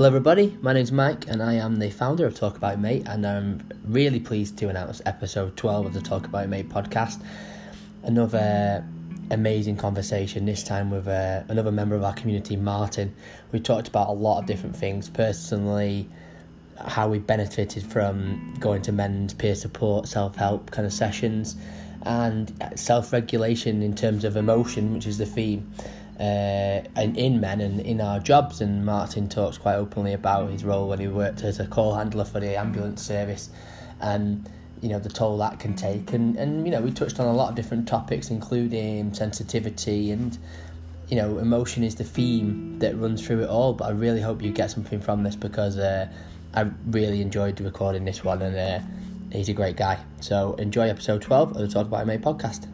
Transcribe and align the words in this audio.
Hello, 0.00 0.08
everybody. 0.08 0.56
My 0.62 0.72
name's 0.72 0.92
Mike, 0.92 1.28
and 1.28 1.42
I 1.42 1.56
am 1.56 1.76
the 1.76 1.90
founder 1.90 2.24
of 2.24 2.34
Talk 2.34 2.56
About 2.56 2.80
Mate. 2.80 3.02
And 3.04 3.26
I'm 3.26 3.68
really 3.84 4.18
pleased 4.18 4.56
to 4.56 4.70
announce 4.70 5.02
episode 5.04 5.58
12 5.58 5.84
of 5.84 5.92
the 5.92 6.00
Talk 6.00 6.24
About 6.24 6.48
Mate 6.48 6.70
podcast. 6.70 7.22
Another 8.02 8.82
amazing 9.30 9.76
conversation, 9.76 10.46
this 10.46 10.62
time 10.62 10.90
with 10.90 11.06
uh, 11.06 11.42
another 11.48 11.70
member 11.70 11.96
of 11.96 12.02
our 12.02 12.14
community, 12.14 12.56
Martin. 12.56 13.14
We 13.52 13.60
talked 13.60 13.88
about 13.88 14.08
a 14.08 14.12
lot 14.12 14.38
of 14.38 14.46
different 14.46 14.74
things 14.74 15.10
personally, 15.10 16.08
how 16.78 17.10
we 17.10 17.18
benefited 17.18 17.82
from 17.82 18.54
going 18.58 18.80
to 18.80 18.92
men's 18.92 19.34
peer 19.34 19.54
support, 19.54 20.08
self 20.08 20.34
help 20.34 20.70
kind 20.70 20.86
of 20.86 20.94
sessions, 20.94 21.56
and 22.04 22.50
self 22.74 23.12
regulation 23.12 23.82
in 23.82 23.94
terms 23.94 24.24
of 24.24 24.38
emotion, 24.38 24.94
which 24.94 25.06
is 25.06 25.18
the 25.18 25.26
theme 25.26 25.70
uh, 26.20 26.82
and 26.96 27.16
in 27.16 27.40
men 27.40 27.62
and 27.62 27.80
in 27.80 28.00
our 28.00 28.20
jobs. 28.20 28.60
And 28.60 28.84
Martin 28.84 29.28
talks 29.28 29.56
quite 29.56 29.76
openly 29.76 30.12
about 30.12 30.50
his 30.50 30.64
role 30.64 30.88
when 30.88 31.00
he 31.00 31.08
worked 31.08 31.42
as 31.42 31.58
a 31.58 31.66
call 31.66 31.94
handler 31.94 32.24
for 32.24 32.40
the 32.40 32.56
ambulance 32.56 33.02
service, 33.02 33.48
and 34.00 34.48
you 34.82 34.90
know 34.90 34.98
the 34.98 35.08
toll 35.08 35.38
that 35.38 35.58
can 35.58 35.74
take. 35.74 36.12
And 36.12 36.36
and 36.36 36.66
you 36.66 36.72
know 36.72 36.82
we 36.82 36.92
touched 36.92 37.18
on 37.18 37.26
a 37.26 37.32
lot 37.32 37.48
of 37.48 37.54
different 37.54 37.88
topics, 37.88 38.30
including 38.30 39.14
sensitivity 39.14 40.10
and. 40.12 40.38
You 41.08 41.16
know, 41.16 41.38
emotion 41.38 41.82
is 41.82 41.96
the 41.96 42.04
theme 42.04 42.78
that 42.78 42.96
runs 42.96 43.26
through 43.26 43.42
it 43.42 43.48
all, 43.48 43.72
but 43.72 43.86
I 43.86 43.90
really 43.90 44.20
hope 44.20 44.42
you 44.42 44.52
get 44.52 44.70
something 44.70 45.00
from 45.00 45.24
this 45.24 45.34
because 45.34 45.76
uh, 45.76 46.06
I 46.54 46.70
really 46.86 47.20
enjoyed 47.20 47.60
recording 47.60 48.04
this 48.04 48.22
one, 48.22 48.42
and 48.42 48.56
uh, 48.56 48.78
he's 49.32 49.48
a 49.48 49.52
great 49.52 49.76
guy. 49.76 49.98
So 50.20 50.54
enjoy 50.54 50.88
episode 50.88 51.22
12 51.22 51.56
of 51.56 51.56
the 51.56 51.66
Talk 51.66 51.86
About 51.86 52.06
Mate 52.06 52.22
podcast. 52.22 52.68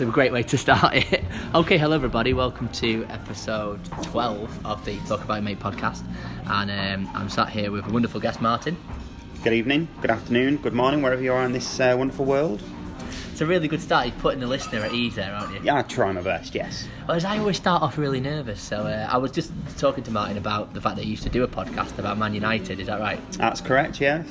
That's 0.00 0.08
a 0.08 0.14
great 0.14 0.32
way 0.32 0.42
to 0.44 0.56
start 0.56 0.94
it. 0.94 1.22
Okay, 1.54 1.76
hello 1.76 1.94
everybody. 1.94 2.32
Welcome 2.32 2.70
to 2.70 3.04
episode 3.10 3.84
12 4.04 4.64
of 4.64 4.82
the 4.86 4.96
Talk 5.00 5.22
About 5.24 5.42
Mate 5.42 5.60
podcast. 5.60 6.02
And 6.46 6.70
um, 6.70 7.14
I'm 7.14 7.28
sat 7.28 7.50
here 7.50 7.70
with 7.70 7.86
a 7.86 7.90
wonderful 7.90 8.18
guest, 8.18 8.40
Martin. 8.40 8.78
Good 9.44 9.52
evening, 9.52 9.88
good 10.00 10.10
afternoon, 10.10 10.56
good 10.56 10.72
morning, 10.72 11.02
wherever 11.02 11.20
you 11.20 11.34
are 11.34 11.44
in 11.44 11.52
this 11.52 11.78
uh, 11.80 11.94
wonderful 11.98 12.24
world. 12.24 12.62
It's 13.30 13.42
a 13.42 13.46
really 13.46 13.68
good 13.68 13.82
start. 13.82 14.06
You're 14.06 14.16
putting 14.20 14.40
the 14.40 14.46
listener 14.46 14.80
at 14.80 14.94
ease 14.94 15.16
there, 15.16 15.34
aren't 15.34 15.52
you? 15.52 15.60
Yeah, 15.62 15.76
I 15.76 15.82
try 15.82 16.10
my 16.12 16.22
best, 16.22 16.54
yes. 16.54 16.88
Well, 17.06 17.18
as 17.18 17.26
I 17.26 17.36
always 17.36 17.58
start 17.58 17.82
off 17.82 17.98
really 17.98 18.20
nervous. 18.20 18.62
So 18.62 18.78
uh, 18.78 19.06
I 19.10 19.18
was 19.18 19.32
just 19.32 19.52
talking 19.76 20.02
to 20.04 20.10
Martin 20.10 20.38
about 20.38 20.72
the 20.72 20.80
fact 20.80 20.96
that 20.96 21.04
he 21.04 21.10
used 21.10 21.24
to 21.24 21.30
do 21.30 21.44
a 21.44 21.48
podcast 21.48 21.98
about 21.98 22.16
Man 22.16 22.32
United. 22.32 22.80
Is 22.80 22.86
that 22.86 23.00
right? 23.00 23.20
That's 23.32 23.60
correct, 23.60 24.00
yeah. 24.00 24.24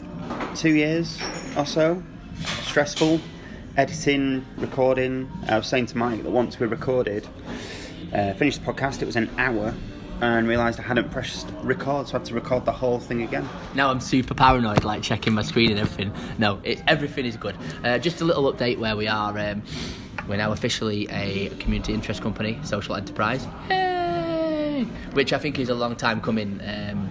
Two 0.55 0.73
years 0.73 1.19
or 1.55 1.67
so. 1.67 2.01
Stressful. 2.63 3.19
Editing, 3.77 4.45
recording. 4.57 5.29
I 5.47 5.57
was 5.57 5.67
saying 5.67 5.85
to 5.87 5.97
Mike 5.97 6.23
that 6.23 6.29
once 6.31 6.59
we 6.59 6.67
recorded, 6.67 7.27
uh, 8.13 8.33
finished 8.33 8.63
the 8.63 8.71
podcast, 8.71 9.01
it 9.01 9.05
was 9.05 9.15
an 9.15 9.29
hour, 9.37 9.73
and 10.21 10.47
realised 10.47 10.79
I 10.79 10.83
hadn't 10.83 11.11
pressed 11.11 11.47
record, 11.61 12.07
so 12.07 12.15
I 12.15 12.19
had 12.19 12.25
to 12.25 12.33
record 12.33 12.65
the 12.65 12.71
whole 12.73 12.99
thing 12.99 13.21
again. 13.21 13.47
Now 13.75 13.89
I'm 13.89 14.01
super 14.01 14.33
paranoid, 14.33 14.83
like 14.83 15.01
checking 15.01 15.33
my 15.33 15.43
screen 15.43 15.69
and 15.71 15.79
everything. 15.79 16.11
No, 16.37 16.59
it, 16.63 16.83
everything 16.87 17.25
is 17.25 17.37
good. 17.37 17.55
Uh, 17.83 17.97
just 17.99 18.19
a 18.19 18.25
little 18.25 18.51
update 18.51 18.79
where 18.79 18.97
we 18.97 19.07
are. 19.07 19.37
Um, 19.37 19.63
we're 20.27 20.37
now 20.37 20.51
officially 20.51 21.07
a 21.09 21.49
community 21.59 21.93
interest 21.93 22.21
company, 22.21 22.59
social 22.63 22.95
enterprise. 22.95 23.47
Yay! 23.69 24.83
Which 25.13 25.31
I 25.31 25.37
think 25.37 25.57
is 25.57 25.69
a 25.69 25.75
long 25.75 25.95
time 25.95 26.19
coming. 26.21 26.59
Um, 26.65 27.09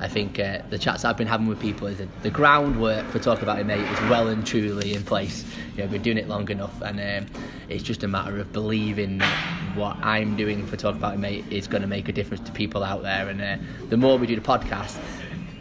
I 0.00 0.08
think 0.08 0.38
uh, 0.38 0.62
the 0.70 0.78
chats 0.78 1.04
I've 1.04 1.18
been 1.18 1.26
having 1.26 1.46
with 1.46 1.60
people 1.60 1.86
is 1.86 1.98
that 1.98 2.22
the 2.22 2.30
groundwork 2.30 3.06
for 3.08 3.18
talking 3.18 3.42
about 3.42 3.58
it, 3.58 3.66
mate, 3.66 3.80
is 3.80 4.00
well 4.08 4.28
and 4.28 4.46
truly 4.46 4.94
in 4.94 5.02
place. 5.04 5.44
You 5.72 5.78
know, 5.78 5.82
we've 5.84 5.92
been 5.92 6.02
doing 6.02 6.16
it 6.16 6.26
long 6.26 6.48
enough, 6.50 6.80
and 6.80 6.98
um, 6.98 7.30
it's 7.68 7.82
just 7.82 8.02
a 8.02 8.08
matter 8.08 8.38
of 8.38 8.50
believing 8.50 9.18
that 9.18 9.76
what 9.76 9.98
I'm 9.98 10.36
doing 10.36 10.66
for 10.66 10.78
talk 10.78 10.96
about 10.96 11.14
it, 11.14 11.18
mate, 11.18 11.44
is 11.50 11.66
going 11.66 11.82
to 11.82 11.88
make 11.88 12.08
a 12.08 12.12
difference 12.12 12.46
to 12.46 12.52
people 12.52 12.82
out 12.82 13.02
there. 13.02 13.28
And 13.28 13.42
uh, 13.42 13.58
the 13.90 13.98
more 13.98 14.16
we 14.16 14.26
do 14.26 14.34
the 14.34 14.40
podcast, 14.40 14.98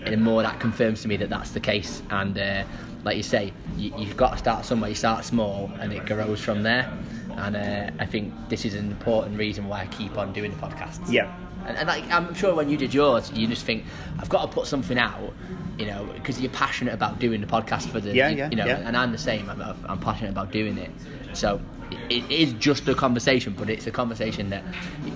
the 0.06 0.16
more 0.16 0.42
that 0.42 0.62
confirms 0.62 1.02
to 1.02 1.10
me 1.10 1.18
that 1.18 1.30
that's 1.30 1.52
the 1.52 1.60
case. 1.60 2.02
And 2.10 2.38
uh, 2.38 2.64
like 3.04 3.18
you 3.18 3.24
say, 3.24 3.52
you, 3.76 3.92
you've 3.98 4.16
got 4.16 4.32
to 4.32 4.38
start 4.38 4.64
somewhere. 4.64 4.90
You 4.90 4.96
start 4.96 5.26
small, 5.26 5.70
and 5.82 5.92
it 5.92 6.06
grows 6.06 6.40
from 6.40 6.64
there. 6.64 6.90
And 7.32 7.58
uh, 7.58 7.92
I 8.00 8.06
think 8.06 8.34
this 8.48 8.64
is 8.64 8.74
an 8.74 8.90
important 8.90 9.38
reason 9.38 9.68
why 9.68 9.82
I 9.82 9.88
keep 9.88 10.18
on 10.18 10.32
doing 10.32 10.52
the 10.52 10.58
podcast. 10.58 11.12
Yeah. 11.12 11.36
And, 11.66 11.78
and 11.78 11.88
like, 11.88 12.10
I'm 12.10 12.34
sure 12.34 12.56
when 12.56 12.70
you 12.70 12.78
did 12.78 12.94
yours, 12.94 13.32
you 13.32 13.48
just 13.48 13.66
think, 13.66 13.86
I've 14.20 14.30
got 14.30 14.42
to 14.44 14.48
put 14.48 14.68
something 14.68 14.98
out, 14.98 15.34
you 15.78 15.86
know, 15.86 16.10
because 16.16 16.40
you're 16.40 16.52
passionate 16.52 16.94
about 16.94 17.20
doing 17.20 17.42
the 17.42 17.48
podcast 17.48 17.90
for 17.90 18.00
the, 18.00 18.14
Yeah, 18.14 18.30
you, 18.30 18.38
yeah, 18.38 18.50
you 18.50 18.56
know, 18.56 18.66
yeah. 18.66 18.84
and 18.86 18.98
I'm 18.98 19.12
the 19.12 19.18
same. 19.18 19.50
I'm, 19.50 19.62
I'm 19.88 20.00
passionate 20.00 20.32
about 20.32 20.52
doing 20.52 20.78
it. 20.78 20.92
So 21.34 21.62
it, 22.10 22.30
is 22.30 22.54
just 22.54 22.88
a 22.88 22.96
conversation, 22.96 23.54
but 23.58 23.70
it's 23.70 23.88
a 23.88 23.92
conversation 23.92 24.50
that 24.50 24.64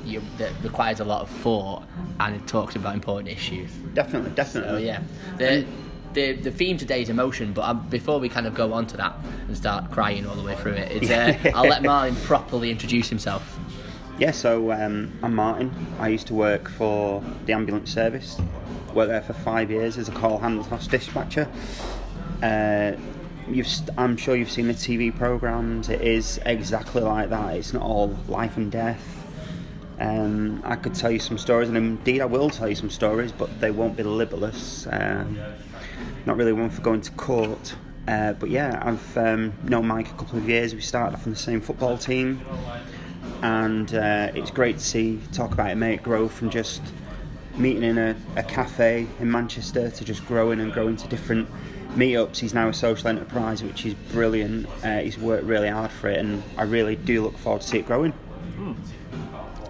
you, 0.05 0.21
that 0.37 0.51
requires 0.63 0.99
a 0.99 1.05
lot 1.05 1.21
of 1.21 1.29
thought 1.29 1.83
and 2.19 2.35
it 2.35 2.47
talks 2.47 2.75
about 2.75 2.93
important 2.93 3.29
issues. 3.29 3.71
Definitely, 3.93 4.31
definitely. 4.31 4.69
So 4.69 4.77
yeah, 4.77 5.01
the 5.37 5.65
the 6.13 6.33
the 6.33 6.51
theme 6.51 6.77
today 6.77 7.01
is 7.01 7.09
emotion. 7.09 7.53
But 7.53 7.63
um, 7.63 7.87
before 7.89 8.19
we 8.19 8.29
kind 8.29 8.47
of 8.47 8.53
go 8.53 8.73
on 8.73 8.87
to 8.87 8.97
that 8.97 9.15
and 9.47 9.57
start 9.57 9.91
crying 9.91 10.25
all 10.25 10.35
the 10.35 10.43
way 10.43 10.55
through 10.55 10.73
it, 10.73 10.91
it's, 10.91 11.11
uh, 11.11 11.51
I'll 11.55 11.67
let 11.67 11.83
Martin 11.83 12.15
properly 12.17 12.71
introduce 12.71 13.09
himself. 13.09 13.59
Yeah, 14.23 14.31
so 14.31 14.71
um, 14.71 15.11
I'm 15.21 15.35
Martin. 15.35 15.69
I 15.99 16.07
used 16.07 16.27
to 16.27 16.33
work 16.33 16.69
for 16.69 17.21
the 17.45 17.51
ambulance 17.51 17.91
service. 17.93 18.39
Worked 18.93 19.09
there 19.09 19.21
for 19.21 19.33
five 19.33 19.69
years 19.69 19.97
as 19.97 20.07
a 20.07 20.13
call 20.13 20.37
handler 20.37 20.63
slash 20.63 20.87
dispatcher. 20.87 21.45
Uh, 22.41 22.93
you've, 23.49 23.67
I'm 23.97 24.15
sure 24.15 24.37
you've 24.37 24.49
seen 24.49 24.67
the 24.67 24.73
TV 24.73 25.13
programs. 25.13 25.89
It 25.89 25.99
is 25.99 26.39
exactly 26.45 27.01
like 27.01 27.31
that. 27.31 27.57
It's 27.57 27.73
not 27.73 27.83
all 27.83 28.17
life 28.29 28.55
and 28.55 28.71
death. 28.71 29.03
Um, 29.99 30.61
I 30.63 30.77
could 30.77 30.95
tell 30.95 31.11
you 31.11 31.19
some 31.19 31.37
stories, 31.37 31.67
and 31.67 31.75
indeed 31.75 32.21
I 32.21 32.25
will 32.25 32.49
tell 32.49 32.69
you 32.69 32.75
some 32.75 32.89
stories, 32.89 33.33
but 33.33 33.59
they 33.59 33.71
won't 33.71 33.97
be 33.97 34.03
libelous. 34.03 34.87
Um, 34.89 35.37
not 36.25 36.37
really 36.37 36.53
one 36.53 36.69
for 36.69 36.81
going 36.81 37.01
to 37.01 37.11
court. 37.11 37.75
Uh, 38.07 38.31
but 38.31 38.49
yeah, 38.49 38.81
I've 38.85 39.17
um, 39.17 39.51
known 39.63 39.85
Mike 39.85 40.11
a 40.11 40.13
couple 40.13 40.39
of 40.39 40.47
years. 40.47 40.73
We 40.73 40.79
started 40.79 41.13
off 41.13 41.27
on 41.27 41.33
the 41.33 41.39
same 41.39 41.59
football 41.59 41.97
team 41.97 42.39
and 43.41 43.93
uh, 43.93 44.31
it's 44.33 44.51
great 44.51 44.77
to 44.77 44.83
see 44.83 45.19
talk 45.31 45.51
about 45.51 45.69
it 45.69 45.75
make 45.75 45.99
it 45.99 46.03
grow 46.03 46.27
from 46.27 46.49
just 46.49 46.81
meeting 47.57 47.83
in 47.83 47.97
a, 47.97 48.15
a 48.35 48.43
cafe 48.43 49.07
in 49.19 49.31
Manchester 49.31 49.89
to 49.91 50.05
just 50.05 50.25
growing 50.25 50.59
and 50.59 50.73
growing 50.73 50.97
to 50.97 51.07
different 51.07 51.47
meetups. 51.95 52.37
He's 52.37 52.53
now 52.53 52.69
a 52.69 52.73
social 52.73 53.07
enterprise, 53.07 53.63
which 53.63 53.85
is 53.85 53.93
brilliant. 54.11 54.67
Uh, 54.83 54.99
he's 54.99 55.17
worked 55.17 55.45
really 55.45 55.69
hard 55.69 55.91
for 55.91 56.09
it, 56.09 56.19
and 56.19 56.41
I 56.57 56.63
really 56.63 56.95
do 56.95 57.21
look 57.21 57.37
forward 57.37 57.61
to 57.61 57.67
see 57.67 57.79
it 57.79 57.85
growing. 57.85 58.13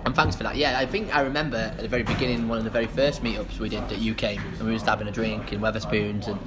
And 0.05 0.15
thanks 0.15 0.35
for 0.35 0.43
that. 0.43 0.55
Yeah, 0.55 0.79
I 0.79 0.85
think 0.85 1.15
I 1.15 1.21
remember 1.21 1.57
at 1.57 1.77
the 1.77 1.87
very 1.87 2.03
beginning, 2.03 2.47
one 2.47 2.57
of 2.57 2.63
the 2.63 2.69
very 2.69 2.87
first 2.87 3.23
meetups 3.23 3.59
we 3.59 3.69
did 3.69 3.87
that 3.89 3.99
you 3.99 4.13
came, 4.13 4.41
and 4.41 4.59
we 4.59 4.65
were 4.67 4.73
just 4.73 4.85
having 4.85 5.07
a 5.07 5.11
drink 5.11 5.53
in 5.53 5.61
Wetherspoons, 5.61 6.27
and 6.27 6.39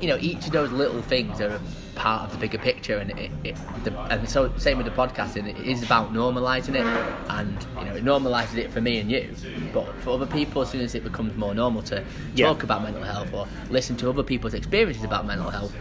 you 0.00 0.08
know, 0.08 0.18
each 0.20 0.46
of 0.46 0.52
those 0.52 0.72
little 0.72 1.00
things 1.02 1.40
are 1.40 1.60
part 1.94 2.24
of 2.24 2.32
the 2.32 2.38
bigger 2.38 2.58
picture, 2.58 2.98
and 2.98 3.10
it, 3.18 3.30
it 3.44 3.56
the, 3.84 3.98
and 4.10 4.28
so 4.28 4.52
same 4.56 4.76
with 4.78 4.86
the 4.86 4.92
podcasting. 4.92 5.46
It 5.48 5.58
is 5.66 5.82
about 5.82 6.12
normalising 6.12 6.74
it, 6.74 6.86
and 7.30 7.66
you 7.78 7.84
know, 7.84 7.94
it 7.96 8.04
normalises 8.04 8.56
it 8.58 8.70
for 8.72 8.80
me 8.80 8.98
and 8.98 9.10
you, 9.10 9.34
but 9.72 9.86
for 10.02 10.10
other 10.10 10.26
people, 10.26 10.62
as 10.62 10.70
soon 10.70 10.80
as 10.80 10.94
it 10.94 11.04
becomes 11.04 11.36
more 11.36 11.54
normal 11.54 11.82
to 11.82 12.02
Yeah. 12.34 12.46
talk 12.48 12.62
about 12.62 12.82
mental 12.82 13.02
health 13.02 13.32
or 13.32 13.46
listen 13.70 13.96
to 13.98 14.08
other 14.10 14.22
people's 14.22 14.54
experiences 14.54 15.04
about 15.04 15.26
mental 15.26 15.50
health, 15.50 15.74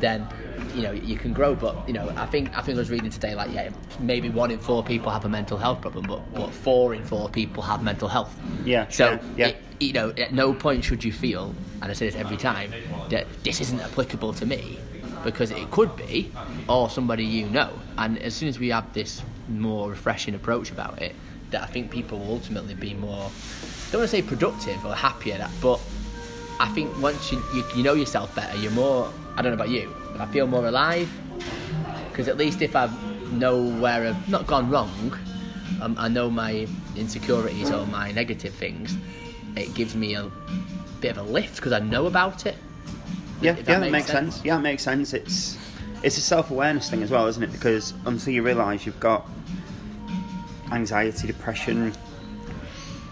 then 0.00 0.26
you 0.74 0.82
know 0.82 0.92
you 0.92 1.16
can 1.16 1.32
grow. 1.32 1.54
But 1.54 1.86
you 1.86 1.92
know, 1.94 2.12
I 2.16 2.26
think 2.26 2.56
I 2.56 2.62
think 2.62 2.76
I 2.76 2.80
was 2.80 2.90
reading 2.90 3.10
today 3.10 3.34
like 3.34 3.52
yeah, 3.52 3.70
maybe 4.00 4.28
one 4.30 4.50
in 4.50 4.58
four 4.58 4.82
people 4.82 5.10
have 5.12 5.24
a 5.24 5.28
mental 5.28 5.58
health 5.58 5.80
problem, 5.80 6.06
but 6.06 6.34
but 6.34 6.50
four 6.50 6.94
in 6.94 7.04
four 7.04 7.28
people 7.28 7.62
have 7.62 7.82
mental 7.82 8.08
health. 8.08 8.34
Yeah, 8.64 8.88
So 8.88 9.12
yeah, 9.12 9.20
yeah. 9.36 9.46
it- 9.48 9.62
you 9.80 9.92
know, 9.92 10.10
at 10.18 10.32
no 10.32 10.52
point 10.52 10.82
should 10.82 11.04
you 11.04 11.12
feel, 11.12 11.54
and 11.80 11.88
I 11.88 11.94
say 11.94 12.06
this 12.06 12.16
every 12.16 12.36
time, 12.36 12.72
that 13.10 13.28
this 13.44 13.60
isn't 13.60 13.78
applicable 13.78 14.32
to 14.32 14.44
me, 14.44 14.76
because 15.30 15.50
it 15.50 15.70
could 15.70 15.94
be, 15.96 16.32
or 16.68 16.88
somebody 16.88 17.24
you 17.24 17.48
know. 17.48 17.70
And 17.96 18.18
as 18.18 18.34
soon 18.34 18.48
as 18.48 18.58
we 18.58 18.68
have 18.68 18.92
this 18.92 19.22
more 19.48 19.90
refreshing 19.90 20.34
approach 20.34 20.70
about 20.70 21.00
it, 21.02 21.14
that 21.50 21.62
I 21.62 21.66
think 21.66 21.90
people 21.90 22.18
will 22.18 22.32
ultimately 22.32 22.74
be 22.74 22.94
more, 22.94 23.30
I 23.30 23.92
don't 23.92 24.00
want 24.00 24.10
to 24.10 24.16
say 24.16 24.22
productive 24.22 24.84
or 24.84 24.94
happier, 24.94 25.48
but 25.60 25.80
I 26.60 26.68
think 26.68 26.96
once 27.00 27.32
you, 27.32 27.42
you, 27.54 27.64
you 27.76 27.82
know 27.82 27.94
yourself 27.94 28.34
better, 28.34 28.56
you're 28.58 28.72
more, 28.72 29.10
I 29.36 29.42
don't 29.42 29.52
know 29.52 29.62
about 29.62 29.70
you, 29.70 29.94
but 30.12 30.20
I 30.20 30.26
feel 30.26 30.46
more 30.46 30.66
alive, 30.66 31.10
because 32.10 32.28
at 32.28 32.36
least 32.36 32.62
if 32.62 32.74
I 32.74 32.90
know 33.30 33.62
where 33.80 34.08
I've 34.08 34.28
not 34.28 34.46
gone 34.46 34.70
wrong, 34.70 35.16
um, 35.80 35.94
I 35.98 36.08
know 36.08 36.28
my 36.30 36.66
insecurities 36.96 37.70
or 37.70 37.86
my 37.86 38.10
negative 38.12 38.54
things, 38.54 38.96
it 39.56 39.74
gives 39.74 39.94
me 39.94 40.14
a 40.14 40.30
bit 41.00 41.16
of 41.16 41.18
a 41.18 41.30
lift 41.30 41.56
because 41.56 41.72
I 41.72 41.78
know 41.78 42.06
about 42.06 42.46
it. 42.46 42.56
Yeah, 43.40 43.52
If 43.52 43.68
yeah, 43.68 43.78
that 43.80 43.90
makes 43.90 44.06
sense. 44.08 44.40
Yeah, 44.44 44.56
it 44.58 44.62
makes 44.62 44.82
sense. 44.82 45.12
It's 45.14 45.56
it's 46.02 46.16
a 46.18 46.20
self 46.20 46.50
awareness 46.50 46.90
thing 46.90 47.02
as 47.02 47.10
well, 47.10 47.26
isn't 47.26 47.42
it? 47.42 47.52
Because 47.52 47.94
until 48.06 48.32
you 48.32 48.42
realise 48.42 48.86
you've 48.86 49.00
got 49.00 49.28
anxiety, 50.72 51.26
depression, 51.26 51.92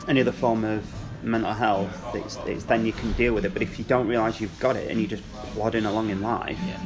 any 0.08 0.20
other 0.20 0.32
form 0.32 0.64
of 0.64 0.84
mental 1.22 1.52
health, 1.52 2.14
it's, 2.14 2.36
it's 2.46 2.64
then 2.64 2.84
you 2.86 2.92
can 2.92 3.12
deal 3.12 3.34
with 3.34 3.44
it. 3.44 3.52
But 3.52 3.62
if 3.62 3.78
you 3.78 3.84
don't 3.84 4.06
realise 4.06 4.40
you've 4.40 4.58
got 4.60 4.76
it 4.76 4.90
and 4.90 5.00
you're 5.00 5.08
just 5.10 5.22
plodding 5.54 5.84
along 5.86 6.10
in 6.10 6.22
life, 6.22 6.58
Yeah. 6.66 6.80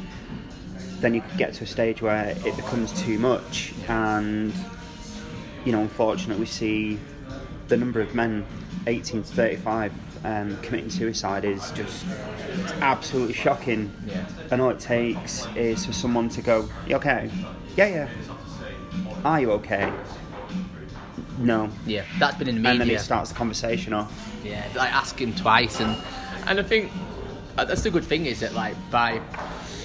then 1.01 1.13
you 1.13 1.21
could 1.21 1.37
get 1.37 1.53
to 1.55 1.63
a 1.63 1.67
stage 1.67 2.01
where 2.01 2.35
it 2.45 2.55
becomes 2.55 2.91
too 3.03 3.19
much. 3.19 3.73
And, 3.87 4.53
you 5.65 5.71
know, 5.71 5.81
unfortunately, 5.81 6.39
we 6.39 6.45
see 6.47 6.99
the 7.67 7.77
number 7.77 8.01
of 8.01 8.15
men 8.15 8.45
18 8.87 9.23
to 9.23 9.29
35 9.33 9.93
um, 10.23 10.57
committing 10.57 10.89
suicide 10.89 11.45
is 11.45 11.71
just 11.71 12.05
absolutely 12.81 13.33
shocking. 13.33 13.91
Yeah. 14.05 14.25
And 14.51 14.61
all 14.61 14.69
it 14.69 14.79
takes 14.79 15.47
is 15.55 15.85
for 15.85 15.93
someone 15.93 16.29
to 16.29 16.41
go, 16.41 16.69
You 16.87 16.95
okay? 16.97 17.29
Yeah, 17.75 17.87
yeah. 17.87 18.09
Are 19.23 19.39
you 19.39 19.51
okay? 19.53 19.91
No. 21.37 21.69
Yeah, 21.85 22.05
that's 22.19 22.37
been 22.37 22.47
in 22.47 22.55
the 22.55 22.61
media. 22.61 22.71
And 22.71 22.81
then 22.81 22.89
it 22.89 22.99
starts 22.99 23.31
the 23.31 23.35
conversation 23.35 23.93
off. 23.93 24.11
Yeah, 24.43 24.67
like 24.75 24.93
ask 24.93 25.19
him 25.19 25.33
twice, 25.33 25.79
and 25.79 25.95
and 26.47 26.59
I 26.59 26.63
think 26.63 26.91
uh, 27.57 27.65
that's 27.65 27.83
the 27.83 27.91
good 27.91 28.03
thing 28.03 28.25
is 28.25 28.39
that 28.39 28.53
like 28.53 28.75
by 28.89 29.21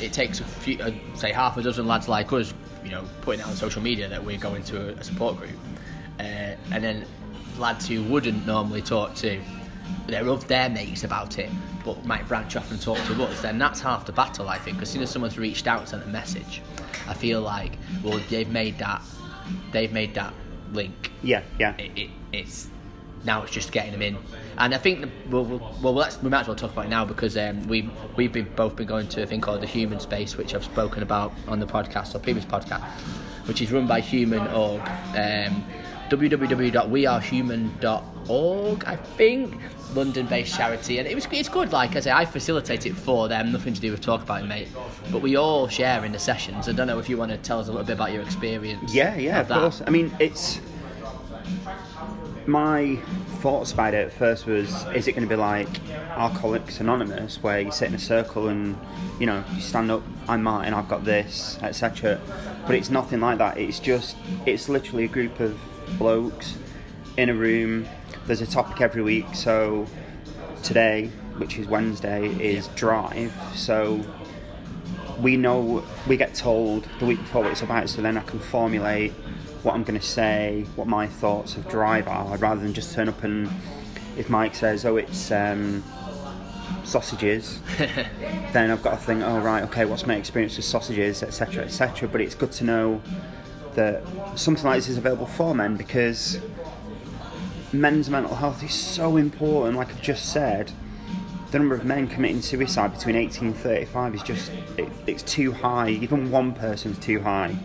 it 0.00 0.12
takes 0.12 0.40
a 0.40 0.44
few, 0.44 0.78
uh, 0.80 0.90
say 1.14 1.32
half 1.32 1.56
a 1.56 1.62
dozen 1.62 1.86
lads 1.86 2.08
like 2.08 2.32
us, 2.32 2.52
you 2.84 2.90
know, 2.90 3.04
putting 3.22 3.40
it 3.40 3.46
on 3.46 3.54
social 3.54 3.82
media 3.82 4.08
that 4.08 4.22
we're 4.22 4.38
going 4.38 4.62
to 4.64 4.88
a, 4.88 4.92
a 4.92 5.04
support 5.04 5.36
group, 5.36 5.50
uh, 6.18 6.22
and 6.22 6.82
then 6.82 7.04
lads 7.58 7.86
who 7.86 8.02
wouldn't 8.04 8.46
normally 8.46 8.82
talk 8.82 9.14
to 9.16 9.40
their 10.06 10.28
of 10.28 10.46
their 10.48 10.68
mates 10.68 11.04
about 11.04 11.38
it, 11.38 11.50
but 11.84 12.04
might 12.04 12.26
branch 12.28 12.56
off 12.56 12.70
and 12.70 12.80
talk 12.80 12.98
to 13.06 13.22
us. 13.24 13.42
Then 13.42 13.58
that's 13.58 13.80
half 13.80 14.06
the 14.06 14.12
battle, 14.12 14.48
I 14.48 14.58
think. 14.58 14.80
As 14.82 14.90
soon 14.90 15.02
as 15.02 15.10
someone's 15.10 15.38
reached 15.38 15.66
out 15.66 15.80
and 15.80 15.88
sent 15.88 16.02
a 16.02 16.06
message, 16.06 16.62
I 17.08 17.14
feel 17.14 17.40
like 17.40 17.72
well 18.02 18.20
they've 18.30 18.48
made 18.48 18.78
that 18.78 19.02
they've 19.72 19.92
made 19.92 20.14
that 20.14 20.32
link 20.72 21.10
Yeah, 21.22 21.42
yeah. 21.58 21.74
it, 21.76 21.92
it, 21.96 22.10
it's 22.32 22.68
now 23.24 23.42
it's 23.42 23.52
just 23.52 23.72
getting 23.72 23.92
them 23.92 24.02
in. 24.02 24.16
And 24.58 24.74
I 24.74 24.78
think 24.78 25.06
we'll, 25.28 25.44
we'll, 25.44 25.74
well 25.82 25.94
let's, 25.94 26.20
we 26.22 26.30
might 26.30 26.40
as 26.40 26.48
well 26.48 26.56
talk 26.56 26.72
about 26.72 26.86
it 26.86 26.88
now 26.88 27.04
because 27.04 27.36
um, 27.36 27.66
we 27.68 27.90
we've 28.16 28.32
been 28.32 28.48
both 28.56 28.76
been 28.76 28.86
going 28.86 29.08
to 29.08 29.22
a 29.22 29.26
thing 29.26 29.40
called 29.40 29.60
the 29.60 29.66
Human 29.66 30.00
Space, 30.00 30.36
which 30.36 30.54
I've 30.54 30.64
spoken 30.64 31.02
about 31.02 31.32
on 31.48 31.60
the 31.60 31.66
podcast 31.66 32.14
or 32.14 32.18
previous 32.20 32.44
podcast, 32.44 32.82
which 33.46 33.60
is 33.60 33.70
run 33.72 33.86
by 33.86 34.00
Human 34.00 34.46
Org. 34.48 34.80
Um, 35.14 35.64
www.wearehuman.org, 36.08 38.84
I 38.84 38.96
think, 38.96 39.60
London-based 39.94 40.56
charity, 40.56 40.98
and 40.98 41.06
it 41.06 41.14
was 41.14 41.26
it's 41.30 41.48
good. 41.48 41.72
Like 41.72 41.96
I 41.96 42.00
say, 42.00 42.10
I 42.10 42.24
facilitate 42.24 42.86
it 42.86 42.94
for 42.94 43.28
them, 43.28 43.52
nothing 43.52 43.74
to 43.74 43.80
do 43.80 43.90
with 43.90 44.00
talk 44.00 44.22
about 44.22 44.42
it, 44.42 44.46
mate. 44.46 44.68
But 45.10 45.22
we 45.22 45.36
all 45.36 45.68
share 45.68 46.04
in 46.04 46.12
the 46.12 46.18
sessions. 46.18 46.68
I 46.68 46.72
don't 46.72 46.86
know 46.86 46.98
if 46.98 47.08
you 47.08 47.16
want 47.16 47.30
to 47.32 47.38
tell 47.38 47.60
us 47.60 47.68
a 47.68 47.70
little 47.70 47.86
bit 47.86 47.94
about 47.94 48.12
your 48.12 48.22
experience. 48.22 48.94
Yeah, 48.94 49.16
yeah, 49.16 49.40
of, 49.40 49.48
that. 49.48 49.60
course. 49.60 49.82
I 49.86 49.90
mean, 49.90 50.14
it's 50.18 50.60
my 52.46 52.96
thoughts 53.40 53.72
about 53.72 53.94
it 53.94 54.06
at 54.06 54.12
first 54.12 54.46
was: 54.46 54.70
is 54.94 55.08
it 55.08 55.12
going 55.12 55.26
to 55.26 55.28
be 55.28 55.36
like 55.36 55.68
Alcoholics 55.90 56.80
Anonymous, 56.80 57.42
where 57.42 57.60
you 57.60 57.70
sit 57.70 57.88
in 57.88 57.94
a 57.94 57.98
circle 57.98 58.48
and 58.48 58.78
you 59.18 59.26
know 59.26 59.44
you 59.54 59.60
stand 59.60 59.90
up, 59.90 60.02
I'm 60.28 60.42
Martin, 60.42 60.74
I've 60.74 60.88
got 60.88 61.04
this, 61.04 61.58
etc. 61.62 62.20
But 62.66 62.74
it's 62.74 62.90
nothing 62.90 63.20
like 63.20 63.38
that. 63.38 63.58
It's 63.58 63.78
just 63.78 64.16
it's 64.44 64.68
literally 64.68 65.04
a 65.04 65.08
group 65.08 65.40
of 65.40 65.58
blokes 65.98 66.56
in 67.16 67.28
a 67.28 67.34
room. 67.34 67.86
There's 68.26 68.40
a 68.40 68.46
topic 68.46 68.80
every 68.80 69.02
week. 69.02 69.26
So 69.34 69.86
today, 70.64 71.06
which 71.36 71.58
is 71.58 71.68
Wednesday, 71.68 72.26
is 72.26 72.66
drive. 72.68 73.32
So 73.54 74.04
we 75.20 75.36
know 75.36 75.84
we 76.08 76.16
get 76.16 76.34
told 76.34 76.88
the 76.98 77.06
week 77.06 77.18
before 77.18 77.42
what 77.44 77.52
it's 77.52 77.62
about, 77.62 77.88
so 77.88 78.02
then 78.02 78.16
I 78.16 78.22
can 78.22 78.40
formulate 78.40 79.12
what 79.62 79.74
I'm 79.74 79.84
going 79.84 79.98
to 79.98 80.04
say, 80.04 80.66
what 80.74 80.88
my 80.88 81.06
thoughts 81.06 81.56
of 81.56 81.68
drive 81.68 82.08
are, 82.08 82.36
rather 82.38 82.60
than 82.60 82.74
just 82.74 82.94
turn 82.94 83.08
up 83.08 83.22
and 83.22 83.48
if 84.16 84.28
Mike 84.28 84.56
says, 84.56 84.84
"Oh, 84.84 84.96
it's 84.96 85.30
um, 85.30 85.84
sausages," 86.82 87.60
then 87.78 88.72
I've 88.72 88.82
got 88.82 88.92
to 88.92 88.96
think, 88.96 89.22
"Oh, 89.22 89.38
right, 89.38 89.62
okay, 89.64 89.84
what's 89.84 90.06
my 90.06 90.16
experience 90.16 90.56
with 90.56 90.64
sausages, 90.64 91.22
etc., 91.22 91.64
etc." 91.64 92.08
But 92.08 92.22
it's 92.22 92.34
good 92.34 92.50
to 92.52 92.64
know 92.64 93.02
that 93.74 94.02
something 94.36 94.64
like 94.64 94.78
this 94.78 94.88
is 94.88 94.96
available 94.96 95.26
for 95.26 95.54
men 95.54 95.76
because 95.76 96.40
men's 97.72 98.08
mental 98.10 98.34
health 98.34 98.62
is 98.62 98.74
so 98.74 99.16
important. 99.16 99.76
Like 99.76 99.90
I've 99.90 100.02
just 100.02 100.32
said, 100.32 100.72
the 101.50 101.58
number 101.58 101.74
of 101.74 101.84
men 101.84 102.08
committing 102.08 102.42
suicide 102.42 102.92
between 102.92 103.16
18 103.16 103.48
and 103.48 103.56
35 103.56 104.14
is 104.14 104.22
just 104.22 104.52
it, 104.76 104.88
it's 105.06 105.22
too 105.22 105.52
high. 105.52 105.90
Even 105.90 106.30
one 106.30 106.52
person's 106.52 106.98
too 106.98 107.20
high. 107.20 107.56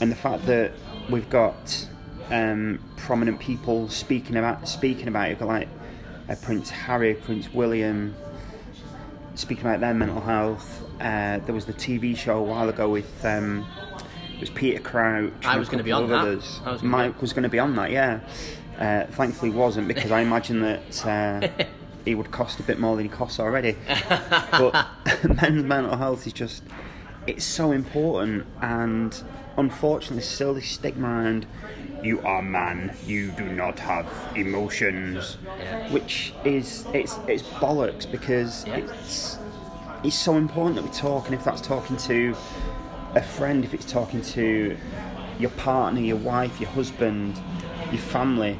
And 0.00 0.12
the 0.12 0.16
fact 0.16 0.46
that 0.46 0.72
we've 1.10 1.28
got 1.28 1.86
um, 2.30 2.78
prominent 2.96 3.40
people 3.40 3.88
speaking 3.88 4.36
about 4.36 4.68
speaking 4.68 5.08
about 5.08 5.30
it, 5.30 5.40
like 5.40 5.68
uh, 6.28 6.36
Prince 6.42 6.70
Harry, 6.70 7.14
Prince 7.14 7.52
William, 7.52 8.14
speaking 9.34 9.64
about 9.64 9.80
their 9.80 9.94
mental 9.94 10.20
health. 10.20 10.84
Uh, 11.00 11.38
there 11.38 11.54
was 11.54 11.66
the 11.66 11.72
TV 11.72 12.16
show 12.16 12.38
a 12.38 12.42
while 12.42 12.68
ago 12.68 12.88
with 12.88 13.24
um, 13.24 13.66
it 14.34 14.40
was 14.40 14.50
Peter 14.50 14.80
Crouch. 14.80 15.32
I 15.44 15.58
was 15.58 15.68
gonna 15.68 15.82
be 15.82 15.92
on 15.92 16.04
of 16.04 16.10
that. 16.10 16.24
was 16.64 16.82
Mike 16.82 17.20
was 17.20 17.32
going 17.32 17.42
to 17.42 17.48
be 17.48 17.58
on 17.58 17.74
that, 17.76 17.90
yeah. 17.90 18.20
Uh, 18.78 19.04
thankfully, 19.06 19.50
wasn't 19.50 19.88
because 19.88 20.12
I 20.12 20.20
imagine 20.20 20.60
that 20.60 21.06
uh, 21.06 21.64
he 22.04 22.14
would 22.14 22.30
cost 22.30 22.60
a 22.60 22.62
bit 22.62 22.78
more 22.78 22.94
than 22.96 23.06
he 23.06 23.10
costs 23.10 23.40
already. 23.40 23.76
but 24.52 24.86
men's 25.42 25.64
mental 25.64 25.96
health 25.96 26.26
is 26.26 26.32
just 26.32 26.62
it's 27.26 27.44
so 27.44 27.72
important, 27.72 28.46
and 28.62 29.20
unfortunately, 29.56 30.22
still 30.22 30.54
this 30.54 30.68
stigma 30.68 31.08
around 31.08 31.46
you 32.02 32.20
are 32.20 32.40
man, 32.42 32.96
you 33.04 33.32
do 33.32 33.44
not 33.48 33.80
have 33.80 34.06
emotions, 34.36 35.36
Yeah. 35.58 35.90
which 35.92 36.32
is 36.44 36.86
it's 36.94 37.18
it's 37.26 37.42
bollocks 37.42 38.08
because 38.10 38.64
Yeah. 38.66 38.76
it's 38.76 39.38
it's 40.04 40.16
so 40.16 40.36
important 40.36 40.76
that 40.76 40.84
we 40.84 40.90
talk, 40.90 41.26
and 41.26 41.34
if 41.34 41.42
that's 41.42 41.60
talking 41.60 41.96
to 41.96 42.36
a 43.16 43.22
friend, 43.22 43.64
if 43.64 43.74
it's 43.74 43.90
talking 43.90 44.22
to 44.22 44.76
your 45.40 45.50
partner, 45.50 46.00
your 46.00 46.16
wife, 46.18 46.60
your 46.60 46.70
husband, 46.70 47.40
your 47.90 48.00
family. 48.00 48.58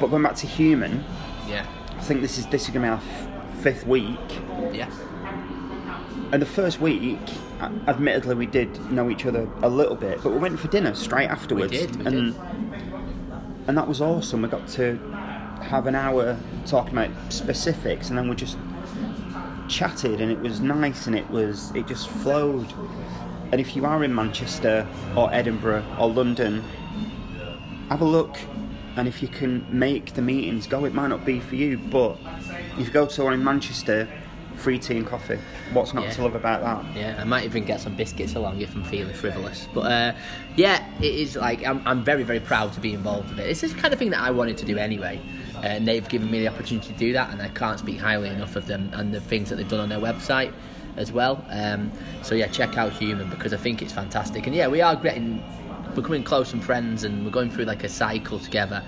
But 0.00 0.08
going 0.08 0.22
back 0.22 0.36
to 0.36 0.46
human, 0.46 1.04
Yeah. 1.48 1.64
I 1.96 2.00
think 2.02 2.20
this 2.20 2.38
is 2.38 2.46
this 2.46 2.62
is 2.64 2.70
going 2.70 2.82
to 2.82 2.86
be 2.86 2.90
our 2.90 2.96
f- 2.96 3.62
fifth 3.62 3.86
week, 3.86 4.18
Yeah. 4.72 4.88
and 6.32 6.40
the 6.40 6.46
first 6.46 6.80
week, 6.80 7.18
admittedly, 7.88 8.34
we 8.36 8.46
did 8.46 8.92
know 8.92 9.10
each 9.10 9.26
other 9.26 9.48
a 9.62 9.68
little 9.68 9.96
bit, 9.96 10.22
but 10.22 10.30
we 10.32 10.38
went 10.38 10.58
for 10.60 10.68
dinner 10.68 10.94
straight 10.94 11.28
afterwards, 11.28 11.72
we 11.72 11.78
did, 11.78 11.96
we 11.96 12.06
and 12.06 12.34
did. 12.34 12.42
and 13.66 13.76
that 13.76 13.88
was 13.88 14.00
awesome. 14.00 14.42
We 14.42 14.48
got 14.48 14.66
to 14.68 14.96
have 15.62 15.86
an 15.86 15.94
hour 15.96 16.36
talking 16.66 16.92
about 16.96 17.10
specifics, 17.32 18.08
and 18.10 18.16
then 18.18 18.28
we 18.28 18.36
just 18.36 18.56
chatted, 19.68 20.20
and 20.20 20.30
it 20.30 20.38
was 20.38 20.60
nice, 20.60 21.06
and 21.06 21.16
it 21.16 21.28
was 21.30 21.72
it 21.74 21.86
just 21.86 22.08
flowed. 22.08 22.72
And 23.50 23.60
if 23.60 23.74
you 23.74 23.84
are 23.86 24.04
in 24.04 24.14
Manchester 24.14 24.86
or 25.16 25.32
Edinburgh 25.32 25.84
or 25.98 26.08
London, 26.10 26.62
have 27.88 28.00
a 28.00 28.04
look. 28.04 28.36
And 28.96 29.06
if 29.06 29.22
you 29.22 29.28
can 29.28 29.64
make 29.70 30.14
the 30.14 30.22
meetings 30.22 30.66
go, 30.66 30.84
it 30.84 30.92
might 30.94 31.08
not 31.08 31.24
be 31.24 31.38
for 31.38 31.54
you, 31.54 31.78
but 31.78 32.18
if 32.78 32.86
you 32.88 32.92
go 32.92 33.06
to 33.06 33.24
one 33.24 33.32
in 33.32 33.44
Manchester, 33.44 34.08
free 34.56 34.76
tea 34.76 34.96
and 34.96 35.06
coffee. 35.06 35.38
What's 35.72 35.94
not 35.94 36.04
Yeah. 36.04 36.10
to 36.10 36.22
love 36.24 36.34
about 36.34 36.62
that? 36.62 36.96
Yeah, 36.96 37.16
I 37.20 37.22
might 37.24 37.44
even 37.44 37.64
get 37.64 37.80
some 37.80 37.94
biscuits 37.94 38.34
along 38.34 38.60
if 38.60 38.74
I'm 38.74 38.82
feeling 38.82 39.14
frivolous. 39.14 39.68
But 39.72 39.80
uh, 39.82 40.12
yeah, 40.56 40.84
it 41.00 41.14
is 41.14 41.36
like 41.36 41.64
I'm, 41.64 41.80
I'm 41.86 42.02
very, 42.02 42.24
very 42.24 42.40
proud 42.40 42.72
to 42.72 42.80
be 42.80 42.92
involved 42.92 43.30
with 43.30 43.38
it. 43.38 43.48
It's 43.48 43.60
the 43.60 43.68
kind 43.68 43.92
of 43.92 44.00
thing 44.00 44.10
that 44.10 44.20
I 44.20 44.32
wanted 44.32 44.58
to 44.58 44.66
do 44.66 44.76
anyway, 44.78 45.20
and 45.62 45.86
they've 45.86 46.08
given 46.08 46.28
me 46.28 46.40
the 46.40 46.48
opportunity 46.48 46.92
to 46.92 46.98
do 46.98 47.12
that, 47.12 47.30
and 47.30 47.40
I 47.40 47.48
can't 47.50 47.78
speak 47.78 47.98
highly 48.00 48.30
enough 48.30 48.56
of 48.56 48.66
them 48.66 48.90
and 48.94 49.14
the 49.14 49.20
things 49.20 49.48
that 49.50 49.56
they've 49.56 49.68
done 49.68 49.78
on 49.80 49.88
their 49.90 50.00
website 50.00 50.52
as 50.96 51.12
well. 51.12 51.44
Um, 51.50 51.92
so 52.22 52.34
yeah, 52.34 52.48
check 52.48 52.76
out 52.76 52.90
Human 52.92 53.30
because 53.30 53.52
I 53.54 53.58
think 53.58 53.80
it's 53.80 53.92
fantastic, 53.92 54.48
and 54.48 54.56
yeah, 54.56 54.66
we 54.66 54.80
are 54.80 54.96
getting 54.96 55.40
becoming 56.02 56.22
close 56.22 56.52
and 56.52 56.64
friends, 56.64 57.04
and 57.04 57.24
we're 57.24 57.30
going 57.30 57.50
through 57.50 57.64
like 57.64 57.84
a 57.84 57.88
cycle 57.88 58.38
together, 58.38 58.82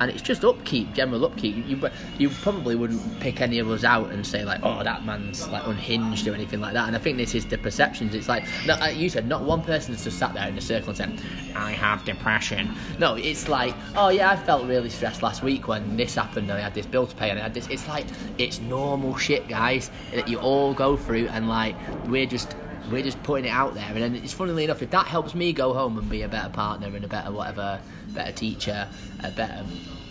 and 0.00 0.10
it's 0.10 0.22
just 0.22 0.44
upkeep, 0.44 0.92
general 0.92 1.24
upkeep. 1.24 1.66
You 1.66 1.90
you 2.18 2.30
probably 2.30 2.76
wouldn't 2.76 3.20
pick 3.20 3.40
any 3.40 3.58
of 3.58 3.70
us 3.70 3.84
out 3.84 4.10
and 4.10 4.26
say 4.26 4.44
like, 4.44 4.60
oh, 4.62 4.82
that 4.82 5.04
man's 5.04 5.48
like 5.48 5.66
unhinged 5.66 6.26
or 6.28 6.34
anything 6.34 6.60
like 6.60 6.74
that. 6.74 6.86
And 6.86 6.96
I 6.96 6.98
think 6.98 7.18
this 7.18 7.34
is 7.34 7.46
the 7.46 7.58
perceptions. 7.58 8.14
It's 8.14 8.28
like, 8.28 8.44
like 8.66 8.96
you 8.96 9.08
said, 9.08 9.28
not 9.28 9.44
one 9.44 9.62
person's 9.62 10.04
just 10.04 10.18
sat 10.18 10.34
there 10.34 10.48
in 10.48 10.56
a 10.56 10.60
circle 10.60 10.90
and 10.90 10.96
said, 10.96 11.20
I 11.54 11.72
have 11.72 12.04
depression. 12.04 12.74
No, 12.98 13.14
it's 13.14 13.48
like, 13.48 13.74
oh 13.96 14.08
yeah, 14.08 14.30
I 14.30 14.36
felt 14.36 14.66
really 14.66 14.90
stressed 14.90 15.22
last 15.22 15.42
week 15.42 15.68
when 15.68 15.96
this 15.96 16.14
happened, 16.14 16.50
and 16.50 16.58
I 16.58 16.62
had 16.62 16.74
this 16.74 16.86
bill 16.86 17.06
to 17.06 17.16
pay, 17.16 17.30
and 17.30 17.38
I 17.38 17.42
had 17.42 17.54
this. 17.54 17.66
It's 17.68 17.88
like 17.88 18.06
it's 18.38 18.60
normal 18.60 19.16
shit, 19.16 19.48
guys, 19.48 19.90
that 20.12 20.28
you 20.28 20.38
all 20.38 20.74
go 20.74 20.96
through, 20.96 21.28
and 21.28 21.48
like 21.48 21.74
we're 22.06 22.26
just 22.26 22.56
we're 22.90 23.02
just 23.02 23.22
putting 23.22 23.46
it 23.46 23.50
out 23.50 23.74
there 23.74 23.88
and 23.88 23.98
then 23.98 24.14
it's 24.16 24.32
funnily 24.32 24.64
enough 24.64 24.82
if 24.82 24.90
that 24.90 25.06
helps 25.06 25.34
me 25.34 25.52
go 25.52 25.72
home 25.72 25.98
and 25.98 26.08
be 26.08 26.22
a 26.22 26.28
better 26.28 26.50
partner 26.50 26.88
and 26.88 27.04
a 27.04 27.08
better 27.08 27.30
whatever 27.32 27.80
better 28.08 28.32
teacher 28.32 28.88
a 29.24 29.30
better 29.30 29.64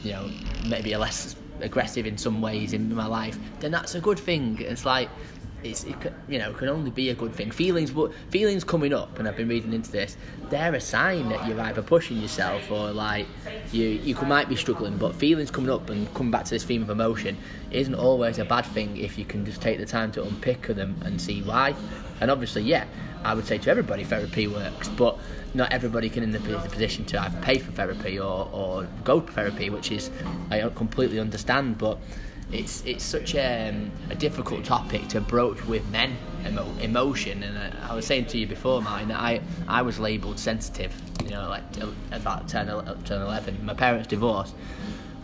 you 0.03 0.11
know 0.11 0.29
maybe 0.67 0.93
a 0.93 0.99
less 0.99 1.35
aggressive 1.61 2.05
in 2.05 2.17
some 2.17 2.41
ways 2.41 2.73
in 2.73 2.93
my 2.93 3.05
life 3.05 3.37
then 3.59 3.71
that's 3.71 3.95
a 3.95 4.01
good 4.01 4.19
thing. 4.19 4.57
It's 4.59 4.85
like 4.85 5.09
it's 5.65 5.83
it, 5.83 5.95
you 6.29 6.39
know 6.39 6.53
can 6.53 6.69
only 6.69 6.91
be 6.91 7.09
a 7.09 7.15
good 7.15 7.33
thing. 7.33 7.51
Feelings, 7.51 7.91
but 7.91 8.13
feelings 8.29 8.63
coming 8.63 8.93
up, 8.93 9.17
and 9.19 9.27
I've 9.27 9.35
been 9.35 9.49
reading 9.49 9.73
into 9.73 9.91
this. 9.91 10.15
They're 10.49 10.73
a 10.73 10.79
sign 10.79 11.29
that 11.29 11.45
you're 11.47 11.59
either 11.59 11.81
pushing 11.81 12.17
yourself 12.17 12.69
or 12.71 12.91
like 12.91 13.27
you 13.71 13.85
you 13.85 14.15
might 14.21 14.47
be 14.47 14.55
struggling. 14.55 14.97
But 14.97 15.15
feelings 15.15 15.51
coming 15.51 15.71
up 15.71 15.89
and 15.89 16.11
coming 16.13 16.31
back 16.31 16.45
to 16.45 16.51
this 16.51 16.63
theme 16.63 16.83
of 16.83 16.89
emotion 16.89 17.37
isn't 17.71 17.95
always 17.95 18.37
a 18.39 18.45
bad 18.45 18.65
thing 18.65 18.97
if 18.97 19.17
you 19.17 19.25
can 19.25 19.45
just 19.45 19.61
take 19.61 19.79
the 19.79 19.85
time 19.85 20.11
to 20.13 20.23
unpick 20.23 20.67
them 20.67 20.95
and 21.03 21.19
see 21.19 21.41
why. 21.41 21.75
And 22.21 22.31
obviously, 22.31 22.61
yeah, 22.61 22.85
I 23.23 23.33
would 23.33 23.45
say 23.45 23.57
to 23.57 23.69
everybody 23.69 24.03
therapy 24.03 24.47
works, 24.47 24.87
but 24.87 25.17
not 25.53 25.73
everybody 25.73 26.09
can 26.09 26.23
in 26.23 26.31
the 26.31 26.39
p- 26.39 26.55
position 26.69 27.05
to 27.05 27.21
either 27.21 27.37
pay 27.41 27.57
for 27.57 27.71
therapy 27.71 28.19
or, 28.19 28.49
or 28.53 28.87
go 29.03 29.19
to 29.19 29.31
therapy, 29.31 29.69
which 29.69 29.91
is 29.91 30.11
I 30.51 30.69
completely 30.75 31.19
understand, 31.19 31.77
but 31.77 31.97
it's 32.51 32.83
it's 32.85 33.03
such 33.03 33.35
a, 33.35 33.69
um, 33.69 33.91
a 34.09 34.15
difficult 34.15 34.63
topic 34.63 35.07
to 35.07 35.19
broach 35.19 35.63
with 35.65 35.87
men 35.89 36.15
emo- 36.45 36.71
emotion 36.79 37.41
and 37.43 37.57
uh, 37.57 37.75
I 37.89 37.95
was 37.95 38.05
saying 38.05 38.25
to 38.27 38.37
you 38.37 38.45
before 38.45 38.81
Martin 38.81 39.09
that 39.09 39.19
I, 39.19 39.41
I 39.67 39.81
was 39.81 39.99
labelled 39.99 40.37
sensitive 40.37 40.93
you 41.23 41.31
know 41.31 41.49
like 41.49 41.63
about 42.11 42.47
10, 42.47 42.67
10 43.03 43.21
11 43.21 43.65
my 43.65 43.73
parents 43.73 44.07
divorced. 44.07 44.55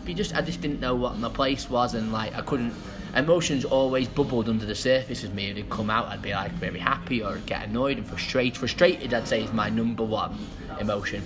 But 0.04 0.16
just 0.16 0.34
I 0.34 0.42
just 0.42 0.60
didn't 0.60 0.80
know 0.80 0.96
what 0.96 1.16
my 1.18 1.28
place 1.28 1.70
was 1.70 1.94
and 1.94 2.12
like 2.12 2.34
I 2.34 2.42
couldn't 2.42 2.74
emotions 3.14 3.64
always 3.64 4.08
bubbled 4.08 4.48
under 4.48 4.66
the 4.66 4.74
surface 4.74 5.22
of 5.22 5.32
me 5.34 5.48
and 5.48 5.58
they'd 5.58 5.70
come 5.70 5.90
out 5.90 6.06
I'd 6.06 6.22
be 6.22 6.32
like 6.32 6.50
very 6.52 6.80
happy 6.80 7.22
or 7.22 7.38
get 7.46 7.68
annoyed 7.68 7.98
and 7.98 8.06
frustrated. 8.06 8.56
Frustrated 8.56 9.14
I'd 9.14 9.28
say 9.28 9.44
is 9.44 9.52
my 9.52 9.68
number 9.68 10.02
one 10.02 10.36
emotion 10.80 11.22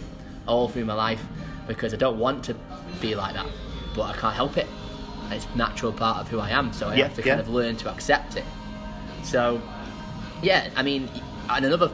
all 0.47 0.69
through 0.69 0.85
my 0.85 0.95
life 0.95 1.25
because 1.67 1.95
I 1.95 1.97
don't 1.97 2.19
want 2.19 2.45
to 2.45 2.57
be 3.01 3.15
like 3.15 3.33
that 3.33 3.47
but 3.95 4.03
I 4.03 4.13
can't 4.13 4.35
help 4.35 4.59
it 4.59 4.67
it's 5.33 5.47
a 5.55 5.57
natural 5.57 5.93
part 5.93 6.19
of 6.19 6.29
who 6.29 6.39
I 6.39 6.51
am 6.51 6.73
so 6.73 6.89
I 6.89 6.95
Yeah, 6.97 7.05
have 7.09 7.15
to 7.17 7.23
yeah. 7.23 7.29
kind 7.37 7.41
of 7.41 7.49
learn 7.49 7.77
to 7.79 7.91
accept 7.91 8.37
it 8.37 8.45
so 9.23 9.61
yeah 10.43 10.69
I 10.77 10.83
mean 10.83 11.09
and 11.51 11.65
another 11.65 11.91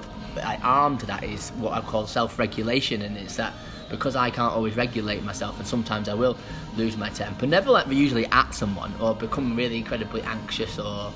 arm 0.62 0.96
to 0.98 1.06
that 1.06 1.24
is 1.24 1.50
what 1.58 1.72
I 1.74 1.80
call 1.82 2.06
self-regulation 2.06 3.02
and 3.02 3.16
it's 3.16 3.36
that 3.36 3.52
because 3.90 4.16
I 4.16 4.30
can't 4.30 4.52
always 4.54 4.74
regulate 4.76 5.22
myself 5.22 5.58
and 5.58 5.66
sometimes 5.66 6.08
I 6.08 6.14
will 6.14 6.36
lose 6.76 6.96
my 6.96 7.10
temper 7.10 7.46
never 7.46 7.70
like 7.70 7.86
me 7.86 7.96
usually 7.96 8.26
at 8.26 8.54
someone 8.54 8.94
or 9.00 9.14
become 9.14 9.54
really 9.56 9.76
incredibly 9.78 10.22
anxious 10.22 10.78
or 10.78 11.12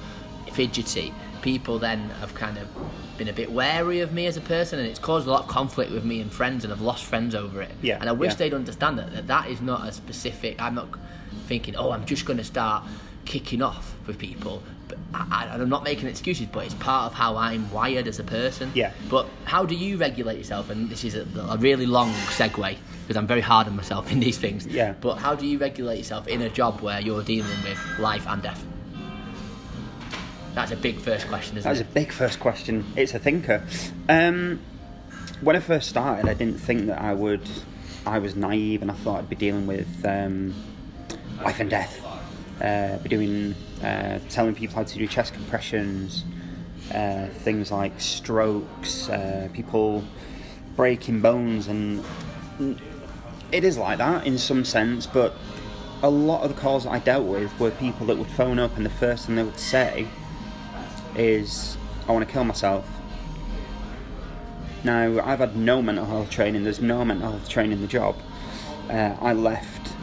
fidgety 0.52 1.12
people 1.42 1.78
then 1.78 2.11
have 2.20 2.35
kind 2.35 2.58
of 2.58 2.68
been 3.16 3.28
a 3.28 3.32
bit 3.32 3.50
wary 3.50 4.00
of 4.00 4.12
me 4.12 4.26
as 4.26 4.37
a 4.37 4.40
person 4.42 4.78
and 4.78 4.87
it's 4.87 4.99
caused 4.99 5.26
a 5.26 5.30
lot 5.30 5.42
of 5.44 5.49
conflict 5.49 5.90
with 5.90 6.04
me 6.04 6.20
and 6.20 6.30
friends 6.30 6.64
and 6.64 6.73
I've 6.73 6.82
lost 6.82 7.04
friends 7.04 7.35
over 7.35 7.62
it 7.62 7.70
Yeah, 7.80 7.96
and 8.00 8.08
I 8.11 8.12
wish 8.12 8.32
yeah. 8.32 8.37
they'd 8.37 8.54
understand 8.54 8.99
that, 8.99 9.12
that 9.14 9.26
that 9.28 9.49
is 9.49 9.62
not 9.62 9.88
a 9.88 9.92
specific 9.92 10.61
I'm 10.61 10.75
not 10.75 10.88
thinking 11.46 11.76
oh 11.76 11.90
I'm 11.90 12.04
just 12.04 12.24
going 12.26 12.38
to 12.38 12.44
start 12.44 12.84
kicking 13.24 13.60
off 13.62 13.94
with 14.06 14.18
people 14.18 14.62
but 14.88 14.98
I, 15.12 15.48
I'm 15.50 15.68
not 15.68 15.82
making 15.82 16.08
excuses 16.08 16.46
but 16.52 16.64
it's 16.64 16.74
part 16.74 17.10
of 17.10 17.14
how 17.18 17.36
I'm 17.36 17.68
wired 17.72 18.06
as 18.06 18.18
a 18.20 18.24
person 18.24 18.70
Yeah. 18.74 18.92
but 19.10 19.26
how 19.44 19.64
do 19.64 19.74
you 19.74 19.96
regulate 19.96 20.38
yourself 20.38 20.70
and 20.70 20.88
this 20.88 21.02
is 21.04 21.14
a, 21.16 21.26
a 21.48 21.56
really 21.58 21.86
long 21.86 22.12
segue 22.38 22.76
because 23.02 23.16
I'm 23.16 23.26
very 23.26 23.40
hard 23.40 23.66
on 23.66 23.74
myself 23.74 24.12
in 24.12 24.20
these 24.20 24.38
things 24.38 24.66
Yeah. 24.66 24.94
but 25.00 25.16
how 25.16 25.34
do 25.34 25.44
you 25.46 25.58
regulate 25.58 25.98
yourself 25.98 26.28
in 26.28 26.40
a 26.42 26.48
job 26.48 26.80
where 26.82 27.00
you're 27.00 27.22
dealing 27.24 27.50
with 27.64 27.78
life 27.98 28.26
and 28.28 28.40
death 28.42 28.64
that's 30.54 30.70
a 30.72 30.76
big 30.76 30.96
first 30.98 31.28
question 31.28 31.58
isn't 31.58 31.70
it? 31.70 31.74
That's 31.74 31.86
a 31.90 31.92
big 31.92 32.10
first 32.12 32.40
question. 32.40 32.84
It's 32.96 33.12
a 33.12 33.18
thinker. 33.18 33.62
Um, 34.08 34.58
when 35.42 35.54
I 35.54 35.60
first 35.60 35.86
started, 35.88 36.30
I 36.30 36.32
didn't 36.34 36.58
think 36.60 36.86
that 36.86 36.98
I 36.98 37.12
would. 37.12 37.42
I 38.06 38.20
was 38.20 38.34
naive, 38.36 38.80
and 38.80 38.90
I 38.90 38.94
thought 38.94 39.18
I'd 39.18 39.28
be 39.28 39.36
dealing 39.36 39.66
with 39.66 40.02
um, 40.06 40.54
life 41.42 41.60
and 41.60 41.70
death. 41.70 42.02
Uh, 42.60 42.96
doing 43.08 43.54
uh, 43.82 44.18
telling 44.30 44.54
people 44.54 44.76
how 44.76 44.82
to 44.82 44.98
do 44.98 45.06
chest 45.06 45.34
compressions, 45.34 46.24
uh, 46.94 47.26
things 47.26 47.70
like 47.70 48.00
strokes, 48.00 49.10
uh, 49.10 49.48
people 49.52 50.02
breaking 50.74 51.20
bones, 51.20 51.68
and 51.68 52.02
it 53.52 53.62
is 53.62 53.76
like 53.76 53.98
that 53.98 54.26
in 54.26 54.38
some 54.38 54.64
sense. 54.64 55.06
But 55.06 55.34
a 56.02 56.08
lot 56.08 56.42
of 56.42 56.54
the 56.54 56.60
calls 56.60 56.84
that 56.84 56.90
I 56.90 56.98
dealt 56.98 57.26
with 57.26 57.58
were 57.60 57.70
people 57.72 58.06
that 58.06 58.16
would 58.16 58.30
phone 58.30 58.58
up, 58.58 58.76
and 58.76 58.86
the 58.86 58.90
first 58.90 59.26
thing 59.26 59.36
they 59.36 59.42
would 59.42 59.58
say 59.58 60.06
is 61.14 61.76
I 62.08 62.12
want 62.12 62.26
to 62.26 62.32
kill 62.32 62.44
myself. 62.44 62.88
Now, 64.84 65.20
I've 65.24 65.40
had 65.40 65.56
no 65.56 65.82
mental 65.82 66.04
health 66.04 66.30
training, 66.30 66.64
there's 66.64 66.80
no 66.80 67.04
mental 67.04 67.32
health 67.32 67.48
training 67.48 67.72
in 67.72 67.80
the 67.80 67.88
job. 67.88 68.16
Uh, 68.88 69.16
I 69.20 69.32
left 69.32 69.95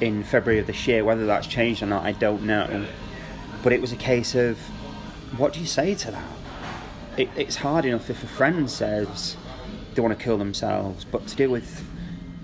in 0.00 0.22
February 0.24 0.60
of 0.60 0.66
this 0.66 0.86
year, 0.86 1.04
whether 1.04 1.26
that's 1.26 1.46
changed 1.46 1.82
or 1.82 1.86
not, 1.86 2.04
I 2.04 2.12
don't 2.12 2.42
know. 2.42 2.86
But 3.62 3.72
it 3.72 3.80
was 3.80 3.92
a 3.92 3.96
case 3.96 4.34
of 4.34 4.58
what 5.36 5.52
do 5.52 5.60
you 5.60 5.66
say 5.66 5.94
to 5.94 6.10
that? 6.10 6.32
It, 7.16 7.28
it's 7.36 7.56
hard 7.56 7.84
enough 7.84 8.08
if 8.10 8.22
a 8.22 8.26
friend 8.28 8.70
says 8.70 9.36
they 9.94 10.00
want 10.00 10.16
to 10.16 10.22
kill 10.22 10.38
themselves, 10.38 11.04
but 11.04 11.26
to 11.26 11.36
deal 11.36 11.50
with 11.50 11.84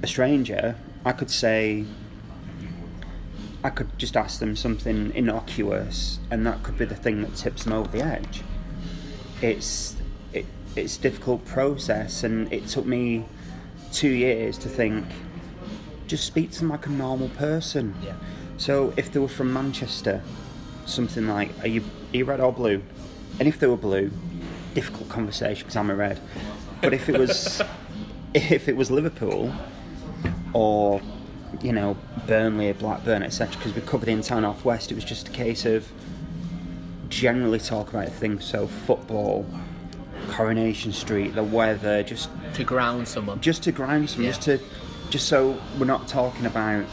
a 0.03 0.07
stranger, 0.07 0.77
I 1.05 1.13
could 1.13 1.31
say, 1.31 1.85
I 3.63 3.71
could 3.71 3.97
just 3.99 4.17
ask 4.17 4.41
them 4.41 4.57
something 4.57 5.13
innocuous, 5.15 6.19
and 6.31 6.47
that 6.47 6.63
could 6.63 6.77
be 6.77 6.85
the 6.85 6.97
thing 6.97 7.23
that 7.23 7.37
tips 7.37 7.65
them 7.65 7.73
over 7.73 7.89
the 7.89 8.05
edge. 8.05 8.43
It's 9.41 9.97
it, 10.33 10.47
it's 10.75 10.99
a 10.99 11.01
difficult 11.01 11.45
process, 11.45 12.25
and 12.25 12.53
it 12.53 12.67
took 12.67 12.87
me 12.87 13.25
two 13.93 14.11
years 14.11 14.59
to 14.59 14.69
think. 14.69 15.07
Just 16.15 16.29
speak 16.29 16.53
to 16.53 16.61
them 16.61 16.69
like 16.69 16.87
a 16.87 16.91
normal 16.91 17.29
person. 17.31 17.93
Yeah. 18.01 18.15
So 18.57 18.95
if 18.97 19.13
they 19.13 19.19
were 19.19 19.27
from 19.27 19.53
Manchester, 19.53 20.23
something 20.87 21.27
like, 21.27 21.51
"Are 21.65 21.67
you 21.67 21.81
are 22.13 22.17
you 22.17 22.25
red 22.25 22.39
or 22.39 22.53
blue?" 22.53 22.83
And 23.41 23.49
if 23.49 23.59
they 23.59 23.67
were 23.67 23.77
blue, 23.77 24.13
difficult 24.75 25.09
conversation 25.09 25.65
because 25.65 25.75
I'm 25.75 25.91
a 25.91 25.97
red. 25.97 26.21
But 26.81 26.95
if 26.95 27.09
it 27.09 27.19
was 27.19 27.61
if 28.35 28.69
it 28.69 28.77
was 28.77 28.93
Liverpool 28.93 29.53
or 30.53 31.01
you 31.61 31.73
know 31.73 31.97
Burnley, 32.29 32.71
or 32.71 32.75
Blackburn, 32.75 33.25
etc., 33.25 33.57
because 33.57 33.75
we 33.75 33.81
covered 33.81 34.07
the 34.07 34.13
entire 34.13 34.41
northwest, 34.41 34.93
it 34.93 34.95
was 34.95 35.05
just 35.05 35.27
a 35.31 35.33
case 35.33 35.67
of 35.67 35.91
generally 37.09 37.59
talk 37.59 37.89
about 37.89 38.11
things. 38.11 38.45
So 38.45 38.69
football, 38.69 39.45
Coronation 40.29 40.93
Street, 40.93 41.35
the 41.35 41.43
weather, 41.43 42.05
just 42.05 42.31
to 42.55 42.63
ground 42.63 43.09
someone 43.09 43.41
just 43.41 43.65
to 43.65 43.73
ground 43.73 44.11
someone, 44.11 44.27
Yeah. 44.27 44.31
just 44.31 44.43
to 44.43 44.61
just 45.11 45.29
so 45.29 45.59
we're 45.79 45.87
not 45.87 46.09
talking 46.09 46.47
about 46.47 46.87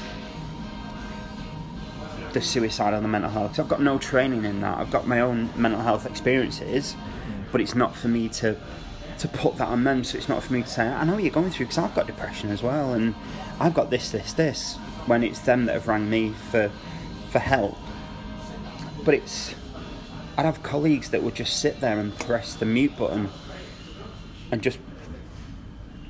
the 2.33 2.41
suicide 2.41 2.93
or 2.93 3.01
the 3.01 3.07
mental 3.07 3.29
health. 3.29 3.59
I've 3.59 3.67
got 3.67 3.81
no 3.81 3.97
training 3.97 4.45
in 4.45 4.61
that. 4.61 4.77
I've 4.77 4.91
got 4.91 5.07
my 5.07 5.19
own 5.19 5.49
mental 5.55 5.81
health 5.81 6.05
experiences, 6.05 6.95
but 7.51 7.61
it's 7.61 7.75
not 7.75 7.95
for 7.95 8.07
me 8.07 8.29
to 8.29 8.57
to 9.19 9.27
put 9.27 9.55
that 9.57 9.67
on 9.67 9.83
them. 9.83 10.03
So 10.03 10.17
it's 10.17 10.29
not 10.29 10.41
for 10.41 10.53
me 10.53 10.63
to 10.63 10.67
say, 10.67 10.87
I 10.87 11.03
know 11.03 11.13
what 11.13 11.23
you're 11.23 11.31
going 11.31 11.51
through 11.51 11.67
because 11.67 11.77
I've 11.77 11.93
got 11.93 12.07
depression 12.07 12.49
as 12.49 12.63
well, 12.63 12.93
and 12.93 13.13
I've 13.59 13.73
got 13.73 13.91
this, 13.91 14.09
this, 14.11 14.33
this. 14.33 14.77
When 15.05 15.23
it's 15.23 15.39
them 15.39 15.65
that 15.65 15.73
have 15.73 15.87
rang 15.87 16.09
me 16.09 16.33
for 16.51 16.71
for 17.29 17.39
help, 17.39 17.77
but 19.03 19.13
it's 19.13 19.55
I'd 20.37 20.45
have 20.45 20.63
colleagues 20.63 21.09
that 21.11 21.21
would 21.23 21.35
just 21.35 21.59
sit 21.59 21.81
there 21.81 21.99
and 21.99 22.17
press 22.19 22.55
the 22.55 22.65
mute 22.65 22.97
button 22.97 23.29
and 24.51 24.61
just 24.61 24.79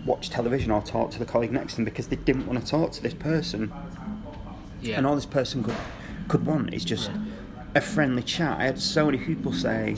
watch 0.05 0.29
television 0.29 0.71
or 0.71 0.81
talk 0.81 1.11
to 1.11 1.19
the 1.19 1.25
colleague 1.25 1.51
next 1.51 1.73
to 1.73 1.77
them 1.77 1.85
because 1.85 2.07
they 2.07 2.15
didn't 2.15 2.47
want 2.47 2.59
to 2.59 2.65
talk 2.65 2.91
to 2.93 3.03
this 3.03 3.13
person. 3.13 3.71
yeah 4.81 4.97
And 4.97 5.05
all 5.05 5.15
this 5.15 5.25
person 5.25 5.63
could 5.63 5.75
could 6.27 6.45
want 6.45 6.73
is 6.73 6.85
just 6.85 7.11
a 7.75 7.81
friendly 7.81 8.23
chat. 8.23 8.59
I 8.59 8.63
had 8.65 8.79
so 8.79 9.05
many 9.05 9.17
people 9.17 9.53
say, 9.53 9.95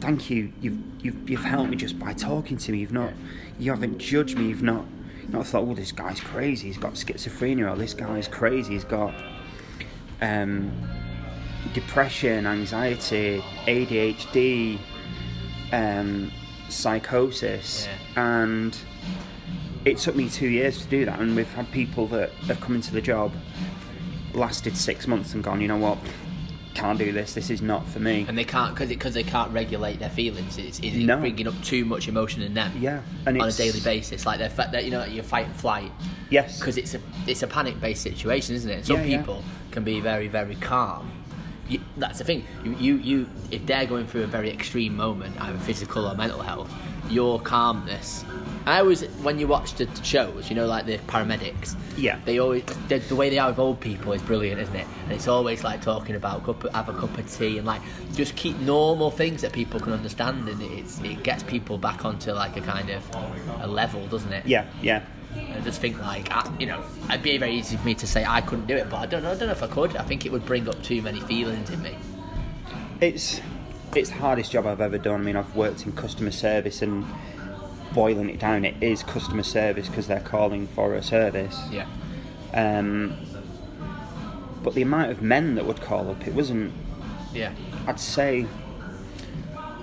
"Thank 0.00 0.30
you, 0.30 0.52
you've 0.60 0.78
you've, 1.02 1.30
you've 1.30 1.44
helped 1.44 1.70
me 1.70 1.76
just 1.76 1.98
by 1.98 2.12
talking 2.12 2.56
to 2.56 2.72
me. 2.72 2.78
You've 2.78 2.92
not, 2.92 3.12
you 3.58 3.70
haven't 3.70 3.98
judged 3.98 4.38
me. 4.38 4.48
You've 4.48 4.62
not, 4.62 4.84
not 5.28 5.46
thought, 5.46 5.62
oh, 5.62 5.74
this 5.74 5.92
guy's 5.92 6.20
crazy. 6.20 6.68
He's 6.68 6.78
got 6.78 6.94
schizophrenia, 6.94 7.70
or 7.72 7.76
this 7.76 7.94
guy's 7.94 8.28
crazy. 8.28 8.74
He's 8.74 8.84
got." 8.84 9.14
Um, 10.20 10.72
depression, 11.72 12.46
anxiety, 12.46 13.42
ADHD, 13.66 14.78
um, 15.72 16.30
psychosis, 16.74 17.88
and 18.16 18.76
it 19.84 19.98
took 19.98 20.16
me 20.16 20.28
two 20.28 20.48
years 20.48 20.82
to 20.82 20.88
do 20.88 21.04
that. 21.04 21.20
And 21.20 21.34
we've 21.36 21.52
had 21.54 21.70
people 21.72 22.06
that 22.08 22.30
have 22.48 22.60
come 22.60 22.74
into 22.74 22.92
the 22.92 23.00
job, 23.00 23.32
lasted 24.32 24.76
six 24.76 25.06
months, 25.06 25.34
and 25.34 25.42
gone, 25.44 25.60
you 25.60 25.68
know 25.68 25.76
what, 25.76 25.98
can't 26.74 26.98
do 26.98 27.12
this. 27.12 27.34
This 27.34 27.50
is 27.50 27.62
not 27.62 27.86
for 27.88 28.00
me. 28.00 28.24
and 28.28 28.36
they 28.36 28.44
can't 28.44 28.74
because 28.74 28.88
because 28.88 29.14
they 29.14 29.22
can't 29.22 29.52
regulate 29.52 29.98
their 30.00 30.10
feelings. 30.10 30.58
It's, 30.58 30.80
it's 30.80 30.96
No. 30.96 31.18
bringing 31.18 31.46
up 31.46 31.54
too 31.62 31.84
much 31.84 32.08
emotion 32.08 32.42
in 32.42 32.54
them. 32.54 32.72
Yeah, 32.80 33.00
and 33.26 33.40
on 33.40 33.48
a 33.48 33.52
daily 33.52 33.80
basis, 33.80 34.26
like 34.26 34.38
they're, 34.38 34.50
fa- 34.50 34.68
they're 34.72 34.80
you 34.80 34.90
know 34.90 35.04
you're 35.04 35.22
fight 35.24 35.46
and 35.46 35.54
flight 35.56 35.90
Yes, 36.30 36.58
because 36.58 36.76
it's 36.76 36.94
a 36.94 37.00
it's 37.28 37.42
a 37.42 37.46
panic 37.46 37.80
based 37.80 38.02
situation, 38.02 38.56
isn't 38.56 38.70
it? 38.70 38.86
Some 38.86 38.96
Yeah, 38.96 39.04
yeah. 39.04 39.18
people 39.18 39.44
can 39.70 39.84
be 39.84 40.00
very 40.00 40.26
very 40.26 40.56
calm. 40.56 41.10
You, 41.68 41.80
that's 41.96 42.18
the 42.18 42.24
thing. 42.24 42.44
You, 42.62 42.72
you 42.76 42.96
you 42.96 43.30
if 43.50 43.64
they're 43.66 43.86
going 43.86 44.06
through 44.06 44.24
a 44.24 44.26
very 44.26 44.50
extreme 44.50 44.96
moment, 44.96 45.40
either 45.40 45.58
physical 45.58 46.06
or 46.06 46.14
mental 46.14 46.42
health, 46.42 46.72
your 47.08 47.40
calmness 47.40 48.24
I 48.66 48.80
always, 48.80 49.02
when 49.22 49.38
you 49.38 49.46
watch 49.46 49.74
the 49.74 49.86
shows, 50.02 50.48
you 50.48 50.56
know, 50.56 50.66
like 50.66 50.86
the 50.86 50.96
paramedics. 50.98 51.76
Yeah. 51.98 52.18
They 52.24 52.38
always 52.38 52.64
the, 52.88 52.98
the 52.98 53.14
way 53.14 53.28
they 53.28 53.38
are 53.38 53.50
with 53.50 53.58
old 53.58 53.78
people 53.78 54.12
is 54.12 54.22
brilliant, 54.22 54.58
isn't 54.58 54.74
it? 54.74 54.86
And 55.02 55.12
it's 55.12 55.28
always 55.28 55.62
like 55.62 55.82
talking 55.82 56.16
about 56.16 56.44
cup, 56.44 56.62
have 56.72 56.88
a 56.88 56.94
cup 56.94 57.16
of 57.18 57.30
tea 57.30 57.58
and 57.58 57.66
like 57.66 57.82
just 58.14 58.36
keep 58.36 58.58
normal 58.60 59.10
things 59.10 59.42
that 59.42 59.52
people 59.52 59.80
can 59.80 59.92
understand, 59.92 60.48
and 60.48 60.62
it's 60.62 60.98
it 61.00 61.22
gets 61.22 61.42
people 61.42 61.76
back 61.76 62.06
onto 62.06 62.32
like 62.32 62.56
a 62.56 62.62
kind 62.62 62.88
of 62.88 63.04
a 63.60 63.66
level, 63.66 64.06
doesn't 64.06 64.32
it? 64.32 64.46
Yeah, 64.46 64.66
yeah. 64.80 65.04
I 65.36 65.60
just 65.60 65.80
think 65.80 66.00
like 66.00 66.30
I, 66.30 66.50
you 66.58 66.66
know, 66.66 66.82
it'd 67.08 67.22
be 67.22 67.36
very 67.38 67.54
easy 67.54 67.76
for 67.76 67.86
me 67.86 67.94
to 67.94 68.06
say 68.06 68.24
I 68.24 68.40
couldn't 68.40 68.66
do 68.66 68.76
it, 68.76 68.88
but 68.90 68.96
I 68.96 69.06
don't 69.06 69.22
know. 69.22 69.32
I 69.32 69.34
don't 69.34 69.48
know 69.48 69.52
if 69.52 69.62
I 69.62 69.68
could. 69.68 69.96
I 69.96 70.02
think 70.02 70.26
it 70.26 70.32
would 70.32 70.46
bring 70.46 70.68
up 70.68 70.82
too 70.82 71.02
many 71.02 71.20
feelings 71.20 71.70
in 71.70 71.82
me. 71.82 71.96
It's 73.00 73.40
it's 73.94 74.10
the 74.10 74.16
hardest 74.16 74.52
job 74.52 74.66
I've 74.66 74.80
ever 74.80 74.98
done. 74.98 75.20
I 75.20 75.24
mean, 75.24 75.36
I've 75.36 75.54
worked 75.54 75.86
in 75.86 75.92
customer 75.92 76.30
service 76.30 76.82
and 76.82 77.04
boiling 77.94 78.28
it 78.28 78.40
down, 78.40 78.64
it 78.64 78.74
is 78.82 79.02
customer 79.02 79.44
service 79.44 79.88
because 79.88 80.08
they're 80.08 80.20
calling 80.20 80.66
for 80.66 80.94
a 80.94 81.02
service. 81.02 81.58
Yeah. 81.70 81.86
Um, 82.52 83.16
but 84.62 84.74
the 84.74 84.82
amount 84.82 85.10
of 85.12 85.22
men 85.22 85.54
that 85.54 85.64
would 85.64 85.80
call 85.80 86.10
up, 86.10 86.26
it 86.26 86.34
wasn't. 86.34 86.72
Yeah. 87.32 87.52
I'd 87.86 88.00
say 88.00 88.46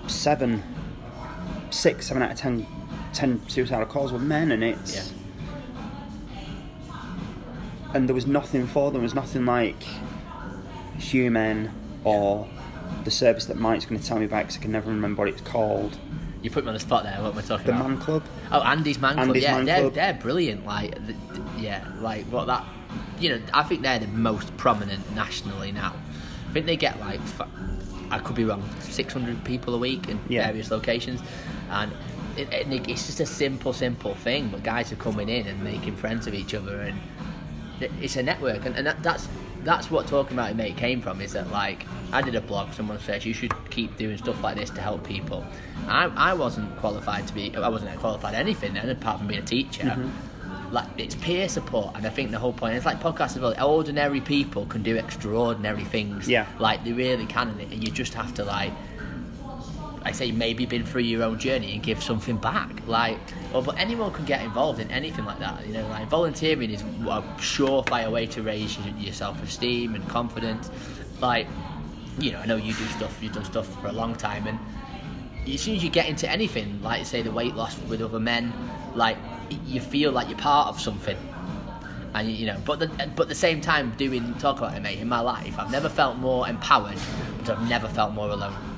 seven, 0.08 0.62
six, 1.70 2.08
seven 2.08 2.22
out 2.22 2.32
of 2.32 2.38
ten, 2.38 2.68
ten 3.14 3.48
suicidal 3.48 3.86
calls 3.86 4.12
were 4.12 4.20
men, 4.20 4.52
and 4.52 4.64
it's. 4.64 4.96
Yeah. 4.96 5.04
And 7.94 8.08
there 8.08 8.16
was 8.16 8.28
nothing 8.28 8.68
for 8.68 8.86
them. 8.86 8.94
There 8.94 9.02
was 9.02 9.14
nothing 9.16 9.46
like 9.46 9.84
human 10.98 11.72
or 12.04 12.48
the 13.04 13.12
service 13.12 13.46
that 13.46 13.58
Mike's 13.58 13.86
going 13.86 14.00
to 14.00 14.06
tell 14.06 14.20
me 14.20 14.26
about 14.26 14.44
because 14.44 14.58
I 14.58 14.62
can 14.62 14.72
never 14.72 14.90
remember 14.90 15.22
what 15.24 15.30
it's 15.30 15.42
called. 15.42 15.98
You 16.42 16.50
put 16.50 16.64
me 16.64 16.70
on 16.70 16.74
the 16.74 16.80
spot 16.80 17.04
there. 17.04 17.22
What 17.22 17.34
am 17.34 17.38
I 17.38 17.42
talking 17.42 17.66
The 17.68 17.74
about? 17.76 17.90
Man 17.90 18.00
Club. 18.00 18.24
Oh, 18.52 18.62
Andy's 18.62 19.00
Man 19.00 19.14
Club. 19.14 19.28
Andy's 19.28 19.44
yeah, 19.44 19.56
Man 19.58 19.66
they're 19.66 19.82
Club. 19.82 19.94
they're 19.94 20.14
brilliant. 20.16 20.66
Like, 20.66 20.92
th- 21.06 21.18
th- 21.34 21.42
yeah, 21.58 21.86
like 22.00 22.26
what 22.26 22.48
that. 22.48 22.66
You 23.20 23.30
know, 23.30 23.42
I 23.54 23.64
think 23.64 23.82
they're 23.84 24.00
the 24.00 24.08
most 24.08 24.56
prominent 24.58 25.14
nationally 25.16 25.72
now. 25.72 25.94
I 26.50 26.54
think 26.54 26.66
they 26.66 26.76
get 26.78 27.00
like, 27.00 27.20
I 28.10 28.18
could 28.20 28.36
be 28.36 28.44
wrong, 28.44 28.68
six 28.80 29.14
hundred 29.14 29.44
people 29.44 29.76
a 29.76 29.78
week 29.78 30.10
in 30.10 30.20
Yeah. 30.30 30.48
various 30.48 30.72
locations, 30.72 31.22
and. 31.70 31.92
It, 32.38 32.48
it, 32.54 32.90
it's 32.90 33.08
just 33.08 33.20
a 33.20 33.26
simple, 33.26 33.74
simple 33.74 34.16
thing, 34.16 34.48
but 34.48 34.64
guys 34.64 34.90
are 34.94 34.96
coming 34.96 35.28
in 35.28 35.48
and 35.48 35.62
making 35.66 35.98
friends 35.98 36.26
with 36.26 36.34
each 36.34 36.54
other, 36.54 36.80
and 36.80 36.98
it's 38.02 38.16
a 38.16 38.24
network, 38.24 38.66
and, 38.66 38.76
and 38.76 38.88
that, 38.88 39.02
that's 39.04 39.28
that's 39.64 39.92
what 39.92 40.08
talking 40.08 40.34
about 40.34 40.52
it 40.52 40.56
mate 40.56 40.78
came 40.78 41.02
from. 41.02 41.22
Is 41.22 41.34
that 41.34 41.52
like 41.52 41.86
I 42.12 42.22
did 42.22 42.36
a 42.36 42.42
blog, 42.42 42.74
someone 42.74 43.00
says 43.00 43.26
you 43.26 43.34
should 43.34 43.54
keep 43.70 43.96
doing 43.98 44.18
stuff 44.18 44.42
like 44.42 44.58
this 44.58 44.70
to 44.72 44.82
help 44.82 45.06
people. 45.06 45.46
I, 45.88 46.06
I 46.16 46.34
wasn't 46.34 46.76
qualified 46.78 47.28
to 47.28 47.34
be, 47.34 47.56
I 47.56 47.70
wasn't 47.70 47.98
qualified 48.00 48.36
anything 48.36 48.74
then 48.74 48.90
apart 48.90 49.20
from 49.20 49.28
being 49.28 49.42
a 49.42 49.46
teacher. 49.46 49.84
Mm-hmm. 49.84 50.74
Like 50.74 50.88
it's 50.98 51.16
peer 51.16 51.50
support, 51.50 51.96
and 51.96 52.06
I 52.06 52.10
think 52.10 52.32
the 52.32 52.40
whole 52.40 52.54
point 52.54 52.76
is 52.76 52.86
like 52.86 53.02
podcasts 53.02 53.36
as 53.36 53.40
well. 53.40 53.54
Ordinary 53.62 54.22
people 54.22 54.66
can 54.66 54.84
do 54.84 54.96
extraordinary 54.96 55.84
things. 55.84 56.30
Yeah. 56.30 56.48
like 56.60 56.84
they 56.86 56.94
really 56.94 57.26
can, 57.26 57.50
and 57.50 57.84
you 57.84 57.92
just 57.92 58.14
have 58.14 58.34
to 58.36 58.46
like 58.46 58.72
I 60.04 60.12
say 60.12 60.32
maybe 60.32 60.66
been 60.66 60.86
through 60.86 61.04
your 61.04 61.24
own 61.24 61.38
journey 61.38 61.74
and 61.74 61.84
give 61.84 62.02
something 62.02 62.38
back. 62.38 62.88
Like, 62.88 63.20
well, 63.54 63.62
but 63.62 63.78
anyone 63.78 64.12
can 64.12 64.26
get 64.26 64.42
involved 64.42 64.80
in 64.80 64.90
anything 64.90 65.26
like 65.26 65.40
that. 65.40 65.66
You 65.68 65.74
know, 65.74 65.88
like 65.90 66.08
volunteering 66.08 66.72
is 66.72 66.82
a 66.82 67.22
surefire 67.38 68.12
way 68.12 68.26
to 68.28 68.42
raise 68.42 68.78
your, 68.98 69.14
self-esteem 69.14 69.94
and 69.94 70.08
confidence. 70.10 70.72
Like, 71.20 71.48
you 72.20 72.32
know, 72.32 72.40
I 72.40 72.46
know 72.46 72.56
you 72.56 72.74
do 72.74 72.86
stuff. 72.86 73.22
You've 73.22 73.34
done 73.34 73.46
stuff 73.46 73.68
for 73.82 73.88
a 73.88 73.92
long 73.92 74.16
time, 74.16 74.48
and 74.48 74.60
as 75.48 75.62
soon 75.62 75.76
as 75.76 75.84
you 75.84 75.90
get 75.90 76.08
into 76.08 76.30
anything, 76.30 76.82
like 76.82 77.06
say 77.06 77.22
the 77.22 77.32
weight 77.32 77.56
loss 77.56 77.80
with 77.84 78.02
other 78.02 78.20
men, 78.20 78.52
like 78.96 79.18
you 79.66 79.80
feel 79.80 80.12
like 80.12 80.30
you're 80.30 80.38
part 80.38 80.68
of 80.68 80.80
something. 80.80 81.18
And 82.14 82.30
you 82.30 82.48
know, 82.48 82.58
but 82.66 82.80
the, 82.80 82.88
but 83.16 83.24
at 83.24 83.30
the 83.30 83.36
same 83.36 83.62
time, 83.62 83.94
doing 83.98 84.34
talk 84.36 84.58
about 84.58 84.76
it, 84.76 84.82
mate. 84.82 85.00
In 85.00 85.08
my 85.08 85.22
life, 85.22 85.58
I've 85.60 85.72
never 85.72 85.90
felt 85.90 86.18
more 86.18 86.50
empowered, 86.50 86.98
but 87.40 87.52
I've 87.52 87.70
never 87.70 87.88
felt 87.88 88.14
more 88.14 88.30
alone 88.30 88.71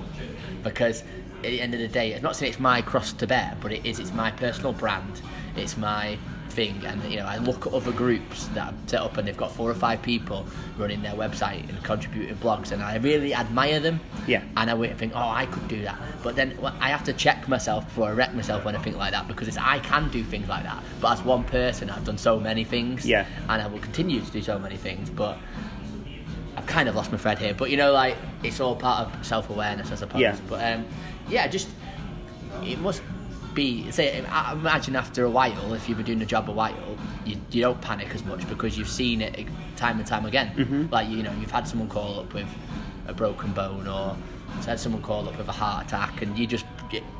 because 0.63 1.03
at 1.37 1.49
the 1.49 1.61
end 1.61 1.73
of 1.73 1.79
the 1.79 1.87
day, 1.87 2.13
it's 2.13 2.23
not 2.23 2.35
saying 2.35 2.51
it's 2.51 2.59
my 2.59 2.81
cross 2.81 3.13
to 3.13 3.27
bear, 3.27 3.57
but 3.61 3.71
it 3.71 3.85
is. 3.85 3.99
It's 3.99 4.13
my 4.13 4.31
personal 4.31 4.73
brand. 4.73 5.21
It's 5.55 5.77
my 5.77 6.17
thing, 6.49 6.85
and 6.85 7.03
you 7.11 7.17
know, 7.17 7.25
I 7.25 7.37
look 7.37 7.65
at 7.67 7.73
other 7.73 7.91
groups 7.91 8.47
that 8.49 8.67
I've 8.69 8.89
set 8.89 9.01
up, 9.01 9.17
and 9.17 9.27
they've 9.27 9.35
got 9.35 9.51
four 9.51 9.69
or 9.69 9.73
five 9.73 10.01
people 10.01 10.45
running 10.77 11.01
their 11.01 11.13
website 11.13 11.67
and 11.67 11.83
contributing 11.83 12.35
blogs, 12.37 12.71
and 12.71 12.81
I 12.81 12.97
really 12.97 13.33
admire 13.33 13.79
them. 13.79 13.99
Yeah. 14.27 14.43
And 14.55 14.69
I 14.69 14.73
would 14.73 14.97
think, 14.97 15.13
oh, 15.15 15.29
I 15.29 15.47
could 15.47 15.67
do 15.67 15.81
that, 15.81 15.99
but 16.21 16.35
then 16.35 16.57
I 16.79 16.89
have 16.89 17.03
to 17.05 17.13
check 17.13 17.47
myself 17.47 17.85
before 17.85 18.07
I 18.09 18.11
wreck 18.11 18.33
myself 18.33 18.65
when 18.65 18.75
I 18.75 18.79
think 18.79 18.97
like 18.97 19.11
that 19.11 19.27
because 19.27 19.47
it's 19.47 19.57
I 19.57 19.79
can 19.79 20.09
do 20.09 20.23
things 20.23 20.47
like 20.47 20.63
that, 20.63 20.83
but 21.01 21.13
as 21.13 21.23
one 21.23 21.43
person, 21.43 21.89
I've 21.89 22.05
done 22.05 22.17
so 22.17 22.39
many 22.39 22.63
things. 22.63 23.05
Yeah. 23.05 23.25
And 23.49 23.61
I 23.61 23.67
will 23.67 23.79
continue 23.79 24.21
to 24.21 24.31
do 24.31 24.41
so 24.41 24.57
many 24.57 24.77
things, 24.77 25.09
but. 25.09 25.37
I've 26.63 26.69
kind 26.69 26.87
of 26.87 26.95
lost 26.95 27.11
my 27.11 27.17
thread 27.17 27.39
here, 27.39 27.53
but 27.53 27.69
you 27.69 27.77
know, 27.77 27.91
like 27.91 28.15
it's 28.41 28.59
all 28.59 28.75
part 28.75 29.07
of 29.07 29.25
self-awareness, 29.25 29.91
I 29.91 29.95
suppose. 29.95 30.21
Yeah. 30.21 30.37
But 30.47 30.73
um, 30.73 30.85
yeah, 31.27 31.47
just 31.47 31.67
it 32.63 32.79
must 32.79 33.01
be. 33.53 33.91
Say, 33.91 34.23
I 34.25 34.53
imagine 34.53 34.95
after 34.95 35.25
a 35.25 35.29
while, 35.29 35.73
if 35.73 35.89
you've 35.89 35.97
been 35.97 36.05
doing 36.05 36.19
the 36.19 36.25
job 36.25 36.49
a 36.49 36.53
while, 36.53 36.97
you, 37.25 37.37
you 37.51 37.61
don't 37.61 37.81
panic 37.81 38.15
as 38.15 38.23
much 38.23 38.47
because 38.47 38.77
you've 38.77 38.89
seen 38.89 39.21
it 39.21 39.47
time 39.75 39.97
and 39.97 40.07
time 40.07 40.25
again. 40.25 40.53
Mm-hmm. 40.55 40.85
Like 40.89 41.09
you 41.09 41.21
know, 41.21 41.33
you've 41.33 41.51
had 41.51 41.67
someone 41.67 41.89
call 41.89 42.21
up 42.21 42.33
with 42.33 42.47
a 43.07 43.13
broken 43.13 43.51
bone, 43.51 43.87
or 43.87 44.15
had 44.65 44.79
someone 44.79 45.01
call 45.01 45.27
up 45.27 45.37
with 45.37 45.49
a 45.49 45.53
heart 45.53 45.87
attack, 45.87 46.21
and 46.21 46.37
you 46.39 46.47
just 46.47 46.65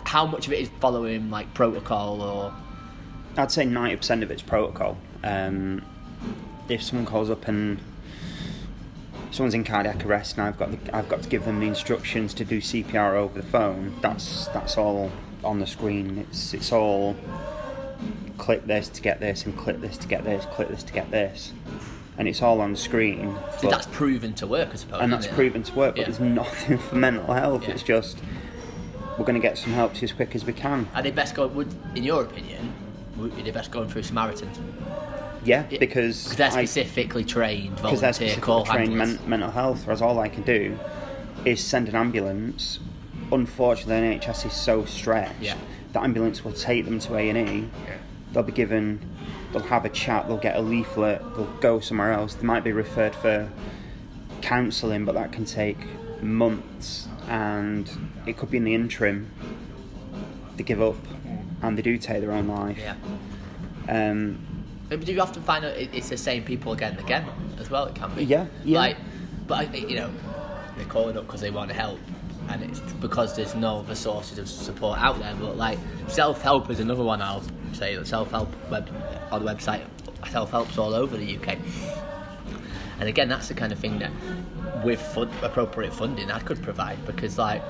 how 0.06 0.26
much 0.26 0.48
of 0.48 0.54
it 0.54 0.60
is 0.60 0.70
following 0.80 1.30
like 1.32 1.52
protocol 1.54 2.22
or 2.22 2.54
I'd 3.36 3.52
say 3.52 3.66
ninety 3.66 3.96
percent 3.96 4.24
of 4.24 4.32
it's 4.32 4.44
protocol. 4.44 4.98
Um, 5.24 5.84
if 6.70 6.82
someone 6.82 7.06
calls 7.06 7.30
up 7.30 7.48
and 7.48 7.80
someone's 9.34 9.54
in 9.56 9.64
cardiac 9.64 10.06
arrest 10.06 10.38
and 10.38 10.48
I've 10.48 10.58
got 10.58 10.72
the, 10.72 10.96
I've 10.96 11.10
got 11.10 11.24
to 11.24 11.30
give 11.30 11.44
them 11.46 11.60
the 11.60 11.66
instructions 11.68 12.34
to 12.36 12.46
do 12.46 12.62
CPR 12.62 13.14
over 13.16 13.42
the 13.42 13.48
phone, 13.48 13.96
that's 14.02 14.48
that's 14.48 14.78
all 14.78 15.12
on 15.44 15.60
the 15.60 15.68
screen. 15.68 16.20
It's 16.30 16.54
it's 16.54 16.72
all 16.72 17.16
click 18.38 18.66
this 18.66 18.90
to 18.90 19.02
get 19.02 19.20
this 19.20 19.46
and 19.46 19.58
click 19.58 19.82
this 19.82 19.98
to 19.98 20.08
get 20.08 20.24
this, 20.24 20.46
click 20.46 20.70
this 20.70 20.84
to 20.84 20.94
get 20.94 21.10
this, 21.12 21.52
and 22.18 22.28
it's 22.28 22.42
all 22.42 22.62
on 22.62 22.72
the 22.72 22.78
screen. 22.78 23.36
so 23.58 23.64
but- 23.64 23.72
that's 23.72 23.88
proven 23.88 24.34
to 24.36 24.48
work, 24.48 24.70
I 24.72 24.76
suppose. 24.76 25.02
and 25.02 25.12
that's 25.12 25.26
it? 25.26 25.34
proven 25.34 25.64
to 25.64 25.74
work. 25.76 25.96
But 25.96 26.02
Yeah. 26.02 26.06
there's 26.06 26.20
nothing 26.20 26.78
for 26.90 26.96
mental 26.96 27.34
health. 27.34 27.64
Yeah. 27.64 27.72
It's 27.72 27.84
just 27.84 28.20
we're 29.18 29.26
going 29.26 29.36
to 29.40 29.48
get 29.48 29.58
some 29.58 29.74
help 29.74 29.94
to 29.96 30.04
as 30.04 30.12
quick 30.12 30.36
as 30.36 30.44
we 30.46 30.54
can. 30.54 30.88
Are 30.96 31.02
they 31.04 31.12
best 31.12 31.36
go? 31.36 31.46
Would, 31.48 31.74
in 31.96 32.04
your 32.04 32.24
opinion, 32.24 32.74
would 33.18 33.32
are 33.38 33.44
they 33.44 33.52
best 33.52 33.72
going 33.72 33.88
through 33.90 34.04
Samaritans? 34.04 34.60
Yeah, 35.46 35.64
because 35.80 36.36
they're 36.36 36.48
I- 36.48 36.66
specifically 36.66 37.24
trained 37.24 37.76
because 37.78 38.02
they're 38.02 38.12
volunteer 38.14 38.30
specifically 38.30 38.42
call 38.42 38.66
trained 38.66 38.96
men- 38.98 39.20
mental 39.28 39.52
health, 39.52 39.86
whereas 39.86 40.02
all 40.02 40.20
I 40.20 40.30
can 40.30 40.44
do 40.44 40.78
is 41.46 41.64
send 41.64 41.90
an 41.90 41.96
ambulance. 41.96 42.80
Unfortunately, 43.32 43.96
the 44.10 44.16
NHS 44.20 44.46
is 44.46 44.54
so 44.54 44.86
stretched. 44.86 45.42
Yeah. 45.42 45.56
The 45.94 46.02
ambulance 46.02 46.44
will 46.44 46.54
take 46.54 46.86
them 46.86 47.00
to 47.00 47.16
A 47.16 47.30
and 47.30 47.38
E. 47.50 47.70
Yeah. 47.86 47.96
They'll 48.32 48.44
be 48.44 48.52
given, 48.52 49.00
they'll 49.52 49.62
have 49.64 49.86
a 49.86 49.90
chat, 49.90 50.28
they'll 50.28 50.38
get 50.38 50.56
a 50.56 50.62
leaflet, 50.62 51.22
they'll 51.36 51.46
go 51.62 51.80
somewhere 51.80 52.12
else. 52.12 52.34
They 52.36 52.46
might 52.46 52.64
be 52.64 52.72
referred 52.72 53.14
for 53.16 53.50
counselling, 54.42 55.06
but 55.06 55.14
that 55.16 55.32
can 55.32 55.46
take 55.46 55.78
months, 56.22 57.08
and 57.28 57.90
it 58.26 58.38
could 58.38 58.50
be 58.50 58.58
in 58.58 58.64
the 58.64 58.74
interim. 58.74 59.30
They 60.58 60.64
give 60.64 60.82
up, 60.82 60.96
and 61.62 61.78
they 61.78 61.82
do 61.82 61.98
take 61.98 62.22
their 62.22 62.32
own 62.32 62.48
life. 62.48 62.80
Yeah. 62.80 62.96
Um, 63.90 64.40
But 64.90 65.06
do 65.06 65.12
you 65.14 65.22
often 65.22 65.42
find 65.44 65.64
that 65.64 65.78
it's 65.96 66.10
the 66.10 66.18
same 66.18 66.44
people 66.44 66.74
again 66.74 66.92
and 66.92 67.00
again 67.00 67.26
as 67.60 67.70
well? 67.70 67.86
It 67.86 67.96
can 67.96 68.14
be. 68.14 68.24
Yeah, 68.26 68.46
yeah. 68.64 68.80
Like, 68.80 68.98
but 69.48 69.68
I- 69.74 69.78
you 69.78 69.96
know, 69.96 70.10
they're 70.78 70.86
calling 70.86 71.18
up 71.18 71.26
because 71.26 71.42
they 71.42 71.50
want 71.52 71.70
to 71.70 71.76
help, 71.76 72.00
and 72.50 72.62
it's 72.64 72.80
because 72.80 73.36
there's 73.36 73.56
no 73.56 73.80
other 73.80 73.96
sources 73.96 74.38
of 74.38 74.48
support 74.48 75.00
out 75.00 75.20
there. 75.20 75.34
But 75.40 75.58
like, 75.58 75.80
self 76.08 76.42
help 76.42 76.70
is 76.70 76.80
another 76.80 77.04
one. 77.04 77.22
I'll 77.22 77.44
say 77.74 77.96
that 77.96 78.08
self 78.08 78.32
help 78.32 78.50
web 78.70 78.90
on 79.32 79.44
the 79.44 79.52
website. 79.52 79.82
Self 80.30 80.52
help's 80.52 80.78
all 80.78 80.94
over 80.94 81.18
the 81.18 81.38
UK. 81.38 81.58
And 83.00 83.10
again, 83.10 83.28
that's 83.28 83.48
the 83.48 83.54
kind 83.54 83.74
of 83.74 83.80
thing 83.80 84.00
that, 84.00 84.12
with 84.84 85.02
fun, 85.02 85.30
appropriate 85.42 85.94
funding, 85.94 86.32
I 86.32 86.40
could 86.40 86.62
provide 86.62 87.04
because, 87.06 87.38
like, 87.38 87.62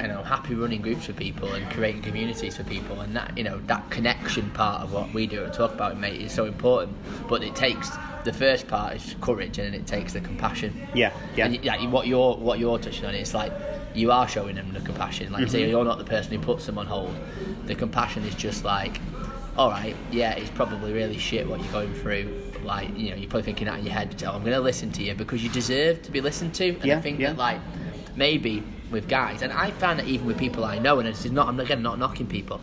you 0.00 0.08
know, 0.08 0.22
happy 0.22 0.54
running 0.54 0.82
groups 0.82 1.06
for 1.06 1.12
people 1.12 1.52
and 1.52 1.70
creating 1.70 2.02
communities 2.02 2.56
for 2.56 2.64
people, 2.64 3.00
and 3.00 3.14
that 3.16 3.36
you 3.36 3.44
know 3.44 3.60
that 3.66 3.88
connection 3.90 4.50
part 4.50 4.82
of 4.82 4.92
what 4.92 5.12
we 5.12 5.26
do 5.26 5.44
and 5.44 5.52
talk 5.52 5.72
about, 5.72 5.98
mate, 5.98 6.20
is 6.20 6.32
so 6.32 6.44
important. 6.44 6.96
But 7.28 7.42
it 7.42 7.54
takes 7.54 7.90
the 8.24 8.32
first 8.32 8.66
part 8.68 8.96
is 8.96 9.14
courage, 9.20 9.58
and 9.58 9.74
it 9.74 9.86
takes 9.86 10.12
the 10.12 10.20
compassion. 10.20 10.86
Yeah, 10.94 11.12
yeah. 11.36 11.46
And 11.46 11.64
yeah, 11.64 11.88
what 11.88 12.06
you're 12.06 12.36
what 12.36 12.58
you're 12.58 12.78
touching 12.78 13.04
on 13.04 13.14
is 13.14 13.34
like 13.34 13.52
you 13.94 14.10
are 14.10 14.26
showing 14.26 14.56
them 14.56 14.72
the 14.72 14.80
compassion. 14.80 15.32
Like 15.32 15.42
you 15.42 15.48
say, 15.48 15.62
mm-hmm. 15.62 15.70
you're 15.70 15.84
not 15.84 15.98
the 15.98 16.04
person 16.04 16.32
who 16.32 16.38
puts 16.40 16.66
them 16.66 16.78
on 16.78 16.86
hold. 16.86 17.14
The 17.66 17.74
compassion 17.74 18.24
is 18.24 18.34
just 18.34 18.64
like, 18.64 19.00
all 19.56 19.70
right, 19.70 19.96
yeah, 20.10 20.32
it's 20.32 20.50
probably 20.50 20.92
really 20.92 21.18
shit 21.18 21.48
what 21.48 21.60
you're 21.60 21.72
going 21.72 21.94
through. 21.94 22.42
Like 22.64 22.96
you 22.98 23.10
know, 23.10 23.16
you're 23.16 23.28
probably 23.28 23.42
thinking 23.42 23.66
that 23.66 23.78
in 23.78 23.86
your 23.86 23.94
head. 23.94 24.22
Oh, 24.26 24.32
I'm 24.32 24.40
going 24.40 24.52
to 24.52 24.60
listen 24.60 24.90
to 24.92 25.02
you 25.02 25.14
because 25.14 25.42
you 25.42 25.50
deserve 25.50 26.02
to 26.02 26.10
be 26.10 26.20
listened 26.20 26.54
to. 26.54 26.70
And 26.80 26.92
I 26.92 27.00
think 27.00 27.20
yeah. 27.20 27.30
that 27.30 27.38
like 27.38 27.60
maybe 28.16 28.62
with 28.94 29.08
guys, 29.08 29.42
and 29.42 29.52
I 29.52 29.70
find 29.72 29.98
that 29.98 30.06
even 30.06 30.26
with 30.26 30.38
people 30.38 30.64
I 30.64 30.78
know, 30.78 30.98
and 31.00 31.06
this 31.08 31.26
is 31.26 31.32
not, 31.32 31.48
I'm 31.48 31.60
again 31.60 31.82
not 31.82 31.98
knocking 31.98 32.26
people. 32.26 32.58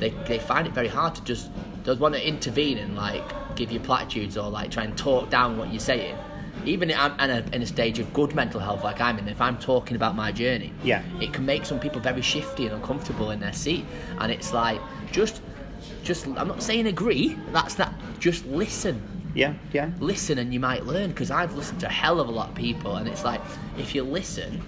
they 0.00 0.10
they 0.26 0.38
find 0.40 0.66
it 0.66 0.72
very 0.72 0.88
hard 0.88 1.14
to 1.16 1.22
just 1.22 1.50
they 1.84 1.94
want 1.94 2.14
to 2.14 2.26
intervene 2.26 2.78
and 2.78 2.96
like 2.96 3.22
give 3.54 3.70
you 3.70 3.78
platitudes 3.78 4.36
or 4.36 4.50
like 4.50 4.70
try 4.72 4.84
and 4.84 4.96
talk 4.98 5.30
down 5.30 5.56
what 5.58 5.70
you're 5.72 5.78
saying. 5.94 6.16
Even 6.66 6.90
in, 6.90 6.98
I'm 6.98 7.18
in 7.20 7.30
a, 7.30 7.56
in 7.56 7.62
a 7.62 7.66
stage 7.66 7.98
of 8.00 8.12
good 8.12 8.34
mental 8.34 8.60
health 8.60 8.84
like 8.84 9.00
I'm 9.00 9.18
in, 9.18 9.28
if 9.28 9.40
I'm 9.40 9.56
talking 9.58 9.96
about 9.96 10.14
my 10.14 10.30
journey, 10.30 10.72
Yeah. 10.84 11.02
it 11.20 11.32
can 11.32 11.46
make 11.46 11.64
some 11.64 11.78
people 11.80 12.00
very 12.00 12.20
shifty 12.20 12.66
and 12.66 12.74
uncomfortable 12.74 13.30
in 13.30 13.40
their 13.40 13.54
seat. 13.54 13.84
And 14.18 14.30
it's 14.30 14.52
like 14.52 14.78
just, 15.10 15.40
just 16.02 16.26
I'm 16.26 16.48
not 16.48 16.62
saying 16.62 16.86
agree. 16.86 17.38
That's 17.52 17.74
that. 17.76 17.94
Just 18.18 18.44
listen 18.46 19.00
Yeah, 19.34 19.54
yeah, 19.72 19.90
listen 20.00 20.36
and 20.38 20.52
you 20.52 20.60
might 20.60 20.84
learn 20.84 21.08
because 21.10 21.30
I've 21.30 21.54
listened 21.54 21.80
to 21.80 21.86
a 21.86 21.96
hell 22.02 22.20
of 22.20 22.28
a 22.28 22.32
lot 22.40 22.48
of 22.50 22.54
people 22.54 22.96
and 22.96 23.08
it's 23.08 23.24
like 23.24 23.40
if 23.78 23.94
you 23.94 24.02
listen 24.02 24.60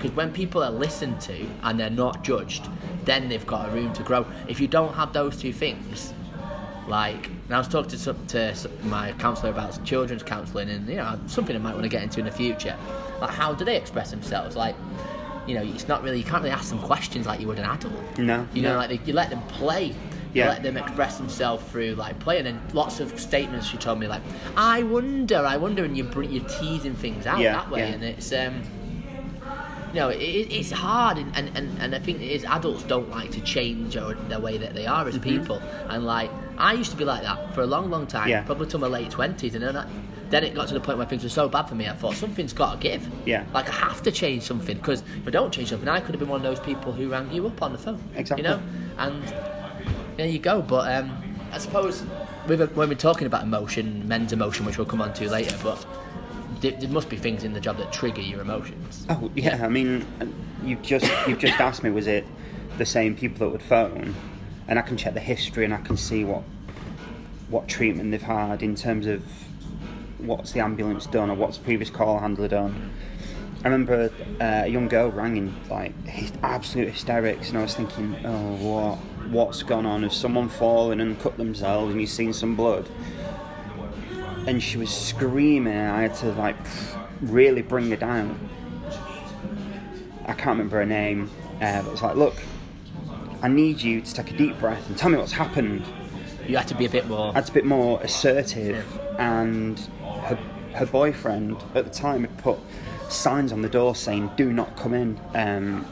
because 0.00 0.16
when 0.16 0.32
people 0.32 0.62
are 0.62 0.70
listened 0.70 1.20
to 1.20 1.46
and 1.64 1.78
they're 1.78 1.90
not 1.90 2.24
judged 2.24 2.66
then 3.04 3.28
they've 3.28 3.46
got 3.46 3.68
a 3.68 3.72
room 3.72 3.92
to 3.92 4.02
grow 4.02 4.24
if 4.48 4.60
you 4.60 4.66
don't 4.68 4.94
have 4.94 5.12
those 5.12 5.36
two 5.36 5.52
things 5.52 6.14
like 6.88 7.26
and 7.26 7.54
I 7.54 7.58
was 7.58 7.68
talking 7.68 7.90
to, 7.90 7.98
some, 7.98 8.26
to 8.28 8.54
my 8.84 9.12
counsellor 9.12 9.50
about 9.50 9.82
children's 9.84 10.22
counselling 10.22 10.70
and 10.70 10.88
you 10.88 10.96
know 10.96 11.18
something 11.26 11.54
I 11.54 11.58
might 11.58 11.72
want 11.72 11.84
to 11.84 11.88
get 11.88 12.02
into 12.02 12.18
in 12.20 12.26
the 12.26 12.32
future 12.32 12.76
like 13.20 13.30
how 13.30 13.52
do 13.54 13.64
they 13.64 13.76
express 13.76 14.10
themselves 14.10 14.56
like 14.56 14.74
you 15.46 15.54
know 15.54 15.62
it's 15.62 15.88
not 15.88 16.02
really 16.02 16.18
you 16.18 16.24
can't 16.24 16.42
really 16.42 16.54
ask 16.54 16.70
them 16.70 16.78
questions 16.80 17.26
like 17.26 17.40
you 17.40 17.46
would 17.48 17.58
an 17.58 17.64
adult 17.66 18.18
No, 18.18 18.46
you 18.54 18.62
know 18.62 18.72
no. 18.72 18.76
like 18.78 18.88
they, 18.88 19.00
you 19.06 19.12
let 19.12 19.30
them 19.30 19.42
play 19.48 19.86
you 19.86 19.94
Yeah. 20.34 20.48
let 20.48 20.62
them 20.62 20.76
express 20.76 21.16
themselves 21.18 21.62
through 21.70 21.94
like 21.94 22.18
play 22.20 22.38
and 22.38 22.46
then 22.46 22.60
lots 22.72 23.00
of 23.00 23.18
statements 23.20 23.66
she 23.66 23.76
told 23.76 23.98
me 23.98 24.06
like 24.08 24.22
I 24.56 24.82
wonder 24.82 25.38
I 25.38 25.56
wonder 25.58 25.84
and 25.84 25.96
you 25.96 26.04
br- 26.04 26.22
you're 26.24 26.48
teasing 26.48 26.94
things 26.94 27.26
out 27.26 27.40
Yeah, 27.40 27.52
that 27.52 27.70
way 27.70 27.80
yeah. 27.80 27.94
and 27.94 28.04
it's 28.04 28.32
um 28.32 28.62
you 29.92 29.96
know, 30.00 30.08
it, 30.08 30.16
it's 30.18 30.70
hard, 30.70 31.18
and, 31.18 31.36
and, 31.36 31.78
and, 31.80 31.94
I 31.94 31.98
think 31.98 32.20
it 32.20 32.30
is 32.30 32.44
adults 32.44 32.84
don't 32.84 33.10
like 33.10 33.30
to 33.32 33.40
change 33.40 33.96
or 33.96 34.14
the 34.14 34.38
way 34.38 34.56
that 34.58 34.74
they 34.74 34.86
are 34.86 35.06
as 35.08 35.14
Mm-hmm. 35.18 35.40
people. 35.40 35.56
And 35.88 36.06
like, 36.06 36.30
I 36.58 36.74
used 36.74 36.90
to 36.92 36.96
be 36.96 37.04
like 37.04 37.22
that 37.22 37.54
for 37.54 37.62
a 37.62 37.66
long, 37.66 37.90
long 37.90 38.06
time, 38.06 38.28
Yeah. 38.28 38.42
probably 38.42 38.68
till 38.68 38.80
my 38.80 38.86
late 38.86 39.10
twenties, 39.10 39.54
and 39.54 39.64
then 39.64 39.76
I, 39.76 39.86
then 40.30 40.44
it 40.44 40.54
got 40.54 40.68
to 40.68 40.74
the 40.74 40.80
point 40.80 40.96
where 40.98 41.06
things 41.08 41.24
were 41.24 41.28
so 41.28 41.48
bad 41.48 41.64
for 41.68 41.74
me. 41.74 41.88
I 41.88 41.92
thought 41.92 42.14
something's 42.14 42.52
got 42.52 42.74
to 42.74 42.78
give. 42.78 43.08
Yeah. 43.26 43.44
Like 43.52 43.68
I 43.68 43.72
have 43.72 44.00
to 44.04 44.12
change 44.12 44.44
something 44.44 44.76
because 44.76 45.00
if 45.20 45.26
I 45.26 45.30
don't 45.30 45.52
change 45.52 45.70
something, 45.70 45.88
I 45.88 45.98
could 45.98 46.10
have 46.14 46.20
been 46.20 46.28
one 46.28 46.38
of 46.38 46.44
those 46.44 46.60
people 46.64 46.92
who 46.92 47.08
rang 47.10 47.32
you 47.32 47.46
up 47.48 47.60
on 47.60 47.72
the 47.72 47.78
phone. 47.78 48.00
Exactly. 48.14 48.44
You 48.46 48.50
know, 48.50 48.62
and 48.98 49.24
there 50.16 50.28
you 50.28 50.38
go. 50.38 50.62
But 50.62 50.92
um, 50.94 51.10
I 51.50 51.58
suppose 51.58 52.04
with, 52.46 52.60
when 52.76 52.88
we're 52.88 52.94
talking 52.94 53.26
about 53.26 53.42
emotion, 53.42 54.06
men's 54.06 54.32
emotion, 54.32 54.64
which 54.66 54.78
we'll 54.78 54.86
come 54.86 55.02
on 55.02 55.12
to 55.14 55.28
later, 55.28 55.56
but 55.64 55.84
there, 56.60 56.72
there 56.72 56.88
must 56.88 57.08
be 57.08 57.16
things 57.16 57.44
in 57.44 57.52
the 57.52 57.60
job 57.60 57.78
that 57.78 57.92
trigger 57.92 58.20
your 58.20 58.40
emotions. 58.40 59.06
Oh 59.08 59.30
yeah, 59.34 59.64
I 59.64 59.68
mean, 59.68 60.06
you've 60.64 60.82
just 60.82 61.10
you've 61.26 61.38
just 61.38 61.58
asked 61.60 61.82
me, 61.82 61.90
was 61.90 62.06
it 62.06 62.26
the 62.78 62.86
same 62.86 63.16
people 63.16 63.46
that 63.46 63.52
would 63.52 63.62
phone? 63.62 64.14
And 64.68 64.78
I 64.78 64.82
can 64.82 64.96
check 64.96 65.14
the 65.14 65.20
history 65.20 65.64
and 65.64 65.74
I 65.74 65.78
can 65.78 65.96
see 65.96 66.24
what 66.24 66.44
what 67.48 67.66
treatment 67.66 68.10
they've 68.12 68.22
had 68.22 68.62
in 68.62 68.76
terms 68.76 69.06
of 69.06 69.22
what's 70.18 70.52
the 70.52 70.60
ambulance 70.60 71.06
done 71.06 71.30
or 71.30 71.34
what's 71.34 71.58
the 71.58 71.64
previous 71.64 71.90
call 71.90 72.20
handler 72.20 72.48
done. 72.48 72.92
I 73.62 73.68
remember 73.68 74.10
uh, 74.40 74.62
a 74.64 74.68
young 74.68 74.88
girl 74.88 75.10
rang 75.10 75.36
in 75.36 75.54
like 75.68 75.92
absolute 76.42 76.88
hysterics, 76.88 77.50
and 77.50 77.58
I 77.58 77.62
was 77.62 77.74
thinking, 77.74 78.16
oh, 78.24 78.56
what 78.56 78.96
what's 79.30 79.62
gone 79.62 79.84
on? 79.84 80.02
Has 80.02 80.16
someone 80.16 80.48
fallen 80.48 81.00
and 81.00 81.18
cut 81.20 81.36
themselves, 81.36 81.92
and 81.92 82.00
you've 82.00 82.10
seen 82.10 82.32
some 82.32 82.56
blood? 82.56 82.88
And 84.46 84.62
she 84.62 84.78
was 84.78 84.90
screaming 84.90 85.72
and 85.72 85.90
I 85.90 86.02
had 86.02 86.14
to 86.16 86.32
like 86.32 86.56
really 87.20 87.62
bring 87.62 87.90
her 87.90 87.96
down. 87.96 88.48
I 90.26 90.32
can't 90.32 90.58
remember 90.58 90.78
her 90.78 90.86
name, 90.86 91.30
uh, 91.60 91.82
but 91.82 91.88
it 91.88 91.90
was 91.90 92.02
like, 92.02 92.16
look, 92.16 92.36
I 93.42 93.48
need 93.48 93.80
you 93.80 94.00
to 94.00 94.14
take 94.14 94.30
a 94.32 94.36
deep 94.36 94.58
breath 94.58 94.86
and 94.88 94.96
tell 94.96 95.10
me 95.10 95.18
what's 95.18 95.32
happened. 95.32 95.84
You 96.46 96.56
have 96.56 96.66
to 96.66 96.74
be 96.74 96.84
a 96.84 96.90
bit 96.90 97.08
more. 97.08 97.32
That's 97.32 97.48
a 97.48 97.52
bit 97.52 97.64
more 97.64 98.00
assertive, 98.02 98.84
and 99.18 99.78
her, 100.24 100.38
her 100.74 100.86
boyfriend 100.86 101.62
at 101.74 101.84
the 101.84 101.90
time 101.90 102.22
had 102.22 102.36
put 102.38 102.58
signs 103.08 103.52
on 103.52 103.62
the 103.62 103.68
door 103.68 103.94
saying, 103.94 104.30
do 104.36 104.52
not 104.52 104.76
come 104.76 104.94
in, 104.94 105.20
um, 105.34 105.86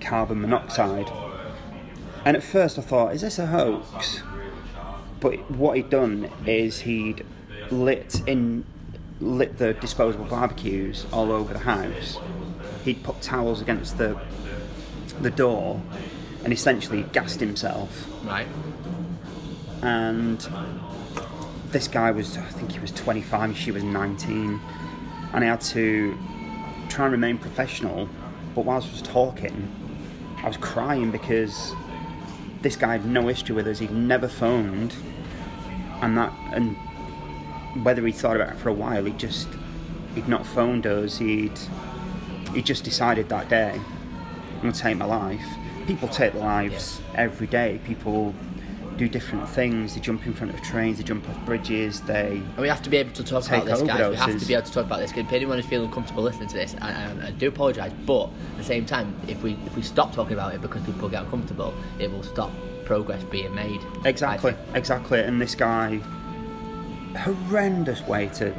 carbon 0.00 0.40
monoxide. 0.40 1.10
And 2.24 2.36
at 2.36 2.42
first 2.42 2.78
I 2.78 2.82
thought, 2.82 3.14
is 3.14 3.20
this 3.20 3.38
a 3.38 3.46
hoax? 3.46 4.22
But 5.20 5.50
what 5.50 5.76
he'd 5.76 5.90
done 5.90 6.30
is 6.46 6.80
he'd 6.80 7.24
lit 7.70 8.22
in 8.26 8.64
lit 9.20 9.58
the 9.58 9.74
disposable 9.74 10.24
barbecues 10.24 11.06
all 11.12 11.32
over 11.32 11.52
the 11.52 11.60
house. 11.60 12.18
He'd 12.84 13.02
put 13.02 13.20
towels 13.22 13.60
against 13.62 13.98
the 13.98 14.18
the 15.20 15.30
door 15.30 15.80
and 16.42 16.52
essentially 16.52 17.04
gassed 17.12 17.40
himself. 17.40 18.08
Right. 18.24 18.46
And 19.82 20.46
this 21.70 21.88
guy 21.88 22.10
was, 22.10 22.36
I 22.36 22.42
think 22.42 22.72
he 22.72 22.78
was 22.78 22.92
25, 22.92 23.56
she 23.56 23.70
was 23.70 23.82
19, 23.82 24.60
and 25.32 25.44
I 25.44 25.46
had 25.46 25.60
to 25.62 26.16
try 26.88 27.06
and 27.06 27.12
remain 27.12 27.38
professional. 27.38 28.08
But 28.54 28.64
whilst 28.64 28.88
I 28.88 28.92
was 28.92 29.02
talking, 29.02 29.68
I 30.38 30.48
was 30.48 30.56
crying 30.56 31.10
because 31.10 31.72
this 32.62 32.76
guy 32.76 32.92
had 32.92 33.06
no 33.06 33.26
history 33.28 33.54
with 33.54 33.66
us. 33.66 33.78
He'd 33.78 33.90
never 33.90 34.28
phoned, 34.28 34.94
and 36.00 36.16
that 36.16 36.32
and 36.52 36.76
whether 37.82 38.04
he 38.06 38.12
thought 38.12 38.36
about 38.36 38.52
it 38.52 38.58
for 38.58 38.68
a 38.68 38.72
while, 38.74 39.04
he 39.04 39.12
just 39.12 39.48
he'd 40.14 40.28
not 40.28 40.46
phoned 40.46 40.86
us. 40.86 41.18
He'd 41.18 41.58
he 42.54 42.62
just 42.62 42.84
decided 42.84 43.28
that 43.30 43.48
day, 43.48 43.80
I'm 44.54 44.60
gonna 44.60 44.72
take 44.72 44.96
my 44.96 45.04
life. 45.04 45.44
People 45.86 46.08
take 46.08 46.32
their 46.32 46.42
lives 46.42 47.00
every 47.14 47.46
day. 47.46 47.80
People 47.84 48.34
do 48.96 49.08
different 49.08 49.48
things. 49.48 49.94
They 49.94 50.00
jump 50.00 50.26
in 50.26 50.32
front 50.32 50.54
of 50.54 50.62
trains. 50.62 50.98
They 50.98 51.04
jump 51.04 51.28
off 51.28 51.44
bridges. 51.44 52.00
They 52.02 52.40
And 52.54 52.58
we 52.58 52.68
have 52.68 52.82
to 52.82 52.90
be 52.90 52.98
able 52.98 53.12
to 53.12 53.24
talk 53.24 53.46
about 53.46 53.64
this, 53.66 53.82
guys. 53.82 54.10
We 54.10 54.16
have 54.16 54.40
to 54.40 54.46
be 54.46 54.54
able 54.54 54.66
to 54.66 54.72
talk 54.72 54.86
about 54.86 55.00
this. 55.00 55.12
If 55.12 55.32
anyone 55.32 55.58
is 55.58 55.66
feeling 55.66 55.90
comfortable 55.90 56.22
listening 56.22 56.48
to 56.48 56.54
this, 56.54 56.76
I, 56.80 56.92
I, 56.92 57.26
I 57.26 57.30
do 57.32 57.48
apologise. 57.48 57.92
But 58.06 58.26
at 58.26 58.58
the 58.58 58.64
same 58.64 58.86
time, 58.86 59.14
if 59.28 59.42
we 59.42 59.56
if 59.66 59.76
we 59.76 59.82
stop 59.82 60.14
talking 60.14 60.34
about 60.34 60.54
it 60.54 60.62
because 60.62 60.82
people 60.82 61.08
get 61.08 61.24
uncomfortable, 61.24 61.74
it 61.98 62.10
will 62.10 62.22
stop 62.22 62.50
progress 62.84 63.22
being 63.24 63.54
made. 63.54 63.80
Exactly, 64.04 64.54
exactly. 64.74 65.20
And 65.20 65.40
this 65.40 65.54
guy, 65.54 66.00
horrendous 67.18 68.02
way 68.02 68.28
to 68.34 68.52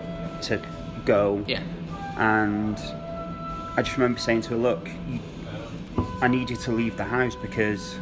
to 0.43 0.61
go. 1.05 1.43
Yeah. 1.47 1.61
And 2.17 2.77
I 3.77 3.81
just 3.81 3.97
remember 3.97 4.19
saying 4.19 4.41
to 4.41 4.49
her, 4.51 4.55
"Look, 4.57 4.87
you, 5.09 5.19
I 6.21 6.27
need 6.27 6.49
you 6.49 6.55
to 6.57 6.71
leave 6.71 6.97
the 6.97 7.03
house 7.03 7.35
because 7.35 7.97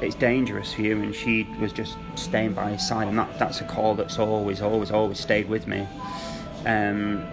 it's 0.00 0.14
dangerous 0.14 0.74
for 0.74 0.82
you." 0.82 1.00
And 1.00 1.14
she 1.14 1.46
was 1.60 1.72
just 1.72 1.96
staying 2.16 2.54
by 2.54 2.72
his 2.72 2.86
side, 2.86 3.08
and 3.08 3.18
that 3.18 3.38
that's 3.38 3.60
a 3.60 3.64
call 3.64 3.94
that's 3.94 4.18
always, 4.18 4.60
always, 4.60 4.90
always 4.90 5.20
stayed 5.20 5.48
with 5.48 5.66
me. 5.66 5.86
Um, 6.66 7.24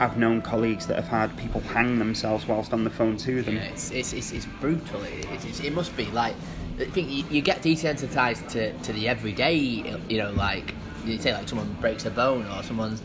I've 0.00 0.16
known 0.18 0.42
colleagues 0.42 0.88
that 0.88 0.96
have 0.96 1.06
had 1.06 1.36
people 1.38 1.60
hang 1.60 2.00
themselves 2.00 2.48
whilst 2.48 2.72
on 2.72 2.82
the 2.82 2.90
phone 2.90 3.16
to 3.18 3.42
them. 3.42 3.54
Yeah, 3.54 3.62
it's, 3.62 3.92
it's, 3.92 4.12
it's, 4.12 4.32
it's 4.32 4.46
brutal. 4.60 5.02
It, 5.04 5.26
it's, 5.30 5.44
it's, 5.44 5.60
it 5.60 5.72
must 5.72 5.96
be 5.96 6.06
like 6.06 6.34
I 6.80 6.86
think 6.86 7.08
you, 7.10 7.24
you 7.30 7.42
get 7.42 7.62
desensitized 7.62 8.48
to, 8.50 8.72
to 8.72 8.92
the 8.92 9.08
everyday. 9.08 9.54
You 9.54 10.18
know, 10.18 10.32
like 10.32 10.74
you 11.04 11.18
say, 11.18 11.32
like 11.32 11.48
someone 11.48 11.72
breaks 11.80 12.04
a 12.06 12.10
bone 12.10 12.46
or 12.46 12.62
someone's 12.62 13.02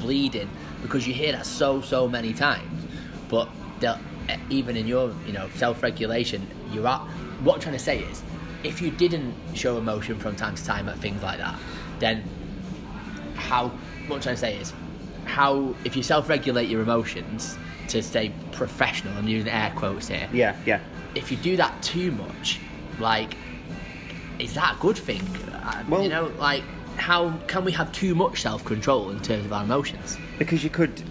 bleeding 0.00 0.48
because 0.82 1.06
you 1.06 1.14
hear 1.14 1.32
that 1.32 1.46
so 1.46 1.80
so 1.80 2.08
many 2.08 2.32
times. 2.32 2.84
But 3.28 3.48
eh, 3.82 4.36
even 4.50 4.76
in 4.76 4.86
your 4.86 5.14
you 5.26 5.32
know 5.32 5.48
self 5.54 5.82
regulation, 5.82 6.46
you're 6.72 6.86
at. 6.86 7.00
What 7.42 7.54
I'm 7.56 7.60
trying 7.60 7.74
to 7.74 7.78
say 7.82 7.98
is, 8.00 8.22
if 8.62 8.80
you 8.80 8.90
didn't 8.90 9.34
show 9.54 9.76
emotion 9.78 10.18
from 10.18 10.36
time 10.36 10.54
to 10.54 10.64
time 10.64 10.88
at 10.88 10.98
things 10.98 11.22
like 11.22 11.38
that, 11.38 11.58
then 11.98 12.22
how 13.34 13.68
what 14.06 14.16
I'm 14.16 14.22
trying 14.22 14.34
to 14.36 14.40
say 14.40 14.56
is 14.56 14.72
how 15.24 15.74
if 15.84 15.96
you 15.96 16.02
self-regulate 16.02 16.68
your 16.68 16.82
emotions 16.82 17.56
to 17.88 18.02
stay 18.02 18.32
professional 18.52 19.16
I'm 19.16 19.28
using 19.28 19.50
air 19.50 19.72
quotes 19.76 20.08
here 20.08 20.28
Yeah, 20.32 20.56
yeah. 20.66 20.80
if 21.14 21.30
you 21.30 21.36
do 21.36 21.56
that 21.56 21.80
too 21.82 22.10
much 22.12 22.58
like 22.98 23.36
is 24.38 24.54
that 24.54 24.76
a 24.76 24.80
good 24.80 24.98
thing 24.98 25.22
Uh, 25.52 25.84
Well- 25.88 26.02
you 26.02 26.08
know 26.08 26.32
like 26.38 26.64
how 26.96 27.36
can 27.46 27.64
we 27.64 27.72
have 27.72 27.92
too 27.92 28.14
much 28.14 28.42
self-control 28.42 29.10
in 29.10 29.20
terms 29.20 29.44
of 29.44 29.52
our 29.52 29.64
emotions? 29.64 30.16
Because 30.38 30.62
you 30.62 30.70
could 30.70 31.02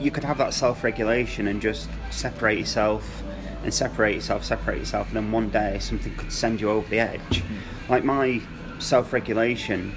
you 0.00 0.10
could 0.10 0.24
have 0.24 0.38
that 0.38 0.54
self-regulation 0.54 1.48
and 1.48 1.60
just 1.60 1.88
separate 2.10 2.58
yourself 2.58 3.22
and 3.64 3.74
separate 3.74 4.14
yourself 4.14 4.44
separate 4.44 4.78
yourself 4.78 5.08
and 5.08 5.16
then 5.16 5.32
one 5.32 5.50
day 5.50 5.76
something 5.80 6.14
could 6.14 6.32
send 6.32 6.60
you 6.60 6.70
over 6.70 6.88
the 6.88 7.00
edge. 7.00 7.42
Like 7.88 8.04
my 8.04 8.40
self-regulation 8.78 9.94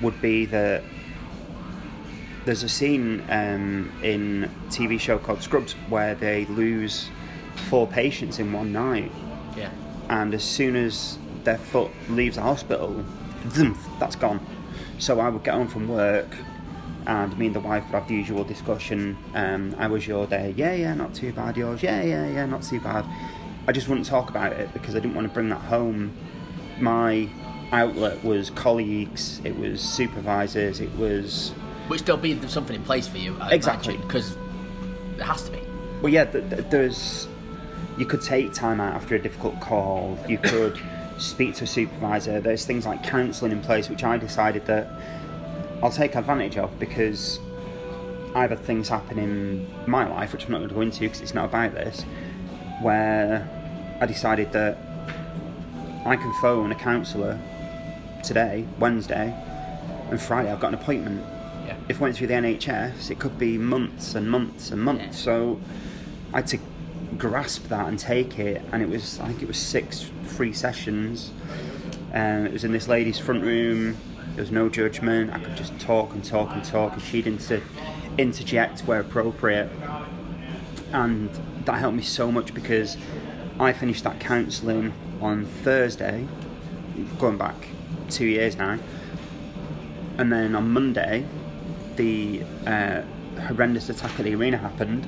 would 0.00 0.20
be 0.22 0.46
that 0.46 0.82
there's 2.44 2.62
a 2.62 2.68
scene 2.68 3.22
um, 3.28 3.92
in 4.02 4.44
a 4.44 4.70
TV 4.70 4.98
show 4.98 5.18
called 5.18 5.42
Scrubs 5.42 5.72
where 5.88 6.14
they 6.14 6.46
lose 6.46 7.10
four 7.68 7.86
patients 7.86 8.38
in 8.38 8.52
one 8.52 8.72
night. 8.72 9.12
Yeah. 9.56 9.70
And 10.08 10.32
as 10.34 10.42
soon 10.42 10.74
as 10.76 11.18
their 11.44 11.58
foot 11.58 11.90
leaves 12.08 12.36
the 12.36 12.42
hospital, 12.42 13.04
that's 13.98 14.16
gone. 14.16 14.44
So 14.98 15.20
I 15.20 15.28
would 15.28 15.44
get 15.44 15.54
home 15.54 15.68
from 15.68 15.88
work, 15.88 16.28
and 17.06 17.36
me 17.38 17.46
and 17.46 17.54
the 17.56 17.60
wife 17.60 17.84
would 17.86 17.94
have 17.98 18.08
the 18.08 18.14
usual 18.14 18.44
discussion. 18.44 19.16
Um, 19.34 19.72
how 19.72 19.88
was 19.88 20.06
your 20.06 20.26
day? 20.26 20.54
Yeah, 20.56 20.74
yeah, 20.74 20.94
not 20.94 21.14
too 21.14 21.32
bad. 21.32 21.56
Yours? 21.56 21.82
Yeah, 21.82 22.02
yeah, 22.02 22.28
yeah, 22.28 22.46
not 22.46 22.62
too 22.62 22.80
bad. 22.80 23.04
I 23.66 23.72
just 23.72 23.88
wouldn't 23.88 24.06
talk 24.06 24.30
about 24.30 24.52
it 24.52 24.72
because 24.72 24.94
I 24.96 25.00
didn't 25.00 25.14
want 25.14 25.28
to 25.28 25.32
bring 25.34 25.48
that 25.50 25.60
home. 25.62 26.12
My 26.78 27.28
outlet 27.72 28.22
was 28.24 28.50
colleagues, 28.50 29.40
it 29.44 29.56
was 29.56 29.80
supervisors, 29.80 30.80
it 30.80 30.92
was 30.96 31.50
Which 31.88 32.02
there'll 32.04 32.20
be 32.20 32.40
something 32.48 32.74
in 32.74 32.82
place 32.82 33.06
for 33.06 33.18
you, 33.18 33.36
I 33.40 33.52
Exactly. 33.54 33.96
because 33.98 34.36
it 35.16 35.22
has 35.22 35.44
to 35.44 35.52
be. 35.52 35.60
Well, 36.02 36.12
yeah, 36.12 36.24
th- 36.24 36.48
th- 36.50 36.64
there's. 36.70 37.28
You 37.98 38.06
could 38.06 38.22
take 38.22 38.54
time 38.54 38.80
out 38.80 38.94
after 38.94 39.14
a 39.14 39.18
difficult 39.18 39.60
call. 39.60 40.18
You 40.26 40.38
could 40.38 40.80
speak 41.20 41.54
to 41.56 41.64
a 41.64 41.66
supervisor. 41.66 42.40
There's 42.40 42.64
things 42.64 42.86
like 42.86 43.02
counselling 43.02 43.52
in 43.52 43.60
place, 43.60 43.88
which 43.88 44.02
I 44.04 44.16
decided 44.16 44.66
that 44.66 44.88
I'll 45.82 45.90
take 45.90 46.14
advantage 46.16 46.56
of 46.56 46.78
because 46.78 47.38
I've 48.34 48.50
had 48.50 48.60
things 48.60 48.88
happen 48.88 49.18
in 49.18 49.66
my 49.86 50.08
life, 50.08 50.32
which 50.32 50.46
I'm 50.46 50.52
not 50.52 50.58
going 50.58 50.68
to 50.70 50.74
go 50.74 50.80
into 50.80 51.00
because 51.00 51.20
it's 51.20 51.34
not 51.34 51.46
about 51.46 51.72
this, 51.74 52.02
where 52.80 53.48
I 54.00 54.06
decided 54.06 54.52
that 54.52 54.78
I 56.06 56.16
can 56.16 56.32
phone 56.40 56.72
a 56.72 56.74
counsellor 56.74 57.38
today, 58.22 58.66
Wednesday, 58.78 59.34
and 60.10 60.20
Friday 60.20 60.50
I've 60.50 60.60
got 60.60 60.68
an 60.68 60.74
appointment 60.74 61.22
Yeah. 61.66 61.76
if 61.88 62.00
I 62.00 62.04
went 62.04 62.16
through 62.16 62.28
the 62.28 62.34
NHS, 62.34 63.10
it 63.10 63.18
could 63.18 63.38
be 63.38 63.58
months 63.58 64.14
and 64.14 64.30
months 64.30 64.70
and 64.70 64.82
months. 64.82 65.04
Yeah. 65.04 65.10
So 65.24 65.60
I 66.32 66.38
had 66.38 66.46
to 66.48 66.58
grasp 67.20 67.68
that 67.68 67.86
and 67.86 67.98
take 67.98 68.38
it, 68.38 68.62
and 68.72 68.82
it 68.82 68.88
was 68.88 69.20
I 69.20 69.28
think 69.28 69.42
it 69.42 69.48
was 69.48 69.58
six 69.58 70.10
free 70.24 70.52
sessions. 70.52 71.30
Um, 72.12 72.46
it 72.46 72.52
was 72.52 72.64
in 72.64 72.72
this 72.72 72.88
lady's 72.88 73.18
front 73.18 73.44
room. 73.44 73.96
There 74.34 74.42
was 74.42 74.50
no 74.50 74.68
judgment. 74.68 75.32
I 75.32 75.38
could 75.38 75.56
just 75.56 75.78
talk 75.78 76.12
and 76.12 76.24
talk 76.24 76.50
and 76.52 76.64
talk, 76.64 76.94
and 76.94 77.02
she'd 77.02 77.26
inter- 77.26 77.62
interject 78.18 78.80
where 78.80 79.00
appropriate, 79.00 79.70
and 80.92 81.30
that 81.66 81.78
helped 81.78 81.96
me 81.96 82.02
so 82.02 82.32
much 82.32 82.54
because 82.54 82.96
I 83.60 83.72
finished 83.72 84.04
that 84.04 84.18
counselling 84.18 84.94
on 85.20 85.44
Thursday, 85.44 86.26
going 87.18 87.36
back 87.36 87.68
two 88.08 88.26
years 88.26 88.56
now, 88.56 88.78
and 90.16 90.32
then 90.32 90.54
on 90.54 90.70
Monday, 90.70 91.26
the 91.96 92.42
uh, 92.66 93.02
horrendous 93.46 93.88
attack 93.90 94.18
at 94.18 94.24
the 94.24 94.34
arena 94.34 94.56
happened. 94.56 95.06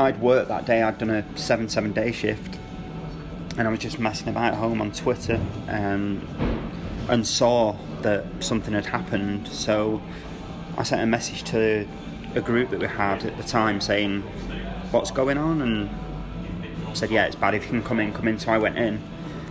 I'd 0.00 0.18
worked 0.20 0.48
that 0.48 0.64
day. 0.64 0.82
I'd 0.82 0.96
done 0.96 1.10
a 1.10 1.24
seven 1.36 1.68
seven 1.68 1.92
day 1.92 2.10
shift, 2.10 2.58
and 3.58 3.68
I 3.68 3.70
was 3.70 3.80
just 3.80 3.98
messing 3.98 4.28
about 4.28 4.54
at 4.54 4.58
home 4.58 4.80
on 4.80 4.92
Twitter, 4.92 5.38
um, 5.68 6.26
and 7.08 7.26
saw 7.26 7.76
that 8.00 8.24
something 8.40 8.72
had 8.72 8.86
happened. 8.86 9.48
So 9.48 10.00
I 10.78 10.84
sent 10.84 11.02
a 11.02 11.06
message 11.06 11.44
to 11.50 11.86
a 12.34 12.40
group 12.40 12.70
that 12.70 12.80
we 12.80 12.86
had 12.86 13.24
at 13.26 13.36
the 13.36 13.42
time 13.42 13.82
saying, 13.82 14.22
"What's 14.90 15.10
going 15.10 15.36
on?" 15.36 15.60
and 15.60 15.90
said, 16.96 17.10
"Yeah, 17.10 17.26
it's 17.26 17.36
bad. 17.36 17.54
If 17.54 17.64
you 17.64 17.68
can 17.70 17.82
come 17.82 18.00
in, 18.00 18.14
come 18.14 18.26
in." 18.26 18.38
So 18.38 18.52
I 18.52 18.56
went 18.58 18.78
in. 18.78 19.02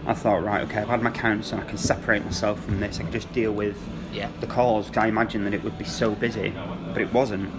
I 0.08 0.16
thought, 0.16 0.44
right, 0.44 0.64
okay, 0.64 0.80
I've 0.80 0.88
had 0.88 1.04
my 1.04 1.12
counts 1.12 1.52
and 1.52 1.62
I 1.62 1.66
can 1.66 1.78
separate 1.78 2.26
myself 2.26 2.64
from 2.66 2.80
this. 2.80 3.00
I 3.00 3.04
can 3.04 3.12
just 3.12 3.32
deal 3.32 3.52
with 3.52 3.78
Yeah. 4.12 4.30
the 4.40 4.48
calls. 4.48 4.90
I 4.98 5.06
imagined 5.06 5.46
that 5.46 5.54
it 5.54 5.64
would 5.64 5.78
be 5.78 5.86
so 5.86 6.12
busy, 6.16 6.52
but 6.94 7.00
it 7.00 7.14
wasn't. 7.14 7.52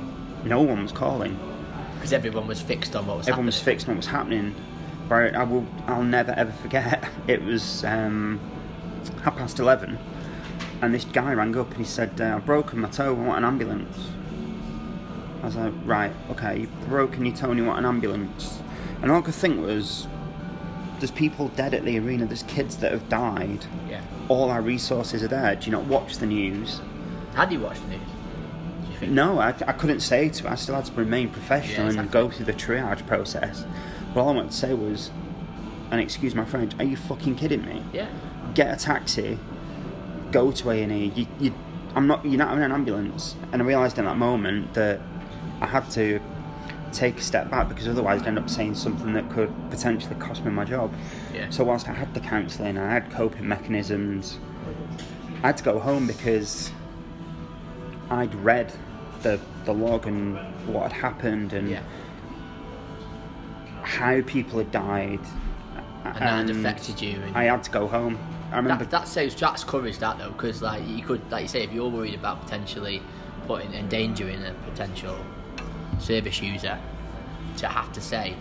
No 0.45 0.61
one 0.61 0.83
was 0.83 0.91
calling. 0.91 1.39
Because 2.01 2.15
everyone 2.15 2.47
was 2.47 2.63
fixed 2.63 2.97
on 2.97 3.07
what 3.07 3.19
was 3.19 3.29
Everyone 3.29 3.45
was 3.45 3.61
fixed 3.61 3.87
on 3.87 3.95
what 3.95 3.99
was 3.99 4.07
happening. 4.07 4.55
But 5.07 5.35
I 5.35 5.45
will, 5.45 5.67
I'll 5.87 6.03
never 6.03 6.33
ever 6.33 6.51
forget. 6.51 7.07
It 7.29 7.45
was 7.45 7.85
um, 7.85 8.41
half 9.23 9.37
past 9.37 9.59
eleven, 9.59 9.99
and 10.81 10.95
this 10.95 11.05
guy 11.05 11.35
rang 11.35 11.55
up 11.59 11.69
and 11.69 11.77
he 11.77 11.85
said, 11.85 12.19
uh, 12.19 12.37
"I've 12.37 12.47
broken 12.47 12.81
my 12.81 12.89
toe. 12.89 13.15
I 13.15 13.19
want 13.19 13.39
an 13.39 13.45
ambulance." 13.45 13.99
I 15.43 15.47
was 15.47 15.57
like, 15.57 15.75
"Right, 15.85 16.13
okay, 16.31 16.61
you've 16.61 16.89
broken 16.89 17.27
your 17.27 17.37
toe 17.37 17.51
and 17.51 17.59
you 17.59 17.67
want 17.67 17.81
an 17.81 17.85
ambulance." 17.85 18.63
And 19.03 19.11
all 19.11 19.19
I 19.19 19.21
could 19.21 19.35
think 19.35 19.61
was, 19.61 20.09
"There's 21.01 21.11
people 21.11 21.49
dead 21.49 21.75
at 21.75 21.85
the 21.85 21.99
arena. 21.99 22.25
There's 22.25 22.45
kids 22.45 22.79
that 22.79 22.93
have 22.93 23.11
died. 23.11 23.67
Yeah. 23.91 24.01
All 24.29 24.49
our 24.49 24.63
resources 24.63 25.23
are 25.23 25.29
there. 25.29 25.55
Do 25.55 25.67
you 25.67 25.73
not 25.73 25.85
watch 25.85 26.17
the 26.17 26.27
news?" 26.27 26.81
How 27.35 27.45
do 27.45 27.55
you 27.55 27.61
watch 27.61 27.79
the 27.83 27.89
news? 27.89 28.01
Think? 29.01 29.13
No, 29.13 29.39
I, 29.39 29.49
I 29.49 29.73
couldn't 29.73 30.01
say 30.01 30.29
to. 30.29 30.51
I 30.51 30.55
still 30.57 30.75
had 30.75 30.85
to 30.85 30.93
remain 30.93 31.31
professional 31.31 31.93
Yeah, 31.93 32.01
and 32.01 32.11
go 32.11 32.31
through 32.31 32.45
the 32.45 32.53
triage 32.53 33.07
process. 33.07 33.65
But 34.13 34.21
all 34.21 34.29
I 34.29 34.33
wanted 34.33 34.51
to 34.51 34.57
say 34.57 34.75
was, 34.75 35.11
and 35.91 36.01
excuse 36.01 36.35
my 36.35 36.45
French, 36.45 36.75
are 36.79 36.85
you 36.85 36.97
fucking 36.97 37.37
kidding 37.37 37.65
me? 37.65 37.83
Yeah. 37.95 38.09
Get 38.55 38.73
a 38.75 38.77
taxi, 38.77 39.39
go 40.31 40.53
to 40.53 40.71
A 40.71 40.83
and 40.83 40.93
E. 40.93 41.13
You, 41.15 41.27
you, 41.41 41.55
I'm 41.95 42.07
not. 42.07 42.25
You're 42.25 42.39
not 42.39 42.55
in 42.57 42.63
an 42.63 42.73
ambulance. 42.73 43.37
And 43.53 43.63
I 43.63 43.65
realised 43.65 43.99
in 43.99 44.05
that 44.05 44.19
moment 44.19 44.75
that 44.75 45.01
I 45.61 45.67
had 45.67 45.89
to 45.93 46.21
take 46.93 47.19
a 47.19 47.23
step 47.23 47.51
back 47.51 47.69
because 47.69 47.89
otherwise 47.89 48.21
I'd 48.23 48.29
end 48.29 48.39
up 48.39 48.51
saying 48.51 48.75
something 48.75 49.13
that 49.15 49.31
could 49.31 49.53
potentially 49.71 50.15
cost 50.17 50.45
me 50.45 50.51
my 50.51 50.65
job. 50.65 50.93
Yeah. 51.33 51.49
So 51.51 51.65
whilst 51.65 51.89
I 51.89 51.93
had 51.93 52.13
the 52.13 52.21
counselling, 52.21 52.77
I 52.77 52.93
had 52.93 53.11
coping 53.11 53.49
mechanisms. 53.49 54.39
I 55.43 55.47
had 55.49 55.57
to 55.57 55.65
go 55.65 55.79
home 55.79 56.07
because 56.07 56.71
I'd 58.11 58.35
read 58.35 58.73
the 59.23 59.41
the 59.65 59.73
log 59.73 60.07
and 60.07 60.37
what 60.67 60.91
had 60.91 61.01
happened 61.01 61.53
and 61.53 61.69
Yeah. 61.69 61.83
how 63.83 64.21
people 64.23 64.59
had 64.59 64.71
died. 64.71 65.21
And 66.05 66.15
that 66.17 66.47
had 66.47 66.51
affected 66.51 67.01
you. 67.01 67.21
And 67.21 67.37
I 67.37 67.45
had 67.45 67.63
to 67.65 67.71
go 67.71 67.87
home. 67.87 68.19
I 68.53 68.57
remember 68.57 68.85
that, 68.85 68.91
that 68.91 69.09
saves 69.09 69.35
that's 69.35 69.63
courage 69.63 69.99
that 69.99 70.19
though 70.19 70.31
because 70.31 70.61
like 70.61 70.87
you 70.89 71.03
could 71.03 71.21
like 71.31 71.43
you 71.43 71.49
say 71.49 71.63
if 71.63 71.73
you're 71.73 71.89
worried 71.89 72.15
about 72.15 72.43
potentially 72.43 73.01
putting 73.47 73.73
endangering 73.75 74.43
a 74.45 74.53
potential 74.69 75.17
service 76.01 76.43
user 76.43 76.77
to 77.59 77.69
have 77.69 77.93
to 77.93 78.01
say 78.01 78.35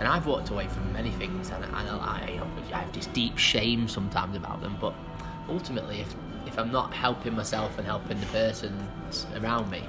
and 0.00 0.08
I've 0.08 0.26
walked 0.26 0.50
away 0.50 0.66
from 0.66 0.92
many 0.92 1.10
things 1.12 1.50
and, 1.50 1.64
and 1.64 1.74
I, 1.74 2.40
I 2.72 2.76
have 2.78 2.92
this 2.92 3.06
deep 3.06 3.38
shame 3.38 3.86
sometimes 3.86 4.34
about 4.36 4.60
them 4.60 4.76
but 4.80 4.94
ultimately 5.48 6.00
if 6.00 6.12
if 6.56 6.60
I'm 6.64 6.72
not 6.72 6.94
helping 6.94 7.36
myself 7.36 7.76
and 7.76 7.86
helping 7.86 8.18
the 8.18 8.26
persons 8.26 9.26
around 9.36 9.70
me 9.70 9.82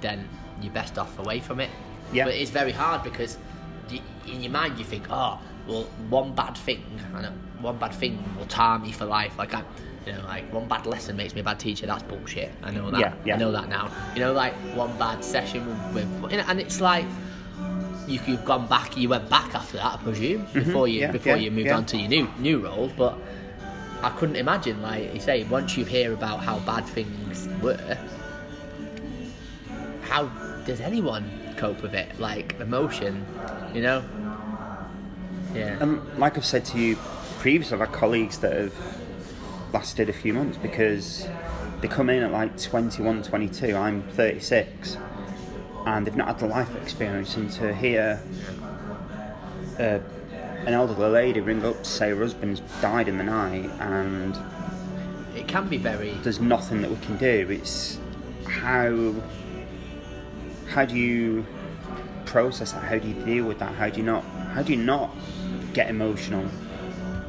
then 0.00 0.28
you're 0.60 0.72
best 0.72 0.98
off 0.98 1.18
away 1.18 1.40
from 1.40 1.58
it. 1.60 1.70
Yeah. 2.12 2.26
but 2.26 2.34
it's 2.34 2.50
very 2.52 2.70
hard 2.70 3.02
because 3.02 3.36
in 3.90 4.40
your 4.40 4.52
mind 4.52 4.78
you 4.78 4.84
think 4.84 5.06
oh 5.10 5.40
well 5.66 5.82
one 6.08 6.32
bad 6.34 6.56
thing 6.56 6.84
know, 7.12 7.32
one 7.60 7.76
bad 7.78 7.92
thing 7.92 8.22
will 8.38 8.46
tar 8.46 8.78
me 8.78 8.92
for 8.92 9.04
life. 9.04 9.36
Like 9.36 9.54
I 9.54 9.64
you 10.06 10.12
know 10.12 10.22
like 10.22 10.52
one 10.52 10.68
bad 10.68 10.86
lesson 10.86 11.16
makes 11.16 11.34
me 11.34 11.40
a 11.40 11.44
bad 11.44 11.58
teacher. 11.58 11.86
That's 11.86 12.04
bullshit. 12.04 12.52
I 12.62 12.70
know 12.70 12.90
that. 12.92 13.00
Yeah, 13.00 13.14
yeah. 13.24 13.34
I 13.34 13.38
know 13.38 13.50
that 13.50 13.68
now. 13.68 13.90
You 14.14 14.20
know 14.20 14.32
like 14.32 14.54
one 14.76 14.96
bad 14.98 15.24
session 15.24 15.66
with, 15.92 16.08
with 16.22 16.30
you 16.32 16.38
know, 16.38 16.44
and 16.46 16.60
it's 16.60 16.80
like 16.80 17.06
you, 18.06 18.20
you've 18.28 18.44
gone 18.44 18.68
back 18.68 18.96
you 18.96 19.08
went 19.08 19.28
back 19.28 19.52
after 19.56 19.78
that 19.78 19.94
I 19.94 19.96
presume 19.96 20.46
before 20.52 20.86
you 20.86 21.00
Mm-hmm. 21.00 21.06
yeah, 21.06 21.10
before 21.10 21.36
you 21.36 21.50
moved 21.50 21.70
on 21.70 21.84
to 21.86 21.96
your 21.96 22.08
new 22.08 22.28
new 22.38 22.58
role 22.60 22.92
but 22.96 23.18
I 24.06 24.10
couldn't 24.10 24.36
imagine 24.36 24.80
like 24.82 25.12
you 25.12 25.20
say 25.20 25.42
once 25.44 25.76
you 25.76 25.84
hear 25.84 26.12
about 26.12 26.38
how 26.38 26.60
bad 26.60 26.86
things 26.86 27.48
were 27.60 27.98
how 30.02 30.26
does 30.64 30.80
anyone 30.80 31.28
cope 31.56 31.82
with 31.82 31.94
it 31.94 32.08
like 32.20 32.58
emotion 32.60 33.26
you 33.74 33.82
know 33.82 34.04
yeah 35.54 35.76
And 35.80 36.00
like 36.18 36.36
I've 36.36 36.44
said 36.44 36.64
to 36.66 36.78
you 36.78 36.96
previously, 37.40 37.74
I've 37.74 37.88
had 37.88 37.92
colleagues 37.92 38.38
that 38.38 38.52
have 38.52 38.74
lasted 39.72 40.08
a 40.08 40.12
few 40.12 40.34
months 40.34 40.56
because 40.58 41.26
they 41.80 41.88
come 41.88 42.10
in 42.10 42.22
at 42.22 42.32
like 42.32 42.60
21, 42.60 43.22
22. 43.22 43.76
I'm 43.76 44.02
36, 44.02 44.96
and 45.86 46.06
they've 46.06 46.16
not 46.16 46.28
had 46.28 46.38
the 46.38 46.46
life 46.46 46.74
experience. 46.82 47.36
And 47.36 47.50
to 47.52 47.74
hear 47.74 48.22
uh, 49.78 49.98
an 50.66 50.74
elderly 50.74 51.08
lady 51.08 51.40
ring 51.40 51.64
up 51.64 51.82
to 51.82 51.88
say 51.88 52.10
her 52.10 52.16
husband's 52.16 52.60
died 52.80 53.08
in 53.08 53.18
the 53.18 53.24
night 53.24 53.70
and 53.80 54.36
it 55.34 55.46
can 55.48 55.68
be 55.68 55.76
very 55.76 56.10
there's 56.22 56.40
nothing 56.40 56.82
that 56.82 56.90
we 56.90 56.96
can 56.98 57.16
do, 57.16 57.48
it's 57.50 57.98
how 58.46 59.14
how 60.68 60.84
do 60.84 60.96
you 60.96 61.46
process 62.26 62.72
that? 62.72 62.82
How 62.82 62.98
do 62.98 63.08
you 63.08 63.14
deal 63.24 63.44
with 63.46 63.58
that? 63.60 63.74
How 63.74 63.88
do 63.88 63.98
you 63.98 64.06
not? 64.06 64.24
How 64.52 64.62
do 64.62 64.72
you 64.72 64.82
not 64.82 65.10
get 65.72 65.88
emotional? 65.88 66.44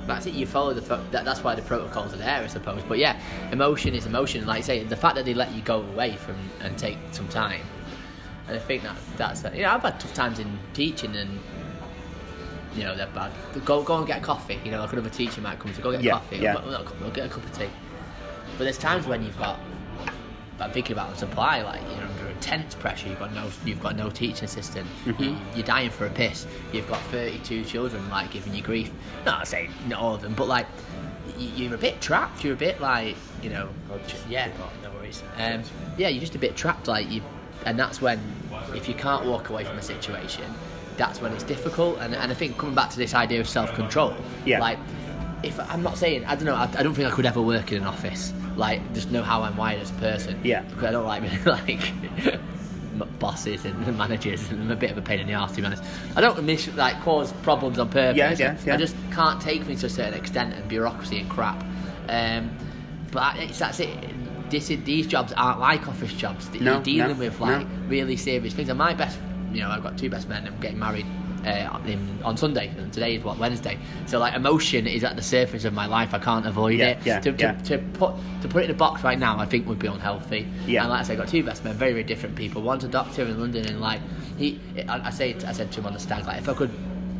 That's 0.06 0.26
it. 0.26 0.34
You 0.34 0.46
follow 0.46 0.74
the. 0.74 0.82
That, 1.12 1.24
that's 1.24 1.44
why 1.44 1.56
the 1.56 1.62
protocols 1.62 2.14
are 2.14 2.18
there, 2.18 2.42
I 2.42 2.48
suppose. 2.48 2.82
But 2.88 2.98
yeah, 2.98 3.20
emotion 3.52 3.94
is 3.94 4.06
emotion. 4.06 4.46
Like 4.46 4.60
I 4.60 4.62
say, 4.62 4.84
the 4.84 4.96
fact 4.96 5.16
that 5.16 5.26
they 5.26 5.34
let 5.34 5.54
you 5.54 5.62
go 5.62 5.82
away 5.82 6.16
from 6.16 6.36
and 6.62 6.78
take 6.78 6.98
some 7.12 7.28
time, 7.30 7.62
and 8.48 8.58
I 8.58 8.60
think 8.60 8.84
that 8.84 8.96
that's. 9.18 9.44
You 9.44 9.64
know, 9.64 9.70
I've 9.70 9.82
had 9.82 10.00
tough 10.00 10.14
times 10.14 10.40
in 10.40 10.60
teaching, 10.74 11.16
and 11.16 11.40
you 12.78 12.84
know 12.84 12.96
they're 12.96 13.08
bad. 13.08 13.32
Go 13.66 13.82
go 13.84 13.98
and 13.98 14.08
get 14.08 14.20
a 14.20 14.22
coffee. 14.24 14.60
You 14.64 14.72
know, 14.72 14.80
like 14.82 14.94
another 14.94 15.10
teacher 15.10 15.42
might 15.42 15.60
come 15.60 15.74
to 15.74 15.82
go 15.82 15.92
get 15.92 16.02
a 16.02 16.04
Yeah, 16.04 16.12
coffee. 16.14 16.38
yeah. 16.38 16.56
Or, 16.58 16.62
go- 16.62 16.70
no, 16.72 16.84
go 16.84 17.10
get 17.10 17.26
a 17.26 17.30
cup 17.30 17.44
of 17.44 17.58
tea. 17.58 17.70
But 18.58 18.64
there's 18.66 18.78
times 18.78 19.08
when 19.08 19.24
you've 19.24 19.38
got. 19.38 19.60
I'm 20.60 20.72
thinking 20.72 20.94
about 20.94 21.12
the 21.12 21.18
supply, 21.18 21.62
like 21.62 21.82
you're 21.96 22.04
under 22.08 22.28
intense 22.30 22.74
pressure. 22.74 23.08
You've 23.10 23.20
got 23.20 23.32
no, 23.32 23.48
you've 23.64 23.80
got 23.80 23.96
no 23.96 24.10
teaching 24.10 24.46
assistant. 24.46 24.88
Mm-hmm. 25.06 25.22
You, 25.24 25.38
you're 25.56 25.66
dying 25.66 25.92
for 25.92 26.08
a 26.08 26.10
piss. 26.10 26.48
You've 26.74 26.88
got 26.90 27.00
32 27.12 27.64
children 27.66 28.10
like 28.10 28.32
giving 28.32 28.56
you 28.56 28.64
grief. 28.64 28.90
Not 29.24 29.48
saying 29.48 29.72
not 29.88 30.00
all 30.02 30.16
of 30.16 30.22
them, 30.24 30.34
but 30.34 30.48
like 30.48 30.66
you're 31.38 31.76
a 31.76 31.78
bit 31.78 32.02
trapped. 32.02 32.44
You're 32.44 32.54
a 32.56 32.58
bit 32.58 32.82
like 32.82 33.16
you 33.44 33.52
know, 33.52 33.70
yeah, 34.28 34.50
no 34.82 34.90
worries. 34.94 35.22
Um, 35.38 35.62
yeah, 35.96 36.08
you're 36.08 36.22
just 36.22 36.34
a 36.34 36.40
bit 36.40 36.56
trapped, 36.56 36.88
like 36.88 37.08
you, 37.12 37.22
and 37.66 37.78
that's 37.78 38.02
when 38.02 38.20
if 38.74 38.88
you 38.90 38.96
can't 38.96 39.28
walk 39.28 39.50
away 39.50 39.64
from 39.64 39.78
a 39.78 39.82
situation, 39.84 40.52
that's 40.98 41.22
when 41.22 41.32
it's 41.34 41.44
difficult. 41.44 42.00
And, 42.00 42.16
and 42.16 42.32
I 42.32 42.36
think 42.36 42.58
coming 42.58 42.76
back 42.76 42.90
to 42.92 42.98
this 42.98 43.14
idea 43.14 43.40
of 43.40 43.48
self 43.48 43.74
control, 43.74 44.16
Yeah. 44.46 44.60
like 44.60 44.80
if 45.44 45.60
I'm 45.72 45.84
not 45.84 45.98
saying 45.98 46.26
I 46.26 46.36
don't 46.36 46.46
know, 46.46 46.56
I, 46.56 46.64
I 46.78 46.84
don't 46.84 46.94
think 46.94 47.08
I 47.08 47.12
could 47.12 47.26
ever 47.26 47.42
work 47.42 47.72
in 47.72 47.80
an 47.82 47.88
office. 47.88 48.34
Like 48.56 48.82
just 48.94 49.12
know 49.12 49.22
how 49.22 49.44
I'm 49.44 49.56
wired 49.56 49.82
as 49.82 49.92
a 49.92 49.96
person. 49.96 50.40
Yeah. 50.44 50.62
because 50.64 50.84
I 50.86 50.92
don't 50.92 51.06
like 51.06 51.46
like 51.46 51.92
bosses 53.20 53.66
and 53.66 53.98
managers, 53.98 54.50
and 54.50 54.62
I'm 54.64 54.72
a 54.72 54.76
bit 54.76 54.90
of 54.92 54.98
a 54.98 55.02
pain 55.02 55.20
in 55.20 55.28
the 55.28 55.34
arse 55.36 55.52
to 55.52 55.62
be 55.62 55.66
honest. 55.68 55.84
I 56.16 56.22
don't 56.22 56.42
miss, 56.44 56.68
like 56.76 57.00
cause 57.02 57.32
problems 57.44 57.78
on 57.78 57.90
purpose. 57.90 58.18
Yeah, 58.18 58.36
yeah, 58.38 58.58
yeah. 58.66 58.74
I 58.74 58.78
just 58.78 58.96
can't 59.12 59.40
take 59.40 59.64
things 59.64 59.82
to 59.82 59.86
a 59.86 59.90
certain 59.90 60.16
extent 60.16 60.54
and 60.56 60.68
bureaucracy 60.68 61.20
and 61.20 61.30
crap. 61.30 61.64
Um, 62.10 62.50
but 63.12 63.38
it's 63.38 63.60
that's 63.60 63.80
it. 63.80 63.96
This 64.50 64.68
these 64.68 65.06
jobs 65.08 65.34
aren't 65.34 65.60
like 65.60 65.88
office 65.88 66.14
jobs. 66.14 66.50
No, 66.60 66.74
You're 66.74 66.82
dealing 66.84 67.18
no, 67.18 67.26
with 67.26 67.40
like 67.40 67.68
no. 67.68 67.88
really 67.88 68.18
serious 68.18 68.54
things. 68.54 68.70
And 68.70 68.78
my 68.78 68.94
best, 68.94 69.20
you 69.58 69.64
know, 69.64 69.70
I've 69.72 69.82
got 69.82 69.98
two 69.98 70.10
best 70.10 70.30
men. 70.30 70.46
I'm 70.46 70.60
getting 70.60 70.78
married 70.78 71.06
uh, 71.44 71.80
in, 71.88 72.20
on 72.24 72.38
Sunday, 72.38 72.68
and 72.78 72.94
today 72.94 73.16
is 73.16 73.24
what 73.24 73.40
Wednesday. 73.40 73.78
So 74.06 74.20
like 74.20 74.36
emotion 74.36 74.86
is 74.86 75.04
at 75.04 75.16
the 75.16 75.22
surface 75.24 75.66
of 75.66 75.74
my 75.74 75.88
life. 75.88 76.14
I 76.14 76.20
can't 76.20 76.46
avoid 76.46 76.78
Yeah, 76.78 76.90
it. 76.90 77.06
yeah, 77.06 77.20
to, 77.22 77.32
yeah. 77.32 77.54
To, 77.54 77.78
to 77.78 77.84
put 77.94 78.14
to 78.44 78.48
put 78.48 78.62
it 78.62 78.66
in 78.66 78.72
a 78.72 78.78
box 78.78 79.04
right 79.04 79.18
now, 79.18 79.40
I 79.40 79.46
think 79.46 79.68
would 79.68 79.80
be 79.80 79.88
unhealthy. 79.88 80.48
Yeah. 80.68 80.82
And 80.82 80.92
like 80.92 81.00
I 81.00 81.04
said, 81.04 81.14
I 81.14 81.16
got 81.22 81.28
two 81.30 81.44
best 81.44 81.64
men, 81.64 81.74
very 81.76 81.94
very 81.94 82.04
different 82.04 82.36
people. 82.36 82.62
One's 82.62 82.84
a 82.84 82.88
doctor 82.88 83.24
in 83.24 83.40
London, 83.40 83.66
and 83.66 83.82
like 83.82 84.00
he, 84.38 84.60
I, 84.88 85.08
I 85.08 85.10
say, 85.10 85.34
I 85.48 85.54
said 85.54 85.72
to 85.72 85.80
him 85.80 85.88
on 85.88 85.94
the 85.94 86.00
stag, 86.00 86.26
like 86.26 86.38
if 86.38 86.48
I 86.48 86.54
could. 86.54 86.72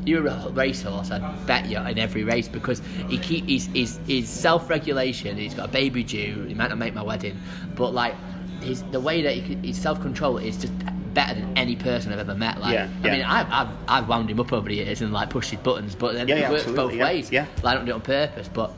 You're 0.06 0.26
a 0.26 0.50
racehorse. 0.52 1.12
I'd 1.12 1.46
bet 1.48 1.66
you 1.66 1.80
in 1.80 2.00
every 2.00 2.24
race 2.24 2.48
because 2.48 2.82
he 3.10 3.18
keep 3.18 3.44
he's, 3.46 3.66
he's, 3.66 4.00
he's 4.08 4.30
self-regulation. 4.30 5.36
He's 5.36 5.54
got 5.54 5.68
a 5.68 5.72
baby 5.72 6.02
due. 6.02 6.46
He 6.48 6.54
might 6.54 6.70
not 6.70 6.78
make 6.78 6.94
my 6.94 7.04
wedding, 7.04 7.38
but 7.76 7.94
like 7.94 8.16
his 8.62 8.84
the 8.84 9.02
way 9.02 9.22
that 9.22 9.34
he, 9.36 9.56
his 9.56 9.78
self-control 9.78 10.38
is 10.38 10.56
just 10.56 10.72
better 11.18 11.34
than 11.40 11.58
any 11.58 11.76
person 11.76 12.14
I've 12.14 12.20
ever 12.20 12.36
met. 12.36 12.60
Like, 12.62 12.74
Yeah, 12.76 12.90
I 13.04 13.10
mean, 13.10 13.24
I've, 13.24 13.48
I've 13.52 13.70
I've 13.88 14.08
wound 14.08 14.30
him 14.30 14.40
up 14.40 14.54
over 14.54 14.70
the 14.70 14.76
years 14.76 15.02
and 15.02 15.12
like 15.12 15.30
pushed 15.32 15.50
his 15.50 15.60
buttons, 15.60 15.96
but 15.96 16.14
then 16.14 16.28
Yeah, 16.28 16.36
it 16.36 16.40
yeah, 16.42 16.52
works 16.52 16.66
both 16.72 16.94
yeah, 16.94 17.04
ways. 17.04 17.32
yeah. 17.32 17.46
Like, 17.64 17.74
I 17.74 17.76
don't 17.76 17.86
do 17.86 17.92
it 17.92 17.96
on 17.96 18.02
purpose, 18.02 18.48
but 18.48 18.72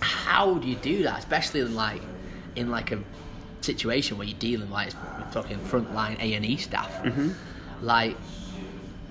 how 0.00 0.54
do 0.54 0.68
you 0.68 0.76
do 0.76 1.02
that, 1.04 1.18
especially 1.18 1.60
in 1.60 1.74
like 1.74 2.02
in 2.54 2.70
like 2.70 2.92
a 2.92 2.98
situation 3.62 4.18
where 4.18 4.26
you're 4.26 4.38
dealing 4.38 4.70
like 4.70 4.92
we're 5.18 5.32
talking 5.32 5.58
frontline 5.60 6.20
A 6.20 6.34
and 6.34 6.44
E 6.44 6.56
staff, 6.56 6.92
Mm-hmm. 7.02 7.30
like 7.82 8.16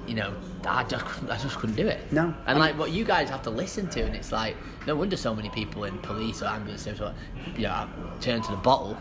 you 0.07 0.13
know. 0.15 0.33
I 0.67 0.83
just, 0.83 1.05
I 1.29 1.37
just 1.37 1.55
couldn't 1.57 1.77
do 1.77 1.87
it. 1.87 2.11
No. 2.11 2.33
and 2.45 2.59
like 2.59 2.77
what 2.77 2.91
you 2.91 3.05
guys 3.05 3.29
have 3.29 3.43
to 3.43 3.49
listen 3.49 3.87
to, 3.91 4.01
and 4.03 4.13
it's 4.13 4.33
like 4.33 4.57
no 4.85 4.93
wonder 4.93 5.15
so 5.15 5.33
many 5.33 5.49
people 5.49 5.85
in 5.85 5.97
police 5.99 6.41
or 6.43 6.47
ambulance 6.47 6.81
service, 6.81 7.13
you 7.55 7.63
know, 7.63 7.87
turn 8.19 8.41
to 8.41 8.51
the 8.51 8.57
bottle. 8.57 8.97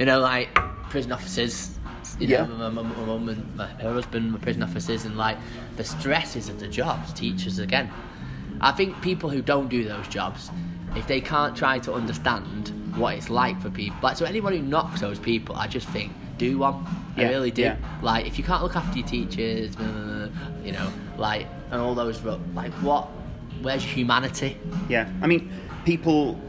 You 0.00 0.06
know, 0.06 0.18
like 0.18 0.52
prison 0.90 1.12
officers. 1.12 1.78
You 2.20 2.28
Yeah. 2.28 2.46
know, 2.46 2.56
my, 2.56 2.68
my, 2.68 2.82
my 2.82 3.04
mum 3.06 3.28
and 3.28 3.56
my, 3.56 3.66
her 3.66 3.92
husband 3.92 4.32
were 4.32 4.38
prison 4.38 4.62
officers, 4.62 5.04
and 5.04 5.16
like 5.16 5.38
the 5.76 5.84
stresses 5.84 6.48
of 6.48 6.60
the 6.60 6.68
jobs. 6.68 7.12
Teachers 7.12 7.58
again. 7.58 7.90
I 8.60 8.72
think 8.72 9.00
people 9.00 9.30
who 9.30 9.40
don't 9.40 9.68
do 9.68 9.84
those 9.84 10.06
jobs, 10.08 10.50
if 10.94 11.06
they 11.06 11.20
can't 11.20 11.56
try 11.56 11.78
to 11.80 11.94
understand 11.94 12.68
what 12.96 13.14
it's 13.14 13.30
like 13.30 13.60
for 13.62 13.70
people, 13.70 13.96
like 14.02 14.16
so 14.16 14.24
anyone 14.26 14.52
who 14.52 14.60
knocks 14.60 15.00
those 15.00 15.18
people, 15.18 15.56
I 15.56 15.66
just 15.66 15.88
think 15.88 16.12
do 16.36 16.58
one. 16.58 16.86
I 17.16 17.24
really 17.28 17.50
do. 17.50 17.62
yeah. 17.62 17.76
Like 18.02 18.26
if 18.26 18.38
you 18.38 18.44
can't 18.44 18.62
look 18.62 18.76
after 18.76 18.98
your 18.98 19.06
teachers, 19.08 19.76
blah, 19.76 19.86
blah, 19.86 20.26
blah, 20.26 20.64
you 20.64 20.72
know, 20.72 20.90
like 21.16 21.46
and 21.70 21.80
all 21.80 21.94
those, 21.94 22.22
like 22.54 22.72
what? 22.82 23.08
Where's 23.62 23.82
humanity? 23.82 24.56
Yeah, 24.88 25.08
I 25.22 25.26
mean, 25.26 25.52
people, 25.84 26.40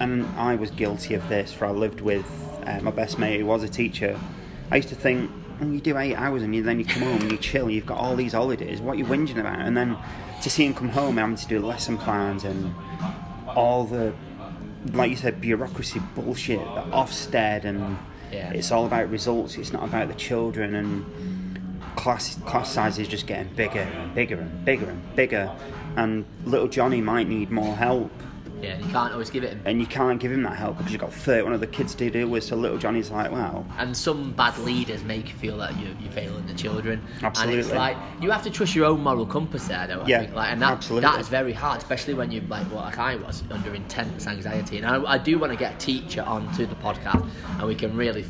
and 0.00 0.24
I 0.36 0.56
was 0.56 0.70
guilty 0.70 1.14
of 1.14 1.26
this. 1.28 1.52
For 1.52 1.66
I 1.66 1.70
lived 1.70 2.00
with 2.00 2.26
uh, 2.66 2.80
my 2.82 2.90
best 2.90 3.18
mate 3.18 3.38
who 3.40 3.46
was 3.46 3.62
a 3.62 3.68
teacher. 3.68 4.18
I 4.70 4.76
used 4.76 4.88
to 4.88 4.94
think, 4.94 5.30
oh, 5.60 5.66
you 5.70 5.80
do 5.80 5.96
eight 5.98 6.14
hours 6.16 6.42
and 6.42 6.54
you, 6.54 6.62
then 6.62 6.78
you 6.78 6.84
come 6.84 7.02
home 7.02 7.20
and 7.22 7.30
you 7.30 7.38
chill. 7.38 7.64
and 7.66 7.74
You've 7.74 7.86
got 7.86 7.98
all 7.98 8.16
these 8.16 8.32
holidays. 8.32 8.80
What 8.80 8.92
are 8.96 8.98
you 8.98 9.04
whinging 9.04 9.38
about? 9.38 9.60
And 9.60 9.76
then 9.76 9.96
to 10.42 10.50
see 10.50 10.66
him 10.66 10.74
come 10.74 10.88
home 10.88 11.16
having 11.16 11.36
to 11.36 11.46
do 11.46 11.60
lesson 11.64 11.96
plans 11.98 12.44
and 12.44 12.74
all 13.48 13.84
the, 13.84 14.12
like 14.92 15.10
you 15.10 15.16
said, 15.16 15.40
bureaucracy 15.40 16.00
bullshit, 16.14 16.58
the 16.58 16.82
Ofsted, 16.92 17.64
and 17.64 17.96
Yeah. 18.32 18.50
it's 18.52 18.72
all 18.72 18.86
about 18.86 19.08
results. 19.10 19.56
It's 19.56 19.72
not 19.72 19.84
about 19.84 20.08
the 20.08 20.14
children 20.14 20.74
and 20.74 21.04
class 21.94 22.36
class 22.44 22.70
size 22.70 22.98
is 22.98 23.08
just 23.08 23.26
getting 23.26 23.50
bigger 23.54 23.80
and 23.80 24.14
bigger 24.14 24.38
and 24.38 24.64
bigger 24.66 24.86
and 24.90 25.16
bigger 25.16 25.50
and 25.96 26.26
little 26.44 26.68
Johnny 26.68 27.00
might 27.00 27.26
need 27.26 27.50
more 27.50 27.74
help 27.74 28.10
Yeah, 28.66 28.78
you 28.78 28.88
can't 28.92 29.12
always 29.12 29.30
give 29.30 29.44
it. 29.44 29.56
and 29.64 29.80
you 29.80 29.86
can't 29.86 30.18
give 30.20 30.32
him 30.32 30.42
that 30.42 30.56
help 30.56 30.76
because 30.78 30.92
you've 30.92 31.00
got 31.00 31.12
31 31.12 31.52
other 31.52 31.66
kids 31.66 31.94
to 31.96 32.10
deal 32.10 32.28
with 32.28 32.44
so 32.44 32.56
little 32.56 32.78
Johnny's 32.78 33.10
like 33.10 33.30
wow 33.30 33.64
And 33.78 33.96
some 33.96 34.32
bad 34.32 34.56
leaders 34.58 35.04
make 35.04 35.28
you 35.28 35.34
feel 35.36 35.56
that 35.58 35.78
you're, 35.78 35.94
you're 36.00 36.12
failing 36.12 36.46
the 36.46 36.54
children. 36.54 37.00
And 37.22 37.26
it's 37.30 37.40
Absolutely. 37.40 37.72
like 37.78 37.96
you 38.20 38.30
have 38.30 38.42
to 38.42 38.50
trust 38.50 38.74
your 38.74 38.86
own 38.86 39.00
moral 39.02 39.26
compass 39.26 39.66
there, 39.68 39.86
though. 39.86 40.00
I 40.02 40.06
Yeah, 40.06 40.20
think. 40.20 40.34
Like, 40.34 40.52
and 40.52 40.60
that, 40.62 40.72
absolutely. 40.72 41.08
that 41.10 41.20
is 41.20 41.28
very 41.28 41.52
hard, 41.52 41.78
especially 41.78 42.14
when 42.14 42.30
you're 42.30 42.42
like, 42.44 42.66
well, 42.70 42.80
like 42.82 42.98
I 42.98 43.16
was 43.16 43.42
under 43.50 43.74
intense 43.74 44.26
anxiety. 44.26 44.78
And 44.78 44.86
I, 44.86 45.02
I 45.12 45.18
do 45.18 45.38
want 45.38 45.52
to 45.52 45.58
get 45.58 45.74
a 45.74 45.78
teacher 45.78 46.22
onto 46.22 46.66
the 46.66 46.74
podcast, 46.76 47.28
and 47.58 47.66
we 47.66 47.74
can 47.74 47.96
really 47.96 48.24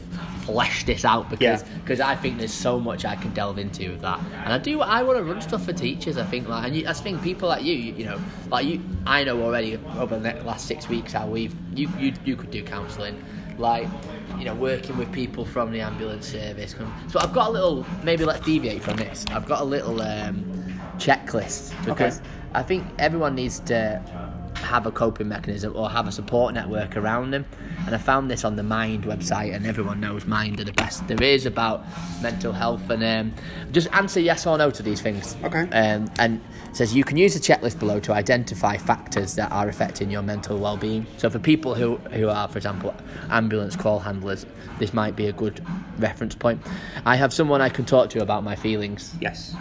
flesh 0.46 0.85
this 0.85 1.04
out 1.04 1.28
because 1.28 1.62
Yeah. 1.62 1.78
because 1.82 2.00
I 2.00 2.14
think 2.14 2.38
there's 2.38 2.54
so 2.54 2.78
much 2.78 3.04
I 3.04 3.16
can 3.16 3.32
delve 3.32 3.59
into 3.59 3.90
with 3.90 4.00
that. 4.02 4.20
And 4.44 4.52
I 4.52 4.59
do 4.59 4.80
I 4.80 5.02
want 5.02 5.18
to 5.18 5.24
run 5.24 5.40
stuff 5.40 5.64
for 5.64 5.72
teachers. 5.72 6.16
I 6.16 6.24
think 6.24 6.48
like, 6.48 6.66
and 6.66 6.76
you, 6.76 6.87
I 6.88 6.92
think 6.92 7.22
people 7.22 7.48
like 7.48 7.64
you, 7.64 7.74
you, 7.74 7.92
you 7.94 8.04
know, 8.04 8.18
like 8.50 8.64
you, 8.66 8.80
I 9.06 9.24
know 9.24 9.42
already 9.42 9.78
over 9.98 10.18
the 10.18 10.32
last 10.44 10.66
six 10.66 10.88
weeks 10.88 11.12
how 11.12 11.26
we've 11.26 11.54
you 11.74 11.88
you 11.98 12.12
you 12.24 12.37
could 12.37 12.50
do 12.50 12.62
counselling, 12.62 13.22
like. 13.59 13.88
You 14.38 14.44
know, 14.44 14.54
working 14.54 14.98
with 14.98 15.11
people 15.12 15.46
from 15.46 15.72
the 15.72 15.80
ambulance 15.80 16.26
service. 16.30 16.74
So 17.09 17.18
I've 17.20 17.32
got 17.32 17.48
a 17.48 17.50
little. 17.52 17.87
Maybe 18.02 18.24
let's 18.26 18.44
deviate 18.44 18.82
from 18.82 18.96
this. 18.96 19.24
I've 19.30 19.46
got 19.46 19.61
a 19.62 19.64
little 19.64 20.02
um, 20.02 20.44
checklist 20.98 21.70
because 21.87 22.18
Okay. 22.18 22.28
I 22.52 22.62
think 22.62 22.85
everyone 22.98 23.35
needs 23.35 23.61
to 23.61 24.02
have 24.62 24.87
a 24.87 24.90
coping 24.90 25.29
mechanism 25.29 25.75
or 25.77 25.88
have 25.90 26.09
a 26.09 26.12
support 26.12 26.55
network 26.55 26.97
around 26.97 27.31
them. 27.31 27.45
And 27.87 27.95
I 27.95 27.99
found 27.99 28.31
this 28.31 28.45
on 28.45 28.57
the 28.57 28.62
Mind 28.62 29.05
website, 29.05 29.55
and 29.55 29.66
everyone 29.66 30.01
knows 30.01 30.27
Mind 30.27 30.61
are 30.61 30.64
the 30.64 30.73
best 30.73 31.07
there 31.07 31.23
is 31.23 31.47
about 31.47 31.85
mental 32.21 32.53
health. 32.53 32.90
And 32.90 33.05
um, 33.05 33.35
just 33.73 33.88
answer 33.92 34.21
yes 34.21 34.47
or 34.47 34.59
no 34.59 34.71
to 34.71 34.83
these 34.83 35.01
things. 35.01 35.37
Okay. 35.45 35.62
Um, 35.71 36.11
and 36.19 36.40
it 36.69 36.77
says 36.77 36.95
you 36.95 37.05
can 37.05 37.16
use 37.16 37.35
the 37.35 37.40
checklist 37.40 37.79
below 37.79 38.01
to 38.01 38.12
identify 38.12 38.77
factors 38.77 39.35
that 39.37 39.53
are 39.53 39.69
affecting 39.69 40.11
your 40.11 40.23
mental 40.23 40.59
well-being. 40.59 41.07
So 41.16 41.31
for 41.31 41.38
people 41.38 41.75
who 41.75 41.97
who 41.97 42.29
are, 42.29 42.49
for 42.49 42.59
example, 42.59 42.95
ambulance 43.31 43.77
call 43.77 44.01
handlers, 44.01 44.47
this 44.79 44.92
might 44.92 45.14
be 45.14 45.27
a 45.29 45.33
good 45.33 45.64
reference 45.99 46.35
point. 46.35 46.61
I 47.05 47.16
have 47.16 47.33
someone 47.33 47.61
I 47.61 47.69
can 47.69 47.85
talk 47.85 48.11
to 48.11 48.23
about 48.23 48.42
my 48.42 48.57
feelings. 48.57 49.14
yes 49.21 49.55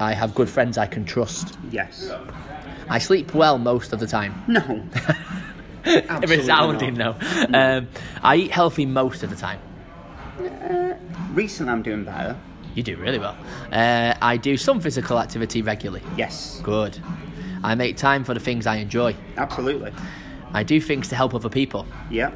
I 0.00 0.12
have 0.14 0.34
good 0.34 0.48
friends 0.48 0.78
I 0.78 0.86
can 0.86 1.04
trust. 1.04 1.58
yes 1.70 2.10
I 2.90 2.98
sleep 2.98 3.34
well 3.34 3.58
most 3.58 3.92
of 3.92 4.00
the 4.00 4.06
time. 4.06 4.34
no 4.46 4.60
Absolutely 5.84 6.36
Resounding 6.38 6.94
no. 6.94 7.16
Um, 7.54 7.88
I 8.22 8.36
eat 8.36 8.50
healthy 8.50 8.84
most 8.86 9.22
of 9.22 9.30
the 9.30 9.36
time. 9.36 9.60
recently 11.32 11.72
I'm 11.72 11.82
doing 11.82 12.04
better 12.04 12.36
You 12.74 12.82
do 12.82 12.96
really 12.96 13.18
well. 13.18 13.36
Uh, 13.72 14.14
I 14.20 14.36
do 14.36 14.56
some 14.56 14.80
physical 14.80 15.18
activity 15.18 15.62
regularly. 15.62 16.02
yes 16.16 16.60
Good. 16.62 16.98
I 17.62 17.74
make 17.74 17.96
time 17.96 18.22
for 18.24 18.34
the 18.34 18.40
things 18.40 18.66
I 18.66 18.76
enjoy. 18.76 19.14
absolutely 19.36 19.92
I 20.52 20.62
do 20.62 20.80
things 20.80 21.08
to 21.08 21.16
help 21.16 21.34
other 21.34 21.48
people. 21.50 21.86
yeah 22.10 22.30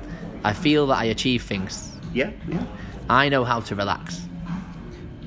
I 0.44 0.52
feel 0.52 0.86
that 0.88 0.98
I 0.98 1.04
achieve 1.04 1.42
things. 1.42 1.92
yeah 2.12 2.30
yeah 2.48 2.64
I 3.08 3.28
know 3.28 3.44
how 3.44 3.60
to 3.60 3.74
relax. 3.74 4.22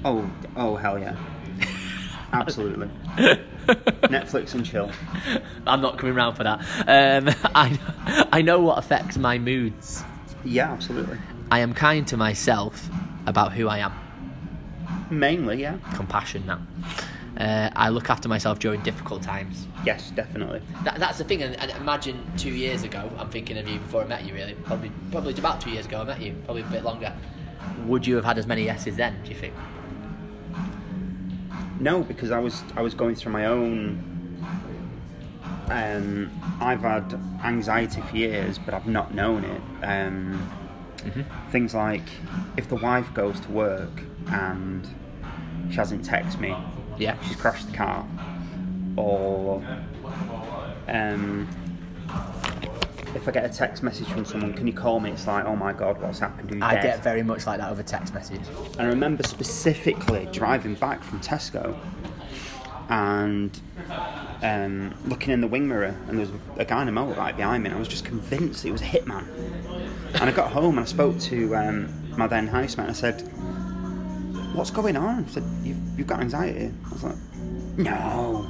oh 0.04 0.30
oh 0.56 0.76
hell 0.76 0.98
yeah 1.00 1.16
absolutely 2.34 2.90
Netflix 4.06 4.54
and 4.54 4.66
chill 4.66 4.92
I'm 5.66 5.82
not 5.82 5.98
coming 5.98 6.16
round 6.16 6.38
for 6.38 6.44
that. 6.44 6.60
Um, 6.88 7.34
I, 7.56 8.28
I 8.32 8.42
know 8.42 8.60
what 8.60 8.78
affects 8.78 9.18
my 9.18 9.38
moods. 9.38 10.04
yeah 10.44 10.72
absolutely 10.72 11.18
I 11.52 11.60
am 11.60 11.74
kind 11.74 12.08
to 12.08 12.18
myself 12.18 12.90
about 13.28 13.54
who 13.54 13.68
I 13.68 13.80
am. 13.80 13.94
mainly 15.10 15.62
yeah 15.62 15.78
Compassion 15.96 16.46
now. 16.46 16.62
Uh, 17.38 17.70
I 17.76 17.90
look 17.90 18.10
after 18.10 18.30
myself 18.30 18.60
during 18.60 18.82
difficult 18.84 19.22
times. 19.22 19.68
yes 19.86 20.12
definitely 20.12 20.62
That, 20.86 21.00
that's 21.00 21.18
the 21.18 21.24
thing, 21.26 21.44
and, 21.44 21.56
and 21.60 21.70
imagine 21.72 22.24
two 22.38 22.52
years 22.52 22.84
ago. 22.84 23.12
I'm 23.18 23.30
thinking 23.30 23.58
of 23.58 23.68
you 23.68 23.80
before 23.80 24.04
I 24.04 24.08
met 24.08 24.24
you. 24.26 24.34
Really, 24.34 24.54
probably, 24.54 24.90
probably 25.12 25.34
about 25.34 25.60
two 25.60 25.70
years 25.72 25.86
ago 25.86 26.00
I 26.02 26.04
met 26.06 26.22
you. 26.22 26.34
Probably 26.46 26.62
a 26.64 26.66
bit 26.68 26.84
longer. 26.86 27.14
Would 27.88 28.08
you 28.08 28.16
have 28.16 28.24
had 28.26 28.38
as 28.38 28.48
many 28.48 28.64
yeses 28.64 28.96
then? 28.96 29.22
Do 29.24 29.30
you 29.32 29.36
think? 29.36 29.54
No, 31.80 32.02
because 32.04 32.32
I 32.32 32.40
was 32.40 32.64
I 32.76 32.82
was 32.82 32.94
going 32.94 33.16
through 33.16 33.32
my 33.34 33.46
own. 33.46 34.12
Um, 35.70 36.30
I've 36.62 36.82
had 36.82 37.20
anxiety 37.44 38.02
for 38.02 38.16
years, 38.16 38.60
but 38.60 38.74
I've 38.74 38.86
not 38.88 39.14
known 39.14 39.44
it. 39.44 39.62
Um, 39.84 40.52
Things 41.52 41.76
like 41.76 42.02
if 42.58 42.68
the 42.68 42.76
wife 42.76 43.14
goes 43.14 43.40
to 43.42 43.52
work 43.52 44.02
and 44.28 44.88
she 45.70 45.76
hasn't 45.76 46.04
texted 46.04 46.40
me, 46.40 46.56
Yeah. 46.98 47.16
she's 47.22 47.36
crashed 47.36 47.70
the 47.72 47.78
car, 47.78 48.08
or 48.98 49.64
um, 50.88 51.48
if 53.16 53.28
I 53.28 53.32
get 53.32 53.46
a 53.46 53.50
text 53.50 53.82
message 53.82 54.08
from 54.08 54.26
someone, 54.26 54.54
can 54.54 54.68
you 54.68 54.74
call 54.74 55.00
me? 55.00 55.10
It's 55.12 55.26
like, 55.26 55.46
oh 55.46 55.56
my 55.56 55.72
god, 55.74 56.02
what's 56.02 56.20
happened? 56.20 56.52
Who's 56.52 56.62
I 56.62 56.76
dead? 56.76 56.84
get 56.84 57.04
very 57.04 57.24
much 57.24 57.48
like 57.48 57.60
that 57.60 57.72
over 57.72 57.82
text 57.82 58.14
message. 58.14 58.42
And 58.74 58.82
I 58.82 58.86
remember 58.86 59.24
specifically 59.24 60.28
driving 60.32 60.76
back 60.76 61.02
from 61.02 61.22
Tesco 61.22 61.78
and 62.90 63.60
um, 64.44 64.94
looking 65.06 65.34
in 65.34 65.42
the 65.42 65.48
wing 65.48 65.68
mirror, 65.68 65.96
and 66.08 66.20
there 66.20 66.28
was 66.28 66.32
a 66.58 66.66
guy 66.66 66.82
in 66.82 66.90
a 66.90 66.92
motorbike 66.92 67.38
behind 67.38 67.64
me, 67.64 67.70
and 67.70 67.76
I 67.76 67.80
was 67.80 67.88
just 67.88 68.06
convinced 68.06 68.64
he 68.64 68.72
was 68.72 68.82
a 68.82 68.86
hitman. 68.86 69.26
And 70.16 70.24
I 70.24 70.32
got 70.32 70.52
home 70.52 70.78
and 70.78 70.86
I 70.86 70.90
spoke 70.90 71.18
to 71.22 71.56
um, 71.56 72.18
my 72.18 72.28
then 72.28 72.48
housemate, 72.48 72.90
and 72.90 72.96
I 72.96 73.00
said, 73.00 73.22
What's 74.54 74.72
going 74.72 74.96
on? 74.96 75.26
I 75.26 75.28
said, 75.32 75.44
You've, 75.64 75.78
you've 75.98 76.08
got 76.08 76.20
anxiety. 76.20 76.72
I 76.86 76.90
was 76.90 77.04
like, 77.04 77.16
No. 77.78 78.50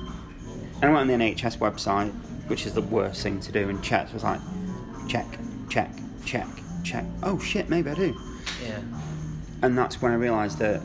And 0.82 0.86
I 0.86 0.88
went 0.88 0.98
on 0.98 1.08
the 1.08 1.14
NHS 1.14 1.60
website, 1.60 2.14
which 2.48 2.66
is 2.66 2.74
the 2.74 2.82
worst 2.82 3.22
thing 3.24 3.40
to 3.42 3.52
do, 3.52 3.70
and 3.70 3.82
checked. 3.84 4.12
I 4.12 4.14
was 4.14 4.24
like, 4.24 4.40
Check, 5.08 5.26
check, 5.70 5.92
check, 6.26 6.48
check. 6.84 7.06
Oh 7.24 7.38
shit, 7.40 7.70
maybe 7.70 7.90
I 7.92 7.94
do 7.94 8.16
Yeah. 8.66 8.80
and 9.62 9.78
that's 9.78 10.02
when 10.02 10.12
I 10.12 10.16
realised 10.16 10.58
that 10.60 10.82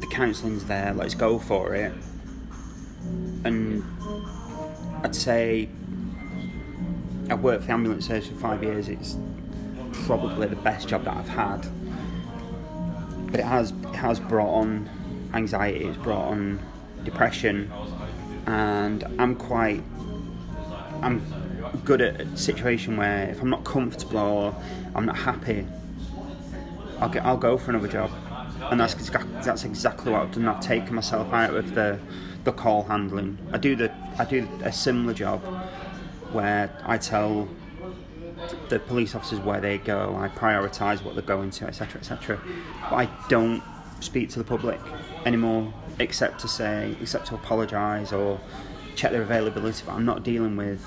the 0.00 0.06
counselling's 0.06 0.64
there. 0.64 0.92
Let's 0.94 1.14
go 1.14 1.38
for 1.38 1.74
it. 1.74 1.92
And 3.44 3.82
I'd 5.02 5.14
say 5.16 5.68
I 7.28 7.34
worked 7.34 7.62
for 7.62 7.66
the 7.68 7.72
ambulance 7.72 8.06
service 8.06 8.28
for 8.28 8.34
five 8.36 8.62
years. 8.62 8.88
It's 8.88 9.16
probably 10.06 10.46
the 10.46 10.56
best 10.56 10.88
job 10.88 11.04
that 11.04 11.16
I've 11.16 11.28
had. 11.28 11.66
But 13.30 13.40
it 13.40 13.46
has 13.46 13.70
it 13.72 13.94
has 13.96 14.20
brought 14.20 14.52
on 14.54 14.88
anxiety. 15.34 15.84
It's 15.84 15.96
brought 15.98 16.28
on 16.28 16.60
depression, 17.04 17.70
and 18.46 19.04
I'm 19.18 19.34
quite 19.36 19.82
I'm 21.02 21.22
good 21.84 22.00
at 22.00 22.20
a 22.20 22.36
situation 22.36 22.96
where 22.96 23.28
if 23.30 23.40
I'm 23.40 23.50
not 23.50 23.64
comfortable 23.64 24.18
or 24.18 24.54
I'm 24.94 25.06
not 25.06 25.16
happy, 25.16 25.66
I'll 26.98 27.08
get, 27.08 27.24
I'll 27.24 27.36
go 27.36 27.56
for 27.56 27.70
another 27.70 27.88
job, 27.88 28.10
and 28.70 28.78
that's 28.78 28.94
exac- 28.94 29.42
that's 29.44 29.64
exactly 29.64 30.12
what 30.12 30.22
I've 30.22 30.32
done. 30.32 30.46
I've 30.48 30.60
taken 30.60 30.94
myself 30.94 31.32
out 31.32 31.54
of 31.54 31.74
the 31.74 31.98
the 32.44 32.52
call 32.52 32.84
handling. 32.84 33.38
I 33.52 33.58
do 33.58 33.76
the 33.76 33.92
I 34.18 34.24
do 34.24 34.46
a 34.62 34.72
similar 34.72 35.14
job 35.14 35.40
where 36.32 36.70
I 36.84 36.98
tell 36.98 37.48
the 38.68 38.78
police 38.78 39.14
officers 39.14 39.40
where 39.40 39.60
they 39.60 39.78
go. 39.78 40.16
I 40.18 40.28
prioritise 40.28 41.02
what 41.02 41.14
they're 41.14 41.22
going 41.22 41.50
to, 41.50 41.66
etc., 41.66 42.00
etc. 42.00 42.40
But 42.88 42.96
I 42.96 43.08
don't 43.28 43.62
speak 44.00 44.30
to 44.30 44.38
the 44.38 44.44
public 44.44 44.80
anymore, 45.26 45.72
except 45.98 46.40
to 46.40 46.48
say, 46.48 46.94
except 47.00 47.26
to 47.28 47.34
apologise 47.34 48.12
or 48.12 48.40
check 49.00 49.12
their 49.12 49.22
availability. 49.22 49.82
But 49.86 49.92
I'm 49.92 50.04
not 50.04 50.22
dealing 50.22 50.56
with 50.56 50.84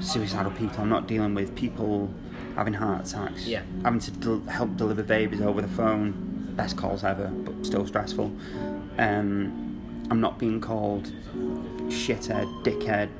suicidal 0.00 0.52
people. 0.52 0.80
I'm 0.80 0.88
not 0.88 1.06
dealing 1.06 1.34
with 1.34 1.54
people 1.54 2.10
having 2.54 2.72
heart 2.72 3.06
attacks. 3.06 3.46
Yeah. 3.46 3.62
Having 3.84 4.00
to 4.00 4.10
del- 4.12 4.40
help 4.46 4.76
deliver 4.76 5.02
babies 5.02 5.42
over 5.42 5.60
the 5.60 5.68
phone. 5.68 6.52
Best 6.56 6.76
calls 6.78 7.04
ever, 7.04 7.28
but 7.28 7.66
still 7.66 7.86
stressful. 7.86 8.32
Um, 8.98 10.06
I'm 10.10 10.20
not 10.22 10.38
being 10.38 10.60
called 10.60 11.12
shithead, 11.88 12.46
dickhead, 12.64 13.10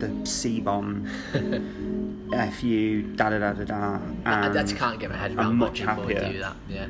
the 0.00 0.26
C 0.26 0.60
bomb, 0.60 1.08
F 2.34 2.64
you, 2.64 3.02
da 3.02 3.30
da 3.30 3.38
da 3.38 3.52
da 3.52 3.64
da. 3.64 4.00
I, 4.24 4.48
I 4.48 4.52
just 4.52 4.76
can't 4.76 4.98
get 4.98 5.10
my 5.10 5.16
head 5.16 5.38
I'm 5.38 5.56
much 5.56 5.78
happier. 5.78 6.32
do 6.32 6.38
that. 6.40 6.56
Yeah. 6.68 6.88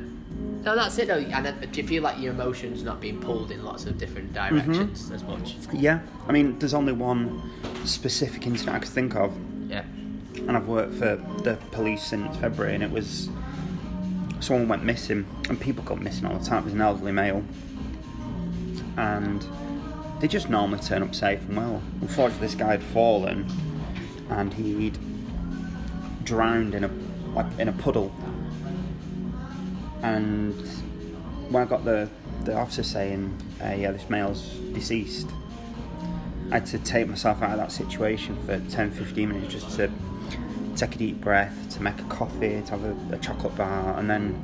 No, 0.67 0.75
that's 0.75 0.97
it 0.97 1.07
though. 1.07 1.19
And 1.19 1.71
do 1.71 1.81
you 1.81 1.87
feel 1.87 2.03
like 2.03 2.19
your 2.19 2.33
emotions 2.33 2.83
not 2.83 2.99
being 2.99 3.21
pulled 3.21 3.51
in 3.51 3.63
lots 3.63 3.85
of 3.85 3.97
different 3.97 4.33
directions 4.33 5.03
Mm-hmm. 5.03 5.15
as 5.15 5.23
much? 5.23 5.55
Yeah, 5.71 6.01
I 6.27 6.33
mean, 6.33 6.59
there's 6.59 6.73
only 6.73 6.91
one 6.91 7.41
specific 7.85 8.45
incident 8.45 8.75
I 8.75 8.79
can 8.79 8.89
think 8.89 9.15
of, 9.15 9.33
Yeah. 9.69 9.83
and 10.35 10.51
I've 10.57 10.67
worked 10.67 10.95
for 10.95 11.15
the 11.43 11.57
police 11.71 12.03
since 12.03 12.35
February, 12.35 12.75
and 12.75 12.83
it 12.83 12.91
was 12.91 13.29
someone 14.41 14.67
went 14.67 14.83
missing, 14.83 15.25
and 15.47 15.57
people 15.57 15.85
got 15.85 16.01
missing 16.01 16.25
all 16.25 16.37
the 16.37 16.43
time. 16.43 16.63
It 16.63 16.65
was 16.65 16.73
an 16.73 16.81
elderly 16.81 17.13
male, 17.13 17.45
and 18.97 19.47
they 20.19 20.27
just 20.27 20.49
normally 20.49 20.79
turn 20.81 21.01
up 21.01 21.15
safe 21.15 21.39
and 21.47 21.55
well. 21.55 21.81
Unfortunately, 22.01 22.45
this 22.45 22.55
guy 22.55 22.71
had 22.71 22.83
fallen, 22.83 23.47
and 24.29 24.53
he'd 24.53 24.97
drowned 26.25 26.75
in 26.75 26.83
a 26.83 26.89
like 27.33 27.45
in 27.57 27.69
a 27.69 27.73
puddle, 27.73 28.11
and 30.03 30.53
when 31.49 31.63
I 31.63 31.65
got 31.65 31.85
the 31.85 32.09
the 32.43 32.55
officer 32.55 32.83
saying, 32.83 33.35
uh, 33.63 33.73
"Yeah, 33.73 33.91
this 33.91 34.09
male's 34.09 34.41
deceased," 34.73 35.29
I 36.51 36.55
had 36.55 36.65
to 36.67 36.79
take 36.79 37.07
myself 37.07 37.41
out 37.41 37.51
of 37.51 37.57
that 37.57 37.71
situation 37.71 38.37
for 38.45 38.59
10 38.69 38.91
15 38.91 39.29
minutes 39.29 39.53
just 39.53 39.75
to 39.77 39.89
take 40.75 40.95
a 40.95 40.97
deep 40.97 41.21
breath, 41.21 41.55
to 41.71 41.81
make 41.81 41.99
a 41.99 42.03
coffee, 42.03 42.61
to 42.65 42.71
have 42.71 42.83
a, 42.83 43.15
a 43.15 43.17
chocolate 43.17 43.55
bar, 43.55 43.97
and 43.97 44.09
then 44.09 44.41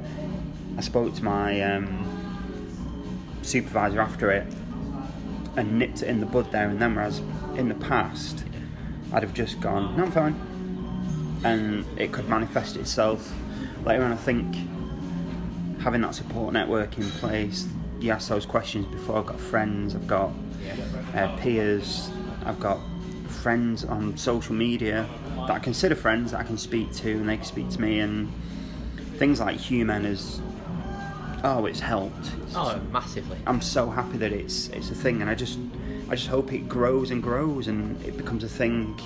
I 0.78 0.82
spoke 0.82 1.14
to 1.16 1.24
my 1.24 1.62
um, 1.62 2.06
supervisor 3.44 4.02
after 4.02 4.32
it 4.32 4.48
and 5.56 5.78
nipped 5.78 6.02
it 6.02 6.08
in 6.08 6.20
the 6.20 6.26
bud 6.26 6.52
there 6.52 6.68
and 6.68 6.82
then. 6.82 6.96
Whereas 6.96 7.20
in 7.56 7.70
the 7.70 7.76
past, 7.76 8.44
I'd 9.12 9.24
have 9.24 9.34
just 9.34 9.60
gone, 9.62 9.96
"No, 9.96 10.06
I'm 10.06 10.12
fine," 10.12 11.42
and 11.44 11.86
it 12.00 12.12
could 12.12 12.28
manifest 12.28 12.76
itself 12.76 13.34
later 13.86 14.04
on. 14.04 14.12
I 14.12 14.16
think 14.16 14.56
having 15.84 16.02
that 16.02 16.16
support 16.16 16.54
network 16.54 16.98
in 16.98 17.10
place, 17.12 17.68
you 18.00 18.12
ask 18.12 18.30
those 18.30 18.46
questions 18.46 18.86
before. 18.88 19.18
I've 19.18 19.26
got 19.26 19.40
friends, 19.40 19.96
I've 19.96 20.08
got 20.08 20.32
uh, 21.14 21.36
peers, 21.38 22.10
I've 22.46 22.60
got 22.60 22.80
friends 23.28 23.84
on 23.84 24.16
social 24.18 24.56
media 24.56 25.06
that 25.36 25.52
I 25.52 25.60
consider 25.60 25.96
friends 25.96 26.32
that 26.32 26.40
I 26.40 26.44
can 26.44 26.58
speak 26.58 26.94
to 26.94 27.12
and 27.12 27.28
they 27.28 27.36
can 27.36 27.46
speak 27.46 27.70
to 27.72 27.82
me, 27.82 28.00
and 28.00 28.32
things 29.18 29.42
like 29.42 29.58
Human 29.58 30.06
has, 30.06 30.42
oh, 31.44 31.66
it's 31.66 31.82
helped. 31.82 32.32
Oh, 32.56 32.80
massively. 32.92 33.38
I'm 33.46 33.62
so 33.62 33.90
happy 33.90 34.18
that 34.18 34.32
it's 34.32 34.70
it's 34.70 34.90
a 34.90 34.96
thing, 34.96 35.22
and 35.22 35.30
I 35.30 35.36
just 35.36 35.60
I 36.10 36.16
just 36.16 36.28
hope 36.28 36.54
it 36.54 36.70
grows 36.70 37.12
and 37.12 37.22
grows 37.22 37.68
and 37.68 38.02
it 38.06 38.16
becomes 38.16 38.44
a 38.46 38.50
thing 38.50 39.00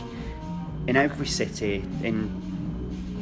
in 0.85 0.95
every 0.95 1.27
city. 1.27 1.83
In 2.03 2.45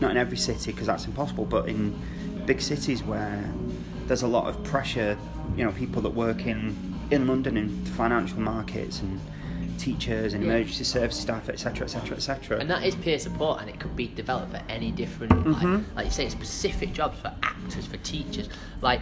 not 0.01 0.11
in 0.11 0.17
every 0.17 0.37
city 0.37 0.71
because 0.71 0.87
that's 0.87 1.05
impossible, 1.05 1.45
but 1.45 1.69
in 1.69 1.97
big 2.45 2.61
cities 2.61 3.03
where 3.03 3.43
there's 4.07 4.21
a 4.23 4.27
lot 4.27 4.47
of 4.47 4.63
pressure. 4.63 5.17
You 5.55 5.65
know, 5.65 5.71
people 5.71 6.01
that 6.03 6.11
work 6.11 6.45
in 6.45 6.75
in 7.11 7.27
London 7.27 7.55
in 7.57 7.69
financial 7.85 8.39
markets 8.39 9.01
and 9.01 9.19
teachers 9.77 10.33
and 10.33 10.43
Yeah. 10.43 10.51
emergency 10.53 10.83
service 10.83 11.15
staff, 11.17 11.49
etc., 11.49 11.83
etc., 11.85 12.15
etc. 12.17 12.57
And 12.59 12.69
that 12.69 12.83
is 12.83 12.95
peer 12.95 13.19
support, 13.19 13.61
and 13.61 13.69
it 13.69 13.79
could 13.79 13.95
be 13.95 14.07
developed 14.07 14.51
for 14.51 14.61
any 14.69 14.89
different, 14.91 15.33
Mm-hmm. 15.33 15.73
like, 15.75 15.83
like 15.95 16.05
you 16.05 16.11
say, 16.11 16.29
specific 16.29 16.93
jobs 16.93 17.19
for 17.19 17.31
actors, 17.43 17.85
for 17.85 17.97
teachers. 17.97 18.49
Like, 18.81 19.01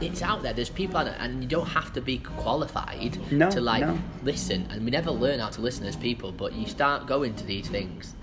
it's 0.00 0.22
out 0.22 0.42
there. 0.42 0.52
There's 0.52 0.70
people 0.70 0.96
out 0.96 1.04
there, 1.04 1.16
and 1.20 1.42
you 1.42 1.48
don't 1.48 1.66
have 1.68 1.92
to 1.92 2.00
be 2.00 2.18
qualified 2.18 3.18
No, 3.30 3.50
to 3.50 3.60
like 3.60 3.82
no. 3.82 3.98
listen. 4.24 4.66
And 4.70 4.84
we 4.84 4.90
never 4.90 5.10
learn 5.12 5.38
how 5.38 5.50
to 5.50 5.60
listen 5.60 5.86
as 5.86 5.94
people, 5.96 6.32
but 6.32 6.52
you 6.54 6.66
start 6.66 7.06
going 7.06 7.34
to 7.36 7.44
these 7.44 7.68
things. 7.68 8.14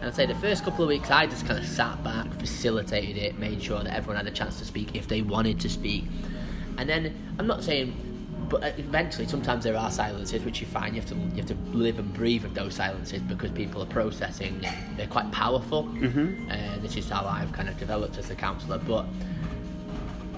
And 0.00 0.08
I'd 0.08 0.14
say 0.14 0.26
the 0.26 0.34
first 0.36 0.64
couple 0.64 0.84
of 0.84 0.88
weeks, 0.88 1.10
I 1.10 1.26
just 1.26 1.46
kind 1.46 1.58
of 1.58 1.66
sat 1.66 2.02
back, 2.04 2.32
facilitated 2.34 3.16
it, 3.16 3.38
made 3.38 3.62
sure 3.62 3.82
that 3.82 3.94
everyone 3.94 4.16
had 4.16 4.26
a 4.26 4.36
chance 4.36 4.58
to 4.58 4.64
speak 4.64 4.94
if 4.94 5.08
they 5.08 5.22
wanted 5.22 5.58
to 5.60 5.68
speak. 5.68 6.04
And 6.78 6.88
then 6.88 7.34
I'm 7.38 7.46
not 7.46 7.64
saying, 7.64 7.94
but 8.48 8.78
eventually, 8.78 9.26
sometimes 9.26 9.64
there 9.64 9.76
are 9.76 9.90
silences 9.90 10.44
which 10.44 10.60
you 10.60 10.66
find 10.66 10.94
you 10.94 11.00
have 11.00 11.10
to 11.10 11.16
you 11.16 11.36
have 11.36 11.46
to 11.46 11.56
live 11.76 11.98
and 11.98 12.12
breathe 12.14 12.44
with 12.44 12.54
those 12.54 12.74
silences 12.74 13.20
because 13.22 13.50
people 13.50 13.82
are 13.82 13.86
processing. 13.86 14.64
They're 14.96 15.08
quite 15.08 15.32
powerful, 15.32 15.84
mm-hmm. 15.84 16.48
and 16.50 16.82
this 16.82 16.96
is 16.96 17.08
how 17.08 17.26
I've 17.26 17.52
kind 17.52 17.68
of 17.68 17.76
developed 17.78 18.18
as 18.18 18.30
a 18.30 18.36
counsellor. 18.36 18.78
But 18.78 19.04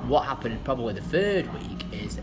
what 0.06 0.24
happened 0.24 0.64
probably 0.64 0.94
the 0.94 1.02
third 1.02 1.52
week 1.52 1.84
is 1.92 2.18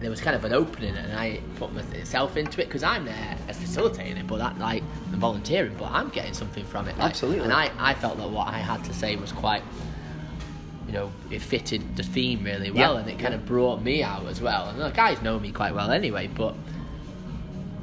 there 0.00 0.10
was 0.10 0.20
kind 0.20 0.36
of 0.36 0.44
an 0.44 0.52
opening 0.52 0.94
and 0.96 1.12
I 1.12 1.40
put 1.56 1.72
myself 1.74 2.36
into 2.36 2.60
it 2.62 2.66
because 2.66 2.82
I'm 2.84 3.04
there 3.04 3.36
as 3.48 3.58
facilitating 3.58 4.16
it, 4.16 4.26
but 4.26 4.38
that 4.38 4.58
like 4.58 4.82
I'm 5.12 5.18
volunteering, 5.20 5.74
but 5.76 5.90
I'm 5.90 6.08
getting 6.10 6.34
something 6.34 6.64
from 6.64 6.86
it. 6.88 6.96
like- 6.98 7.08
Absolutely. 7.10 7.40
And 7.44 7.52
I, 7.52 7.70
I 7.78 7.94
felt 7.94 8.16
that 8.18 8.30
what 8.30 8.46
I 8.48 8.58
had 8.58 8.84
to 8.84 8.94
say 8.94 9.16
was 9.16 9.32
quite, 9.32 9.62
you 10.86 10.92
know, 10.92 11.10
it 11.30 11.42
fitted 11.42 11.96
the 11.96 12.02
theme 12.04 12.44
really 12.44 12.70
well, 12.70 12.94
Yeah, 12.94 13.00
and 13.00 13.10
it 13.10 13.18
kind 13.18 13.34
of 13.34 13.44
brought 13.44 13.82
me 13.82 14.02
out 14.02 14.26
as 14.26 14.40
well. 14.40 14.68
And 14.68 14.80
the 14.80 14.90
guys 14.90 15.20
know 15.20 15.38
me 15.40 15.50
quite 15.52 15.74
well 15.74 15.90
anyway, 15.90 16.28
but. 16.28 16.54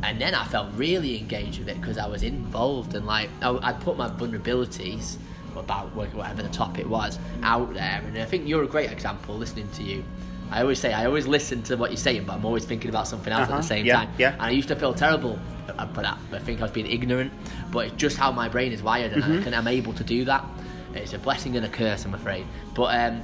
And 0.04 0.22
then 0.22 0.36
I 0.36 0.46
felt 0.46 0.68
really 0.76 1.18
engaged 1.18 1.58
with 1.58 1.68
it 1.68 1.82
because 1.82 1.98
I 1.98 2.06
was 2.06 2.22
involved 2.22 2.94
and 2.94 3.08
like 3.08 3.30
I, 3.42 3.58
I 3.70 3.74
put 3.74 3.98
my 3.98 4.08
vulnerabilities 4.08 5.18
about 5.56 5.96
whatever 5.96 6.44
the 6.44 6.50
topic 6.50 6.88
was 6.88 7.18
out 7.42 7.74
there. 7.74 8.04
And 8.06 8.16
I 8.20 8.26
think 8.26 8.48
you're 8.48 8.64
a 8.64 8.68
great 8.68 8.92
example 8.92 9.36
listening 9.36 9.68
to 9.72 9.84
you. 9.84 10.04
I 10.52 10.62
always 10.62 10.80
say 10.80 10.94
I 10.94 11.06
always 11.06 11.28
listen 11.28 11.64
to 11.64 11.76
what 11.76 11.92
you're 11.92 11.98
saying, 11.98 12.26
but 12.26 12.34
I'm 12.34 12.46
always 12.46 12.66
thinking 12.66 12.90
about 12.90 13.08
something 13.08 13.32
else 13.34 13.44
at 13.44 13.50
Uh-huh, 13.50 13.62
the 13.62 13.68
same 13.68 13.86
yeah, 13.86 13.96
time. 14.06 14.10
yeah. 14.18 14.34
And 14.34 14.42
I 14.44 14.50
used 14.52 14.68
to 14.70 14.76
feel 14.76 14.94
terrible 14.94 15.40
for 15.94 16.02
that. 16.02 16.18
I 16.32 16.40
think 16.40 16.60
I 16.60 16.64
was 16.64 16.72
being 16.72 16.88
ignorant, 16.88 17.34
but 17.72 17.88
it's 17.88 17.96
just 17.96 18.18
how 18.18 18.32
my 18.32 18.48
brain 18.48 18.72
is 18.72 18.82
wired, 18.84 19.12
and 19.14 19.24
Mm-hmm. 19.24 19.40
I 19.42 19.44
can, 19.44 19.54
I'm 19.54 19.68
able 19.68 19.94
to 19.94 20.04
do 20.04 20.24
that. 20.26 20.46
It's 20.94 21.14
a 21.14 21.18
blessing 21.20 21.58
and 21.58 21.66
a 21.66 21.70
curse, 21.70 22.06
I'm 22.06 22.14
afraid. 22.14 22.46
But 22.74 22.96
um, 22.98 23.22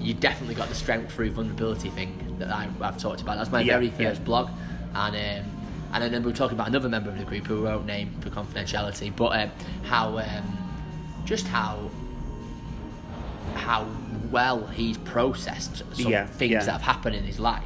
you 0.00 0.14
definitely 0.14 0.54
got 0.56 0.68
the 0.68 0.74
strength 0.74 1.12
through 1.12 1.30
vulnerability 1.32 1.90
thing 1.90 2.36
that 2.38 2.50
I, 2.50 2.68
I've 2.80 2.98
talked 2.98 3.20
about. 3.20 3.36
That's 3.36 3.52
my 3.52 3.60
Yeah, 3.60 3.74
very 3.78 3.90
first 3.90 4.24
blog, 4.24 4.48
and 4.94 5.14
um, 5.44 5.50
and 5.92 6.12
then 6.14 6.22
we 6.22 6.30
were 6.32 6.36
talking 6.36 6.56
about 6.56 6.68
another 6.68 6.88
member 6.88 7.10
of 7.10 7.18
the 7.18 7.24
group 7.24 7.46
who 7.46 7.56
we 7.56 7.62
won't 7.64 7.84
name 7.86 8.10
for 8.20 8.30
confidentiality, 8.30 9.14
but 9.14 9.38
um, 9.38 9.50
how 9.84 10.18
um, 10.18 10.58
just 11.26 11.46
how 11.46 11.90
how 13.54 13.86
well 14.32 14.66
he's 14.66 14.98
processed 14.98 15.78
some 15.94 16.10
Yeah, 16.10 16.26
things 16.26 16.52
yeah. 16.52 16.64
that 16.64 16.72
have 16.72 16.82
happened 16.82 17.14
in 17.14 17.24
his 17.24 17.38
life, 17.38 17.62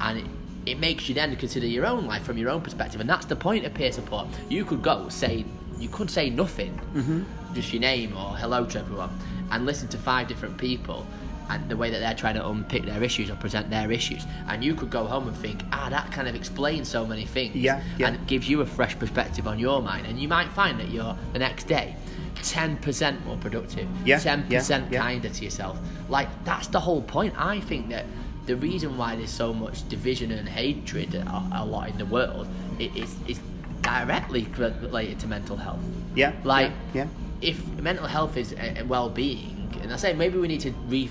and 0.00 0.18
it, 0.20 0.24
it 0.66 0.78
makes 0.78 1.08
you 1.08 1.14
then 1.14 1.34
consider 1.36 1.66
your 1.66 1.86
own 1.86 2.06
life 2.06 2.22
from 2.22 2.38
your 2.38 2.50
own 2.50 2.62
perspective, 2.62 3.00
and 3.00 3.10
that's 3.10 3.26
the 3.26 3.36
point 3.36 3.66
of 3.66 3.74
peer 3.74 3.92
support. 3.92 4.26
You 4.48 4.64
could 4.64 4.82
go 4.82 5.08
say 5.08 5.44
you 5.78 5.88
could 5.88 6.10
say 6.10 6.30
nothing, 6.30 6.78
Mm-hmm. 6.94 7.54
just 7.54 7.72
your 7.72 7.80
name 7.80 8.16
or 8.16 8.36
hello 8.36 8.64
to 8.66 8.78
everyone, 8.78 9.10
and 9.50 9.66
listen 9.66 9.88
to 9.88 9.98
five 9.98 10.28
different 10.28 10.56
people. 10.58 11.06
And 11.48 11.68
the 11.68 11.76
way 11.76 11.90
that 11.90 11.98
they're 11.98 12.14
trying 12.14 12.36
to 12.36 12.46
unpick 12.46 12.84
their 12.84 13.02
issues 13.02 13.28
or 13.28 13.34
present 13.34 13.70
their 13.70 13.90
issues, 13.90 14.24
and 14.46 14.62
you 14.62 14.72
could 14.76 14.88
go 14.88 15.04
home 15.04 15.26
and 15.26 15.36
think, 15.36 15.62
ah, 15.72 15.88
that 15.90 16.12
kind 16.12 16.28
of 16.28 16.36
explains 16.36 16.86
so 16.88 17.04
many 17.04 17.26
things, 17.26 17.56
Yeah, 17.56 17.82
yeah. 17.98 18.06
and 18.06 18.14
it 18.14 18.26
gives 18.28 18.48
you 18.48 18.60
a 18.60 18.66
fresh 18.66 18.96
perspective 18.96 19.48
on 19.48 19.58
your 19.58 19.82
mind, 19.82 20.06
and 20.06 20.20
you 20.20 20.28
might 20.28 20.46
find 20.50 20.78
that 20.78 20.90
you're 20.90 21.16
the 21.32 21.40
next 21.40 21.64
day 21.66 21.96
ten 22.42 22.76
percent 22.78 23.24
more 23.26 23.36
productive, 23.36 23.88
Yeah, 24.04 24.18
10% 24.18 24.90
yeah. 24.90 25.00
kinder 25.00 25.28
to 25.28 25.44
yourself. 25.44 25.78
Like 26.08 26.28
that's 26.44 26.68
the 26.68 26.80
whole 26.80 27.02
point. 27.02 27.34
I 27.36 27.60
think 27.60 27.88
that 27.90 28.04
the 28.46 28.56
reason 28.56 28.96
why 28.96 29.16
there's 29.16 29.30
so 29.30 29.52
much 29.52 29.88
division 29.88 30.32
and 30.32 30.48
hatred 30.48 31.14
a, 31.14 31.48
a 31.54 31.64
lot 31.64 31.88
in 31.88 31.98
the 31.98 32.06
world 32.06 32.48
it 32.78 32.96
is 32.96 33.14
is 33.28 33.38
directly 33.82 34.46
related 34.56 35.18
to 35.20 35.26
mental 35.26 35.56
health. 35.56 35.80
Yeah. 36.14 36.32
Like 36.44 36.72
yeah. 36.94 37.06
if 37.40 37.64
mental 37.78 38.06
health 38.06 38.36
is 38.36 38.52
a, 38.52 38.82
well-being, 38.82 39.74
and 39.82 39.92
I 39.92 39.96
say 39.96 40.12
maybe 40.12 40.38
we 40.38 40.48
need 40.48 40.60
to 40.60 40.72
re- 40.88 41.10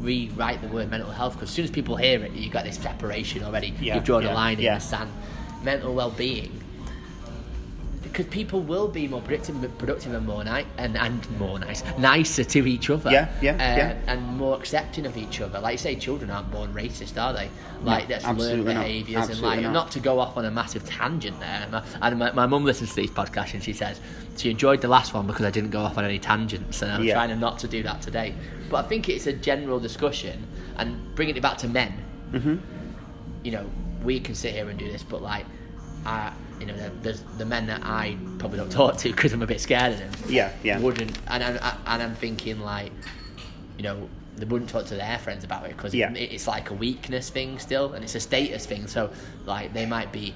rewrite 0.00 0.60
the 0.60 0.68
word 0.68 0.90
mental 0.90 1.10
health 1.10 1.34
because 1.34 1.50
as 1.50 1.54
soon 1.54 1.64
as 1.64 1.70
people 1.70 1.96
hear 1.96 2.22
it, 2.24 2.32
you've 2.32 2.52
got 2.52 2.64
this 2.64 2.78
separation 2.78 3.42
already. 3.44 3.74
Yeah, 3.80 3.94
You've 3.96 4.04
drawn 4.04 4.22
yeah, 4.22 4.32
a 4.32 4.34
line 4.34 4.58
in 4.58 4.64
yeah. 4.64 4.74
the 4.76 4.80
sand. 4.80 5.10
Mental 5.62 5.94
well-being. 5.94 6.60
Because 8.14 8.32
people 8.32 8.60
will 8.60 8.86
be 8.86 9.08
more 9.08 9.20
productive, 9.20 9.56
productive 9.76 10.14
and 10.14 10.24
more 10.24 10.44
nice, 10.44 10.66
and, 10.78 10.96
and 10.96 11.28
more 11.36 11.58
nice, 11.58 11.82
nicer 11.98 12.44
to 12.44 12.64
each 12.64 12.88
other. 12.88 13.10
Yeah, 13.10 13.28
yeah, 13.42 13.54
uh, 13.54 13.56
yeah. 13.56 13.98
And 14.06 14.38
more 14.38 14.56
accepting 14.56 15.04
of 15.04 15.16
each 15.16 15.40
other. 15.40 15.58
Like 15.58 15.72
you 15.72 15.78
say, 15.78 15.96
children 15.96 16.30
aren't 16.30 16.48
born 16.52 16.72
racist, 16.72 17.20
are 17.20 17.32
they? 17.32 17.50
Like 17.82 18.06
that's 18.06 18.24
learned 18.24 18.66
behaviours 18.66 19.30
and 19.30 19.40
like 19.40 19.60
not. 19.62 19.72
not 19.72 19.90
to 19.90 19.98
go 19.98 20.20
off 20.20 20.36
on 20.36 20.44
a 20.44 20.50
massive 20.52 20.86
tangent 20.86 21.40
there. 21.40 21.66
My, 21.72 21.82
and 22.02 22.18
my, 22.20 22.30
my 22.30 22.46
mum 22.46 22.64
listens 22.64 22.90
to 22.90 22.96
these 22.96 23.10
podcasts 23.10 23.54
and 23.54 23.64
she 23.64 23.72
says 23.72 24.00
she 24.36 24.48
enjoyed 24.48 24.80
the 24.80 24.86
last 24.86 25.12
one 25.12 25.26
because 25.26 25.44
I 25.44 25.50
didn't 25.50 25.70
go 25.70 25.80
off 25.80 25.98
on 25.98 26.04
any 26.04 26.20
tangents, 26.20 26.82
and 26.82 26.92
I'm 26.92 27.02
Yeah. 27.02 27.14
trying 27.14 27.30
to 27.30 27.36
not 27.36 27.58
to 27.60 27.68
do 27.68 27.82
that 27.82 28.00
today. 28.00 28.32
But 28.70 28.84
I 28.84 28.88
think 28.88 29.08
it's 29.08 29.26
a 29.26 29.32
general 29.32 29.80
discussion 29.80 30.46
and 30.76 31.16
bringing 31.16 31.36
it 31.36 31.42
back 31.42 31.58
to 31.58 31.68
men. 31.68 31.92
Mm-hmm. 32.32 32.56
You 33.42 33.50
know, 33.50 33.70
we 34.04 34.20
can 34.20 34.36
sit 34.36 34.54
here 34.54 34.68
and 34.68 34.78
do 34.78 34.90
this, 34.90 35.02
but 35.02 35.20
like, 35.20 35.46
I, 36.06 36.32
you 36.66 36.72
know, 36.72 36.78
the, 36.78 36.90
there's 37.02 37.20
the 37.36 37.44
men 37.44 37.66
that 37.66 37.82
I 37.84 38.16
probably 38.38 38.58
don't 38.58 38.72
talk 38.72 38.96
to 38.98 39.10
because 39.10 39.32
I'm 39.32 39.42
a 39.42 39.46
bit 39.46 39.60
scared 39.60 39.92
of 39.92 39.98
them. 39.98 40.10
Yeah, 40.28 40.50
yeah. 40.62 40.78
Wouldn't, 40.78 41.18
and 41.28 41.42
I'm, 41.44 41.58
and 41.86 42.02
I'm 42.02 42.14
thinking 42.14 42.60
like, 42.60 42.90
you 43.76 43.82
know, 43.82 44.08
they 44.36 44.46
wouldn't 44.46 44.70
talk 44.70 44.86
to 44.86 44.94
their 44.94 45.18
friends 45.18 45.44
about 45.44 45.66
it 45.66 45.76
because 45.76 45.94
Yeah. 45.94 46.10
it, 46.12 46.32
it's 46.32 46.46
like 46.48 46.70
a 46.70 46.74
weakness 46.74 47.28
thing 47.28 47.58
still, 47.58 47.92
and 47.92 48.02
it's 48.02 48.14
a 48.14 48.20
status 48.20 48.64
thing. 48.66 48.86
So 48.86 49.10
like, 49.44 49.74
they 49.74 49.84
might 49.86 50.10
be 50.12 50.34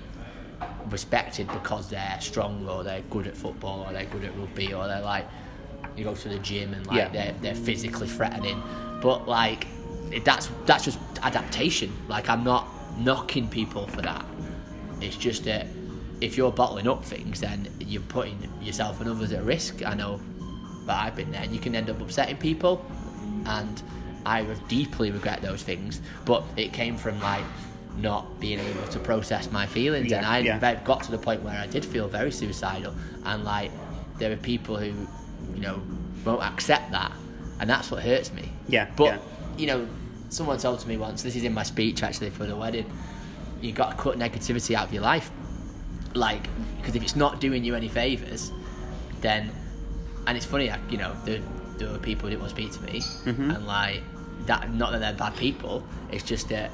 respected 0.90 1.46
because 1.48 1.88
they're 1.88 2.16
strong 2.20 2.68
or 2.68 2.82
they're 2.84 3.02
good 3.10 3.26
at 3.26 3.36
football 3.36 3.86
or 3.88 3.92
they're 3.92 4.06
good 4.06 4.24
at 4.24 4.36
rugby 4.36 4.74
or 4.74 4.86
they're 4.86 5.00
like 5.02 5.24
you 5.96 6.04
go 6.04 6.14
to 6.14 6.28
the 6.28 6.38
gym 6.40 6.74
and 6.74 6.86
like 6.86 6.96
Yeah. 6.96 7.08
they're, 7.08 7.34
they're 7.40 7.54
physically 7.54 8.08
threatening 8.08 8.60
but 9.00 9.28
like 9.28 9.66
that's 10.24 10.48
that's 10.66 10.84
just 10.84 10.98
adaptation 11.22 11.92
like 12.08 12.28
i'm 12.28 12.42
not 12.42 12.66
knocking 12.98 13.48
people 13.48 13.86
for 13.86 14.00
that 14.02 14.24
it's 15.00 15.16
just 15.16 15.44
that 15.44 15.66
if 16.20 16.36
you're 16.36 16.52
bottling 16.52 16.88
up 16.88 17.04
things 17.04 17.40
then 17.40 17.68
you're 17.78 18.02
putting 18.02 18.36
yourself 18.60 19.00
and 19.00 19.08
others 19.10 19.32
at 19.32 19.42
risk 19.44 19.84
i 19.84 19.94
know 19.94 20.20
but 20.86 20.96
i've 20.96 21.14
been 21.14 21.30
there 21.30 21.42
and 21.42 21.52
you 21.52 21.60
can 21.60 21.74
end 21.74 21.88
up 21.88 22.00
upsetting 22.00 22.36
people 22.36 22.84
and 23.46 23.82
i 24.26 24.42
deeply 24.68 25.10
regret 25.10 25.40
those 25.42 25.62
things 25.62 26.00
but 26.24 26.42
it 26.56 26.72
came 26.72 26.96
from 26.96 27.18
like 27.20 27.44
not 27.98 28.38
being 28.38 28.60
able 28.60 28.86
to 28.88 28.98
process 28.98 29.50
my 29.50 29.66
feelings 29.66 30.12
and 30.12 30.24
i 30.24 30.38
yeah. 30.38 30.74
got 30.84 31.02
to 31.02 31.10
the 31.10 31.18
point 31.18 31.42
where 31.42 31.58
i 31.58 31.66
did 31.66 31.84
feel 31.84 32.08
very 32.08 32.30
suicidal 32.30 32.94
and 33.24 33.44
like 33.44 33.70
there 34.18 34.32
are 34.32 34.36
people 34.36 34.76
who 34.76 34.92
you 35.54 35.60
know 35.60 35.80
won't 36.24 36.42
accept 36.42 36.90
that 36.92 37.12
and 37.60 37.68
that's 37.68 37.90
what 37.90 38.02
hurts 38.02 38.32
me 38.32 38.50
Yeah, 38.68 38.88
but 38.96 39.04
yeah. 39.04 39.18
you 39.56 39.66
know 39.66 39.88
someone 40.30 40.58
told 40.58 40.80
to 40.80 40.88
me 40.88 40.96
once 40.96 41.22
this 41.22 41.36
is 41.36 41.44
in 41.44 41.54
my 41.54 41.62
speech 41.62 42.02
actually 42.02 42.30
for 42.30 42.44
the 42.44 42.54
wedding 42.54 42.90
you 43.60 43.72
got 43.72 43.90
to 43.90 43.96
cut 43.96 44.18
negativity 44.18 44.74
out 44.74 44.86
of 44.86 44.92
your 44.92 45.02
life 45.02 45.30
like 46.18 46.48
because 46.78 46.94
if 46.96 47.02
it's 47.02 47.16
not 47.16 47.40
doing 47.40 47.64
you 47.64 47.74
any 47.74 47.88
favors 47.88 48.52
then 49.20 49.50
and 50.26 50.36
it's 50.36 50.46
funny 50.46 50.68
like, 50.68 50.80
you 50.90 50.98
know 50.98 51.14
there, 51.24 51.40
there 51.78 51.90
were 51.90 51.98
people 51.98 52.24
who 52.24 52.30
didn't 52.30 52.42
want 52.42 52.54
to 52.54 52.62
speak 52.62 52.72
to 52.72 52.82
me 52.92 53.00
Mm-hmm. 53.00 53.50
and 53.50 53.66
like 53.66 54.02
that 54.46 54.72
not 54.72 54.92
that 54.92 55.00
they're 55.00 55.12
bad 55.14 55.36
people 55.36 55.82
it's 56.10 56.24
just 56.24 56.48
that 56.48 56.70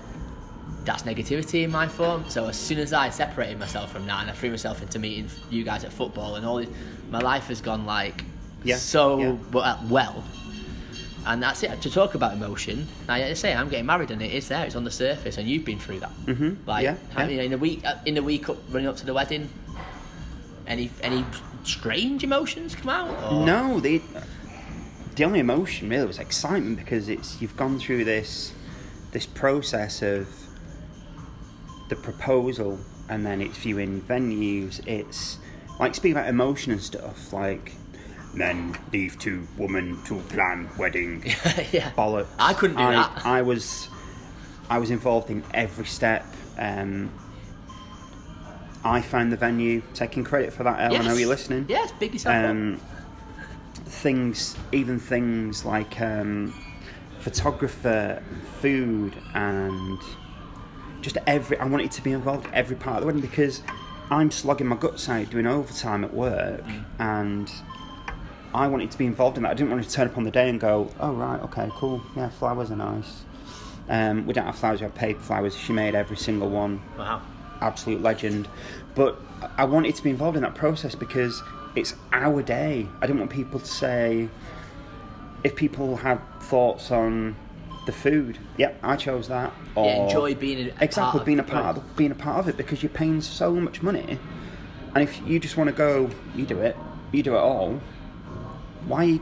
that's 0.85 1.03
negativity 1.05 1.65
in 1.65 1.71
my 1.71 1.89
form 1.89 2.25
so 2.29 2.47
as 2.49 2.59
soon 2.59 2.79
as 2.79 2.93
I 2.93 3.09
separated 3.11 3.59
myself 3.59 3.91
from 3.93 4.07
that 4.07 4.21
and 4.23 4.31
I 4.31 4.35
threw 4.35 4.51
myself 4.51 4.83
into 4.83 4.99
meeting 4.99 5.29
you 5.51 5.65
guys 5.65 5.85
at 5.85 5.93
football 5.93 6.37
and 6.37 6.45
all 6.47 6.57
this, 6.57 6.69
my 7.11 7.19
life 7.21 7.47
has 7.49 7.61
gone 7.61 7.87
like 7.87 8.25
Yeah, 8.65 8.77
so 8.77 9.19
yeah. 9.19 9.33
well, 9.53 9.81
well 9.89 10.25
and 11.27 11.43
that's 11.43 11.63
it. 11.63 11.81
To 11.83 11.91
talk 11.91 12.15
about 12.15 12.33
emotion, 12.35 12.87
now 13.09 13.15
like 13.15 13.25
I 13.25 13.35
say 13.35 13.55
I'm 13.55 13.69
getting 13.69 13.87
married, 13.87 14.11
and 14.11 14.21
it 14.23 14.33
is 14.33 14.49
there. 14.49 14.65
It's 14.67 14.77
on 14.77 14.85
the 14.85 14.91
surface, 14.91 15.39
and 15.39 15.49
you've 15.49 15.65
been 15.65 15.79
through 15.79 16.01
that. 16.01 16.13
Mhm, 16.27 16.57
Like, 16.67 16.85
yeah, 16.85 16.97
yeah. 17.17 17.29
you 17.29 17.37
know, 17.39 17.43
in 17.45 17.51
the 17.51 17.59
week, 17.59 17.83
uh, 17.85 17.95
in 18.07 18.15
the 18.15 18.23
week 18.23 18.49
up, 18.49 18.59
running 18.71 18.89
up 18.89 18.97
to 18.99 19.07
the 19.07 19.15
wedding, 19.15 19.49
any 20.67 20.91
any 21.03 21.25
strange 21.65 22.25
emotions 22.25 22.75
come 22.75 22.91
out? 22.91 23.33
Or? 23.33 23.45
No, 23.47 23.81
the 23.81 24.01
the 25.17 25.25
only 25.25 25.39
emotion 25.41 25.89
really 25.89 26.07
was 26.07 26.19
excitement 26.19 26.77
because 26.79 27.09
it's 27.09 27.41
you've 27.41 27.57
gone 27.57 27.79
through 27.79 28.05
this 28.05 28.53
this 29.13 29.27
process 29.27 30.03
of 30.03 30.27
the 31.89 31.97
proposal 31.97 32.79
and 33.09 33.25
then 33.25 33.41
it's 33.41 33.57
viewing 33.59 34.01
venues. 34.03 34.81
It's 34.87 35.39
like 35.79 35.95
speaking 35.95 36.17
about 36.17 36.29
emotion 36.29 36.73
and 36.73 36.81
stuff 36.83 37.33
like 37.33 37.73
men 38.35 38.77
leave 38.93 39.19
to 39.21 39.47
woman 39.57 39.99
to 40.05 40.19
plan 40.23 40.69
wedding 40.79 41.23
yeah. 41.73 41.91
bollocks. 41.97 42.27
I 42.39 42.53
couldn't 42.55 42.77
do 42.77 42.83
I, 42.83 42.93
that. 42.93 43.27
I 43.27 43.43
was 43.43 43.89
I 44.69 44.79
was 44.79 44.91
involved 44.91 45.31
in 45.31 45.43
every 45.53 45.87
step. 45.87 46.25
Um, 46.59 47.11
I 48.85 49.01
found 49.01 49.33
the 49.33 49.37
venue, 49.37 49.83
taking 49.95 50.25
credit 50.25 50.53
for 50.53 50.63
that. 50.65 50.79
Elle, 50.93 50.97
I 51.01 51.05
know 51.07 51.15
you're 51.15 51.29
listening 51.29 51.65
Yes, 51.69 51.91
big 51.99 52.13
yourself 52.13 52.35
um, 52.51 52.81
things, 53.87 54.57
even 54.73 54.99
things 55.01 55.65
like 55.65 56.01
um, 56.01 56.53
photographer, 57.21 58.23
food, 58.61 59.15
and 59.35 59.99
just 61.01 61.17
every. 61.27 61.59
I 61.59 61.65
wanted 61.67 61.91
to 61.93 62.03
be 62.03 62.13
involved 62.13 62.47
every 62.53 62.77
part 62.77 62.97
of 62.97 63.01
the 63.03 63.07
wedding 63.07 63.23
because 63.23 63.63
I'm 64.11 64.31
slogging 64.31 64.67
my 64.67 64.77
guts 64.77 65.09
out 65.09 65.31
doing 65.31 65.47
overtime 65.47 66.05
at 66.05 66.13
work, 66.13 66.63
Mm. 66.65 66.85
and 66.99 67.53
I 68.55 68.69
wanted 68.69 68.91
to 68.93 68.99
be 68.99 69.05
involved 69.07 69.37
in 69.37 69.43
that. 69.43 69.51
I 69.51 69.55
didn't 69.55 69.71
want 69.73 69.83
to 69.83 69.91
turn 69.91 70.07
up 70.07 70.17
on 70.17 70.23
the 70.25 70.31
day 70.31 70.49
and 70.49 70.61
go, 70.61 70.89
"Oh 71.01 71.13
right, 71.13 71.41
okay, 71.43 71.69
cool, 71.75 72.01
yeah, 72.17 72.29
flowers 72.29 72.71
are 72.71 72.77
nice." 72.77 73.25
Um, 73.89 74.27
we 74.27 74.33
don't 74.33 74.47
have 74.47 74.57
flowers; 74.57 74.81
we 74.81 74.85
have 74.85 74.95
paper 74.95 75.21
flowers. 75.21 75.57
She 75.57 75.73
made 75.73 75.95
every 75.95 76.17
single 76.17 76.49
one 76.49 76.81
Wow. 76.97 77.21
absolute 77.61 78.01
legend. 78.01 78.49
But 78.95 79.19
I 79.59 79.65
wanted 79.65 79.97
to 79.97 80.03
be 80.03 80.11
involved 80.11 80.37
in 80.37 80.43
that 80.45 80.55
process 80.55 80.95
because 80.95 81.43
it's 81.75 81.95
our 82.13 82.43
day. 82.43 82.87
I 83.03 83.07
didn't 83.07 83.19
want 83.19 83.33
people 83.33 83.59
to 83.59 83.67
say 83.67 84.29
if 85.43 85.57
people 85.57 85.97
had 85.97 86.21
thoughts 86.41 86.91
on 86.93 87.35
the 87.87 87.93
food. 87.93 88.39
Yep, 88.57 88.79
I 88.83 88.97
chose 88.97 89.29
that. 89.29 89.53
Or 89.75 89.87
Yeah, 89.87 89.97
enjoy 90.05 90.35
being 90.37 90.69
a 90.69 90.73
exactly 90.81 91.03
part 91.03 91.15
of 91.17 91.25
being 91.27 91.39
a 91.41 91.43
part 91.43 91.77
of 91.77 91.97
being 91.97 92.13
a 92.13 92.15
part 92.15 92.39
of 92.39 92.49
it 92.49 92.57
because 92.57 92.83
you're 92.85 92.91
paying 92.91 93.21
so 93.21 93.53
much 93.55 93.83
money. 93.83 94.19
And 94.95 95.03
if 95.03 95.21
you 95.27 95.41
just 95.41 95.57
want 95.57 95.69
to 95.69 95.75
go, 95.77 96.09
you 96.37 96.47
do 96.47 96.61
it. 96.61 96.77
You 97.11 97.23
do 97.25 97.35
it 97.35 97.41
all. 97.41 97.81
Why 98.87 99.05
you, 99.05 99.19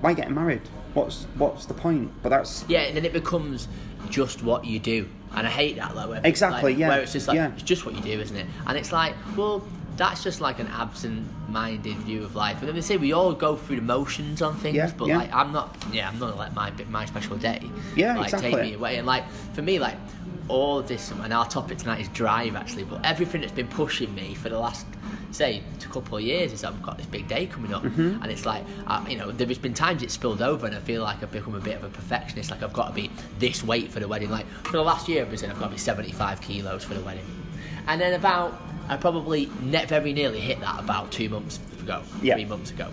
why 0.00 0.12
getting 0.14 0.34
married? 0.34 0.62
What's 0.94 1.24
what's 1.36 1.66
the 1.66 1.74
point? 1.74 2.10
But 2.22 2.28
that's 2.30 2.64
Yeah, 2.68 2.80
and 2.80 2.96
then 2.96 3.04
it 3.04 3.12
becomes 3.12 3.68
just 4.10 4.42
what 4.42 4.64
you 4.64 4.78
do, 4.78 5.08
and 5.34 5.46
I 5.46 5.50
hate 5.50 5.76
that 5.76 5.94
though. 5.94 6.08
where- 6.10 6.20
Exactly, 6.24 6.72
like, 6.72 6.78
yeah, 6.80 6.88
Where 6.88 7.00
it's 7.00 7.12
just 7.12 7.26
like 7.28 7.36
yeah. 7.36 7.52
it's 7.52 7.62
just 7.62 7.84
what 7.86 7.94
you 7.94 8.00
do, 8.00 8.20
isn't 8.20 8.36
it? 8.36 8.46
And 8.66 8.76
it's 8.78 8.92
like, 8.92 9.14
well, 9.36 9.64
that's 9.96 10.22
just 10.24 10.40
like 10.40 10.58
an 10.60 10.66
absent-minded 10.68 11.96
view 11.98 12.22
of 12.24 12.34
life. 12.34 12.58
And 12.60 12.68
then 12.68 12.74
they 12.74 12.80
say 12.80 12.96
we 12.96 13.12
all 13.12 13.32
go 13.32 13.56
through 13.56 13.76
the 13.76 13.82
motions 13.82 14.42
on 14.42 14.56
things, 14.56 14.76
Yeah, 14.76 14.90
but 14.96 15.08
yeah. 15.08 15.18
like 15.18 15.32
I'm 15.32 15.52
not. 15.52 15.76
Yeah, 15.92 16.08
I'm 16.08 16.18
not 16.18 16.30
gonna 16.30 16.40
let 16.40 16.54
my 16.54 16.72
my 16.88 17.06
special 17.06 17.36
day. 17.36 17.62
Yeah, 17.96 18.16
like 18.16 18.24
exactly. 18.26 18.50
take 18.52 18.60
me 18.62 18.74
away. 18.74 18.96
And 18.98 19.06
like 19.06 19.24
for 19.54 19.62
me, 19.62 19.78
like 19.78 19.96
all 20.48 20.82
this, 20.82 21.10
and 21.10 21.32
our 21.32 21.48
topic 21.48 21.78
tonight 21.78 22.00
is 22.00 22.08
drive 22.08 22.54
actually. 22.56 22.84
But 22.84 23.04
everything 23.04 23.40
that's 23.40 23.52
been 23.52 23.68
pushing 23.68 24.14
me 24.14 24.34
for 24.34 24.48
the 24.48 24.58
last 24.58 24.86
say 25.34 25.62
a 25.80 25.86
couple 25.88 26.16
of 26.18 26.22
years 26.24 26.52
is 26.52 26.64
I've 26.64 26.80
got 26.82 26.96
this 26.96 27.06
big 27.06 27.28
day 27.28 27.46
coming 27.46 27.74
up, 27.74 27.82
Mm-hmm. 27.82 28.22
and 28.22 28.32
it's 28.32 28.46
like 28.46 28.64
uh, 28.86 29.04
you 29.08 29.16
know 29.16 29.30
there's 29.32 29.58
been 29.58 29.74
times 29.74 30.02
it's 30.02 30.14
spilled 30.14 30.40
over, 30.42 30.66
and 30.66 30.74
I 30.74 30.80
feel 30.80 31.02
like 31.02 31.22
I've 31.22 31.30
become 31.32 31.54
a 31.54 31.60
bit 31.60 31.76
of 31.76 31.84
a 31.84 31.88
perfectionist. 31.90 32.50
Like 32.50 32.62
I've 32.62 32.72
got 32.72 32.88
to 32.88 32.94
be 32.94 33.10
this 33.38 33.62
weight 33.64 33.90
for 33.90 34.00
the 34.00 34.08
wedding. 34.08 34.30
Like 34.30 34.46
for 34.64 34.72
the 34.72 34.82
last 34.82 35.08
year, 35.08 35.22
I've 35.22 35.28
been 35.28 35.38
saying 35.38 35.52
I've 35.52 35.58
got 35.58 35.66
to 35.66 35.72
be 35.72 35.78
75 35.78 36.40
kilos 36.40 36.84
for 36.84 36.94
the 36.94 37.00
wedding, 37.02 37.24
and 37.86 38.00
then 38.00 38.14
about 38.14 38.60
I 38.88 38.96
probably 38.96 39.50
ne- 39.62 39.86
very 39.86 40.12
nearly 40.12 40.40
hit 40.40 40.60
that 40.60 40.78
about 40.78 41.10
two 41.10 41.28
months 41.28 41.58
ago, 41.82 42.02
three 42.20 42.44
months 42.44 42.70
ago. 42.70 42.88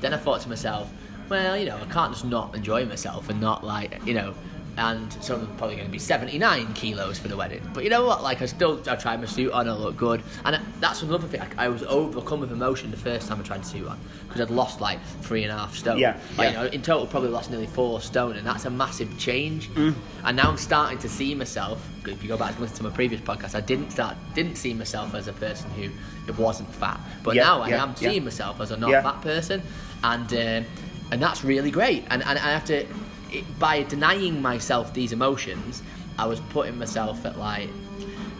Then 0.00 0.12
I 0.12 0.16
thought 0.18 0.40
to 0.42 0.48
myself, 0.48 0.92
well, 1.28 1.56
you 1.56 1.66
know, 1.66 1.76
I 1.78 1.86
can't 1.92 2.12
just 2.12 2.24
not 2.24 2.54
enjoy 2.54 2.84
myself 2.84 3.28
and 3.30 3.40
not 3.40 3.64
like, 3.64 4.04
you 4.04 4.12
know, 4.14 4.34
and 4.78 5.12
so 5.22 5.36
I'm 5.36 5.46
probably 5.56 5.76
going 5.76 5.86
to 5.88 5.92
be 5.92 5.98
79 5.98 6.72
kilos 6.74 7.18
for 7.18 7.28
the 7.28 7.36
wedding. 7.36 7.62
But 7.72 7.84
you 7.84 7.90
know 7.90 8.04
what? 8.04 8.22
Like, 8.22 8.42
I 8.42 8.46
still 8.46 8.80
I 8.88 8.96
tried 8.96 9.20
my 9.20 9.26
suit 9.26 9.52
on, 9.52 9.68
I 9.68 9.72
look 9.72 9.96
good, 9.96 10.22
and 10.44 10.60
that's 10.80 11.02
another 11.02 11.26
thing. 11.26 11.40
I, 11.40 11.66
I 11.66 11.68
was 11.68 11.82
overcome 11.84 12.40
with 12.40 12.52
emotion 12.52 12.90
the 12.90 12.96
first 12.96 13.28
time 13.28 13.40
I 13.40 13.42
tried 13.42 13.62
the 13.62 13.66
suit 13.66 13.88
on 13.88 13.98
because 14.26 14.40
I'd 14.42 14.50
lost 14.50 14.80
like 14.80 14.98
three 15.22 15.44
and 15.44 15.52
a 15.52 15.56
half 15.56 15.74
stone. 15.76 15.98
Yeah, 15.98 16.18
Like, 16.36 16.52
yeah. 16.52 16.62
you 16.62 16.68
know, 16.68 16.74
in 16.74 16.82
total, 16.82 17.06
probably 17.06 17.30
lost 17.30 17.50
nearly 17.50 17.66
four 17.66 18.00
stone, 18.00 18.36
and 18.36 18.46
that's 18.46 18.64
a 18.66 18.70
massive 18.70 19.16
change. 19.18 19.70
And 19.76 20.36
now 20.36 20.50
I'm 20.50 20.56
starting 20.58 20.98
to 20.98 21.08
see 21.08 21.34
myself. 21.34 21.86
If 22.06 22.22
you 22.22 22.28
go 22.28 22.36
back 22.36 22.52
and 22.52 22.60
listen 22.60 22.76
to 22.78 22.82
my 22.84 22.90
previous 22.90 23.20
podcast, 23.20 23.54
I 23.54 23.60
didn't 23.60 23.90
start, 23.90 24.16
didn't 24.34 24.56
see 24.56 24.74
myself 24.74 25.14
as 25.14 25.26
a 25.28 25.32
person 25.32 25.70
who 25.70 25.90
it 26.28 26.36
wasn't 26.38 26.72
fat, 26.74 27.00
but 27.22 27.34
Yeah, 27.34 27.44
now 27.44 27.62
I 27.62 27.68
am 27.70 27.90
yeah. 27.90 27.94
seeing 27.94 28.24
myself 28.24 28.60
as 28.60 28.70
a 28.72 28.76
not 28.76 28.90
Yeah. 28.90 29.02
fat 29.02 29.22
person, 29.22 29.62
and 30.04 30.32
um, 30.32 30.70
and 31.12 31.22
that's 31.22 31.44
really 31.44 31.70
great. 31.70 32.04
And 32.10 32.22
and 32.24 32.38
I 32.38 32.50
have 32.50 32.64
to, 32.66 32.84
it, 33.32 33.58
by 33.58 33.82
denying 33.84 34.40
myself 34.42 34.92
these 34.92 35.12
emotions, 35.12 35.82
I 36.18 36.26
was 36.26 36.40
putting 36.40 36.78
myself 36.78 37.24
at 37.24 37.38
like. 37.38 37.68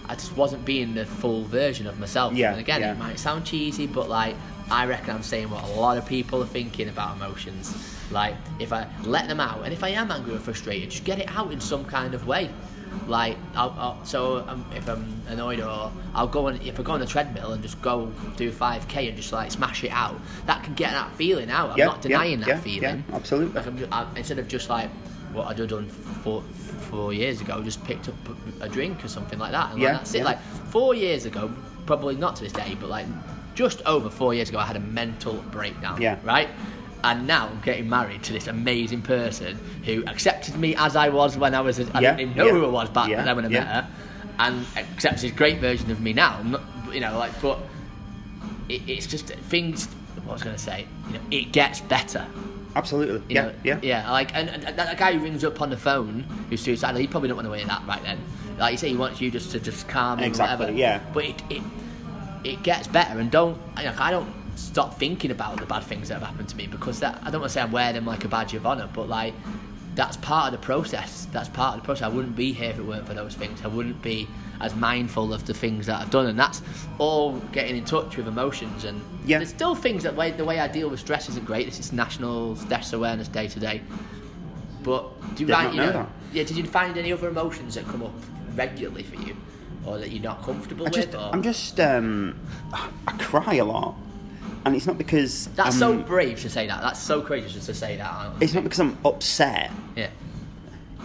I 0.09 0.15
just 0.15 0.37
wasn't 0.37 0.65
being 0.65 0.95
the 0.95 1.05
full 1.05 1.43
version 1.47 1.89
of 1.89 1.99
myself. 1.99 2.33
Yeah, 2.33 2.53
and 2.53 2.61
again, 2.61 2.81
yeah. 2.81 2.93
it 2.93 2.99
might 2.99 3.19
sound 3.19 3.45
cheesy, 3.45 3.89
but 3.89 4.09
like 4.09 4.37
I 4.71 4.87
reckon 4.87 5.17
I'm 5.17 5.23
saying 5.23 5.51
what 5.51 5.65
a 5.65 5.67
lot 5.67 5.99
of 5.99 6.07
people 6.07 6.41
are 6.43 6.47
thinking 6.47 6.89
about 6.89 7.17
emotions. 7.17 7.75
Like 8.13 8.37
if 8.61 8.73
I 8.73 8.87
let 9.03 9.27
them 9.27 9.41
out, 9.41 9.65
and 9.65 9.73
if 9.73 9.83
I 9.83 9.89
am 9.89 10.13
angry 10.13 10.35
or 10.35 10.39
frustrated, 10.39 10.91
just 10.91 11.05
get 11.05 11.19
it 11.19 11.29
out 11.31 11.53
in 11.53 11.61
some 11.61 11.85
kind 11.85 12.15
of 12.15 12.27
way. 12.27 12.51
Like 13.07 13.37
I'll, 13.55 13.75
I'll, 13.79 14.05
so 14.05 14.45
um, 14.49 14.65
if 14.75 14.89
I'm 14.89 15.21
annoyed 15.29 15.61
or 15.61 15.91
I'll 16.15 16.27
go 16.27 16.49
on 16.49 16.57
if 16.63 16.79
I 16.81 16.83
go 16.83 16.93
on 16.93 17.03
a 17.03 17.07
treadmill 17.07 17.53
and 17.53 17.63
just 17.63 17.81
go 17.83 18.13
do 18.37 18.51
5k 18.51 19.09
and 19.09 19.17
just 19.17 19.33
like 19.33 19.51
smash 19.53 19.85
it 19.85 19.91
out. 19.91 20.19
That 20.47 20.63
can 20.65 20.75
get 20.75 20.91
that 20.93 21.15
feeling 21.17 21.51
out. 21.51 21.71
I'm 21.71 21.79
Yeah, 21.79 21.87
not 21.87 22.03
denying 22.03 22.41
yeah, 22.41 22.47
that 22.47 22.49
yeah, 22.57 22.61
feeling. 22.61 23.05
yeah, 23.09 23.17
absolutely. 23.17 23.55
Like 23.55 23.67
I'm 23.67 23.79
just, 23.79 23.93
I, 23.93 24.07
instead 24.17 24.39
of 24.39 24.49
just 24.49 24.69
like 24.69 24.91
what 25.33 25.47
I'd 25.49 25.59
have 25.59 25.69
done 25.69 25.89
four, 25.89 26.43
four 26.91 27.13
years 27.13 27.41
ago, 27.41 27.63
just 27.63 27.85
picked 27.85 28.09
up 28.09 28.15
a 28.61 28.69
drink 28.69 29.05
or 29.05 29.09
something 29.09 29.39
like 29.39 29.53
that, 29.53 29.73
and 29.73 29.81
Yeah, 29.81 29.89
like, 29.93 29.99
that's 29.99 30.15
it. 30.15 30.25
Like 30.25 30.41
four 30.71 30.95
years 30.95 31.27
ago, 31.27 31.53
probably 31.85 32.17
not 32.17 32.37
to 32.37 32.45
this 32.45 32.53
day, 32.53 32.77
but 32.81 32.89
like 32.89 33.07
just 33.55 33.83
over 33.87 34.11
four 34.11 34.35
years 34.35 34.49
ago, 34.49 34.59
I 34.59 34.65
had 34.67 34.77
a 34.77 34.81
mental 34.81 35.35
breakdown. 35.51 36.01
Yeah. 36.01 36.19
Right. 36.25 36.49
And 37.05 37.27
now 37.27 37.49
I'm 37.49 37.61
getting 37.61 37.89
married 37.89 38.23
to 38.25 38.33
this 38.33 38.47
amazing 38.49 39.03
person 39.03 39.57
who 39.85 40.05
accepted 40.07 40.57
me 40.57 40.75
as 40.77 40.97
I 40.97 41.09
was 41.09 41.37
when 41.37 41.55
I 41.55 41.61
was. 41.61 41.79
I 41.79 42.01
Yeah, 42.01 42.17
didn't 42.17 42.21
even 42.33 42.37
know 42.37 42.47
yeah, 42.47 42.53
who 42.53 42.65
I 42.67 42.69
was 42.69 42.89
back 42.91 43.09
yeah, 43.11 43.23
then 43.23 43.37
when 43.37 43.45
I 43.45 43.49
yeah. 43.49 43.59
met 43.61 43.67
her, 43.69 43.89
and 44.41 44.67
accepts 44.77 45.23
this 45.23 45.31
great 45.33 45.59
version 45.61 45.91
of 45.91 46.01
me 46.01 46.13
now. 46.13 46.43
Not, 46.43 46.63
you 46.93 47.01
know, 47.01 47.17
like, 47.19 47.41
but 47.41 47.59
it, 48.69 48.83
it's 48.89 49.07
just 49.07 49.27
things. 49.29 49.87
What 50.25 50.31
I 50.31 50.33
was 50.35 50.43
going 50.43 50.57
to 50.57 50.63
say, 50.63 50.87
you 51.09 51.13
know, 51.15 51.21
it 51.31 51.53
gets 51.53 51.81
better. 51.83 52.27
Absolutely. 52.75 53.15
You 53.29 53.35
Yeah, 53.37 53.43
know, 53.43 53.53
yeah. 53.63 53.79
yeah. 53.83 54.11
Like, 54.11 54.35
and, 54.35 54.49
and 54.51 54.77
that 54.77 54.99
guy 54.99 55.13
who 55.13 55.21
rings 55.21 55.45
up 55.45 55.61
on 55.63 55.71
the 55.71 55.77
phone 55.77 56.21
who's 56.51 56.61
suicidal, 56.63 57.01
he 57.01 57.07
probably 57.07 57.29
don't 57.29 57.37
want 57.37 57.47
to 57.49 57.53
hear 57.53 57.67
that 57.67 57.83
right 57.87 58.03
then. 58.03 58.19
Like 58.59 58.73
you 58.73 58.79
say, 58.79 58.89
he 58.89 58.97
wants 58.97 59.21
you 59.21 59.31
just 59.31 59.53
to 59.53 59.61
just 59.61 59.87
calm 59.89 60.19
him, 60.19 60.25
Exactly, 60.25 60.67
whatever. 60.67 60.79
yeah. 60.79 61.01
But 61.15 61.25
it, 61.27 61.43
it 61.51 61.63
it 62.45 62.63
gets 62.63 62.87
better, 62.89 63.19
and 63.21 63.31
don't 63.31 63.59
like 63.77 63.87
I 64.01 64.11
don't 64.11 64.29
stop 64.57 64.99
thinking 64.99 65.31
about 65.31 65.59
the 65.59 65.67
bad 65.67 65.83
things 65.85 66.09
that 66.09 66.15
have 66.21 66.29
happened 66.29 66.49
to 66.49 66.57
me 66.57 66.67
because 66.67 67.01
that 67.01 67.21
I 67.23 67.31
don't 67.31 67.41
want 67.41 67.51
to 67.53 67.55
say 67.55 67.61
I 67.63 67.67
wear 67.67 67.93
them 67.93 68.07
like 68.07 68.25
a 68.25 68.29
badge 68.29 68.55
of 68.55 68.67
honor, 68.67 68.89
but 68.93 69.09
like 69.09 69.35
that's 69.95 70.17
part 70.19 70.53
of 70.53 70.61
the 70.61 70.65
process. 70.65 71.27
That's 71.33 71.49
part 71.49 71.75
of 71.77 71.81
the 71.83 71.85
process. 71.87 72.05
I 72.05 72.09
wouldn't 72.09 72.37
be 72.37 72.53
here 72.53 72.71
if 72.71 72.79
it 72.79 72.83
weren't 72.85 73.07
for 73.07 73.15
those 73.15 73.35
things. 73.35 73.63
I 73.65 73.69
wouldn't 73.69 74.03
be 74.03 74.29
as 74.61 74.75
mindful 74.75 75.33
of 75.33 75.47
the 75.47 75.55
things 75.55 75.87
that 75.87 76.01
I've 76.01 76.11
done, 76.11 76.27
and 76.27 76.39
that's 76.39 76.61
all 76.99 77.39
getting 77.53 77.77
in 77.77 77.85
touch 77.85 78.17
with 78.17 78.29
emotions. 78.29 78.85
And 78.85 79.01
Yeah. 79.25 79.39
there's 79.39 79.49
still 79.51 79.75
things 79.75 80.03
that 80.03 80.15
way 80.15 80.33
the 80.33 80.45
way 80.45 80.61
I 80.61 80.69
deal 80.69 80.91
with 80.91 81.01
stress 81.01 81.29
isn't 81.31 81.47
great. 81.47 81.65
This 81.67 81.79
is 81.81 81.93
National 81.93 82.57
Stress 82.57 82.93
Awareness 82.93 83.29
Day 83.29 83.49
today. 83.49 83.81
But 84.83 85.09
do 85.35 85.45
you 85.45 85.53
find 85.53 85.75
you 85.75 85.81
know 85.81 85.93
know? 85.93 86.07
Yeah. 86.33 86.45
Did 86.45 86.57
you 86.59 86.65
find 86.65 86.97
any 86.97 87.13
other 87.13 87.29
emotions 87.29 87.75
that 87.75 87.87
come 87.87 88.03
up 88.03 88.13
regularly 88.55 89.03
for 89.03 89.17
you, 89.17 89.37
or 89.85 89.99
that 89.99 90.11
you're 90.11 90.23
not 90.23 90.43
comfortable 90.43 90.87
I 90.87 90.91
just, 90.91 91.09
with? 91.09 91.17
Or? 91.17 91.31
I'm 91.33 91.43
just, 91.43 91.81
um, 91.81 92.39
I 92.73 93.13
cry 93.19 93.55
a 93.55 93.65
lot, 93.65 93.95
and 94.67 94.75
it's 94.75 94.85
not 94.85 94.99
because 94.99 95.47
That's 95.55 95.77
I'm, 95.77 95.79
so 95.79 95.97
brave 95.97 96.41
to 96.41 96.51
say 96.51 96.67
that. 96.67 96.83
That's 96.83 97.01
so 97.01 97.23
courageous 97.23 97.67
to 97.67 97.73
say 97.73 97.97
that. 97.99 98.33
It's 98.41 98.53
not 98.53 98.65
because 98.65 98.81
I'm 98.81 98.99
upset. 99.05 99.71
Yeah. 99.95 100.11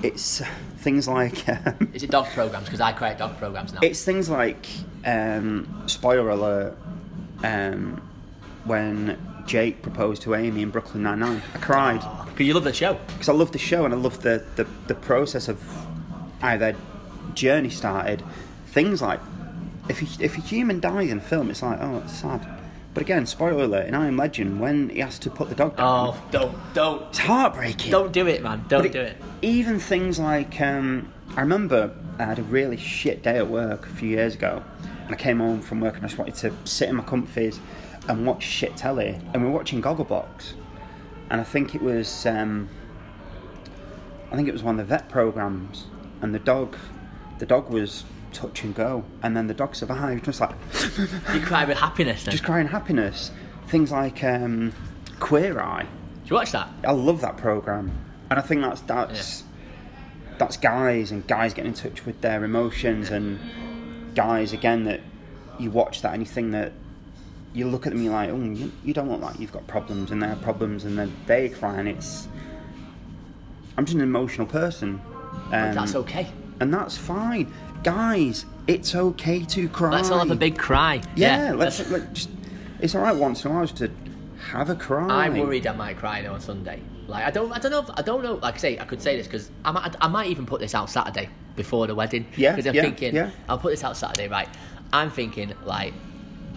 It's 0.01 0.41
things 0.77 1.07
like. 1.07 1.45
Um, 1.47 1.91
Is 1.93 2.01
it 2.01 2.09
dog 2.09 2.25
programs? 2.29 2.65
Because 2.65 2.81
I 2.81 2.91
cry 2.91 3.09
at 3.11 3.19
dog 3.19 3.37
programs 3.37 3.71
now. 3.71 3.81
It's 3.83 4.03
things 4.03 4.29
like 4.29 4.65
um, 5.05 5.83
spoiler 5.85 6.29
alert 6.29 6.75
um, 7.43 8.01
when 8.63 9.19
Jake 9.45 9.83
proposed 9.83 10.23
to 10.23 10.33
Amy 10.33 10.63
in 10.63 10.71
Brooklyn 10.71 11.03
Nine 11.03 11.19
Nine. 11.19 11.43
I 11.53 11.57
cried 11.59 12.01
Because 12.25 12.47
you 12.47 12.55
love 12.55 12.63
the 12.63 12.73
show. 12.73 12.97
because 13.09 13.29
I 13.29 13.33
love 13.33 13.51
the 13.51 13.59
show 13.59 13.85
and 13.85 13.93
I 13.93 13.97
love 13.97 14.23
the, 14.23 14.43
the, 14.55 14.65
the 14.87 14.95
process 14.95 15.47
of 15.47 15.61
how 16.39 16.57
their 16.57 16.75
journey 17.35 17.69
started. 17.69 18.23
Things 18.67 19.03
like 19.03 19.19
if 19.87 19.99
he, 19.99 20.23
if 20.23 20.35
a 20.35 20.41
human 20.41 20.79
dies 20.79 21.11
in 21.11 21.19
a 21.19 21.21
film, 21.21 21.51
it's 21.51 21.61
like 21.61 21.77
oh, 21.79 22.01
it's 22.03 22.13
sad. 22.13 22.60
But 22.93 23.01
again, 23.03 23.25
spoiler 23.25 23.63
alert 23.63 23.87
in 23.87 23.95
I 23.95 24.07
Am 24.07 24.17
Legend 24.17 24.59
when 24.59 24.89
he 24.89 24.99
has 24.99 25.17
to 25.19 25.29
put 25.29 25.47
the 25.49 25.55
dog 25.55 25.77
down, 25.77 26.09
Oh, 26.13 26.23
don't, 26.31 26.57
don't, 26.73 27.03
it's 27.09 27.19
heartbreaking. 27.19 27.89
don't 27.91 28.11
do 28.11 28.27
it, 28.27 28.43
man. 28.43 28.65
Don't 28.67 28.81
But 28.83 28.91
do 28.91 28.99
it. 29.01 29.17
Even 29.41 29.79
things 29.79 30.19
like, 30.19 30.59
um, 30.59 31.11
I 31.37 31.41
remember 31.41 31.95
I 32.19 32.25
had 32.25 32.39
a 32.39 32.43
really 32.43 32.75
shit 32.77 33.23
day 33.23 33.37
at 33.37 33.47
work 33.47 33.85
a 33.85 33.89
few 33.89 34.09
years 34.09 34.35
ago, 34.35 34.61
and 35.05 35.13
I 35.13 35.17
came 35.17 35.39
home 35.39 35.61
from 35.61 35.79
work 35.79 35.95
and 35.95 36.03
I 36.03 36.07
just 36.09 36.17
wanted 36.19 36.35
to 36.35 36.53
sit 36.65 36.89
in 36.89 36.95
my 36.97 37.03
comfies 37.03 37.59
and 38.09 38.25
watch 38.27 38.43
shit 38.43 38.75
telly. 38.75 39.17
And 39.33 39.41
we 39.41 39.49
were 39.49 39.55
watching 39.55 39.81
Gogglebox, 39.81 40.53
and 41.29 41.39
I 41.39 41.45
think 41.45 41.73
it 41.75 41.81
was, 41.81 42.25
um, 42.25 42.67
I 44.31 44.35
think 44.35 44.49
it 44.49 44.53
was 44.53 44.63
one 44.63 44.77
of 44.79 44.87
the 44.87 44.97
vet 44.97 45.07
programs, 45.07 45.85
and 46.21 46.35
the 46.35 46.39
dog, 46.39 46.75
the 47.39 47.45
dog 47.45 47.69
was 47.69 48.03
touch 48.31 48.63
and 48.63 48.73
go, 48.75 49.03
and 49.23 49.35
then 49.35 49.47
the 49.47 49.53
dog 49.53 49.75
survived. 49.75 50.25
Just 50.25 50.39
like 50.41 50.51
You 51.33 51.41
cry 51.41 51.65
with 51.65 51.77
happiness. 51.77 52.23
Then. 52.23 52.31
just 52.31 52.43
crying 52.43 52.67
happiness. 52.67 53.31
Things 53.67 53.91
like 53.91 54.23
um, 54.23 54.73
Queer 55.19 55.59
Eye. 55.59 55.85
Did 56.23 56.29
you 56.29 56.35
watch 56.35 56.51
that? 56.51 56.69
I 56.85 56.91
love 56.91 57.21
that 57.21 57.37
program, 57.37 57.91
and 58.29 58.39
I 58.39 58.41
think 58.41 58.61
that's 58.61 58.81
that's 58.81 59.43
that's 60.37 60.57
guys 60.57 61.11
and 61.11 61.25
guys 61.27 61.53
getting 61.53 61.71
in 61.71 61.75
touch 61.75 62.05
with 62.05 62.19
their 62.21 62.43
emotions 62.43 63.11
and 63.11 63.39
guys 64.15 64.53
again 64.53 64.83
that 64.85 64.99
you 65.59 65.69
watch 65.69 66.01
that 66.01 66.13
anything 66.13 66.51
that 66.51 66.73
you 67.53 67.67
look 67.67 67.85
at 67.85 67.93
them 67.93 68.01
you're 68.01 68.13
like, 68.13 68.29
oh, 68.29 68.37
you, 68.41 68.71
you 68.83 68.93
don't 68.93 69.09
look 69.09 69.21
like 69.21 69.39
you've 69.39 69.51
got 69.51 69.67
problems 69.67 70.09
and 70.11 70.23
they 70.23 70.27
have 70.27 70.41
problems 70.41 70.85
and 70.85 70.97
then 70.97 71.13
they 71.27 71.49
cry 71.49 71.77
and 71.79 71.87
it's. 71.87 72.27
I'm 73.77 73.85
just 73.85 73.95
an 73.95 74.01
emotional 74.01 74.47
person. 74.47 75.01
Um, 75.51 75.73
That's 75.75 75.95
okay. 75.95 76.27
And 76.59 76.73
that's 76.73 76.95
fine, 76.97 77.51
guys. 77.83 78.45
It's 78.67 78.93
okay 78.95 79.43
to 79.45 79.67
cry. 79.69 79.91
Let's 79.91 80.11
all 80.11 80.19
have 80.19 80.31
a 80.31 80.35
big 80.35 80.57
cry. 80.57 81.01
Yeah, 81.15 81.53
let's, 81.53 81.89
let 81.89 82.13
just. 82.13 82.29
It's 82.79 82.95
all 82.95 83.01
right 83.01 83.15
once 83.15 83.43
in 83.43 83.51
a 83.51 83.53
while 83.53 83.65
just 83.65 83.77
to 83.77 83.91
have 84.49 84.69
a 84.69 84.75
cry. 84.75 85.07
I'm 85.25 85.37
worried 85.37 85.67
I 85.67 85.73
might 85.73 85.97
cry 85.97 86.25
on 86.25 86.39
Sunday. 86.41 86.81
Like 87.07 87.25
I 87.25 87.31
don't, 87.31 87.51
I 87.51 87.59
don't 87.59 87.71
know, 87.71 87.79
if, 87.79 87.89
I 87.95 88.01
don't 88.01 88.23
know. 88.23 88.35
Like 88.35 88.55
I 88.55 88.57
say, 88.57 88.79
I 88.79 88.85
could 88.85 89.01
say 89.01 89.17
this 89.17 89.27
because 89.27 89.51
I 89.65 89.71
might, 89.71 89.95
I 89.99 90.07
might 90.07 90.29
even 90.29 90.45
put 90.45 90.61
this 90.61 90.73
out 90.73 90.89
Saturday 90.89 91.29
before 91.55 91.87
the 91.87 91.95
wedding. 91.95 92.25
Yeah, 92.37 92.51
Because 92.51 92.67
I'm 92.67 92.75
yeah, 92.75 92.81
thinking, 92.83 93.15
yeah. 93.15 93.31
I'll 93.49 93.57
put 93.57 93.71
this 93.71 93.83
out 93.83 93.97
Saturday, 93.97 94.27
right? 94.27 94.47
I'm 94.93 95.09
thinking 95.09 95.53
like, 95.65 95.93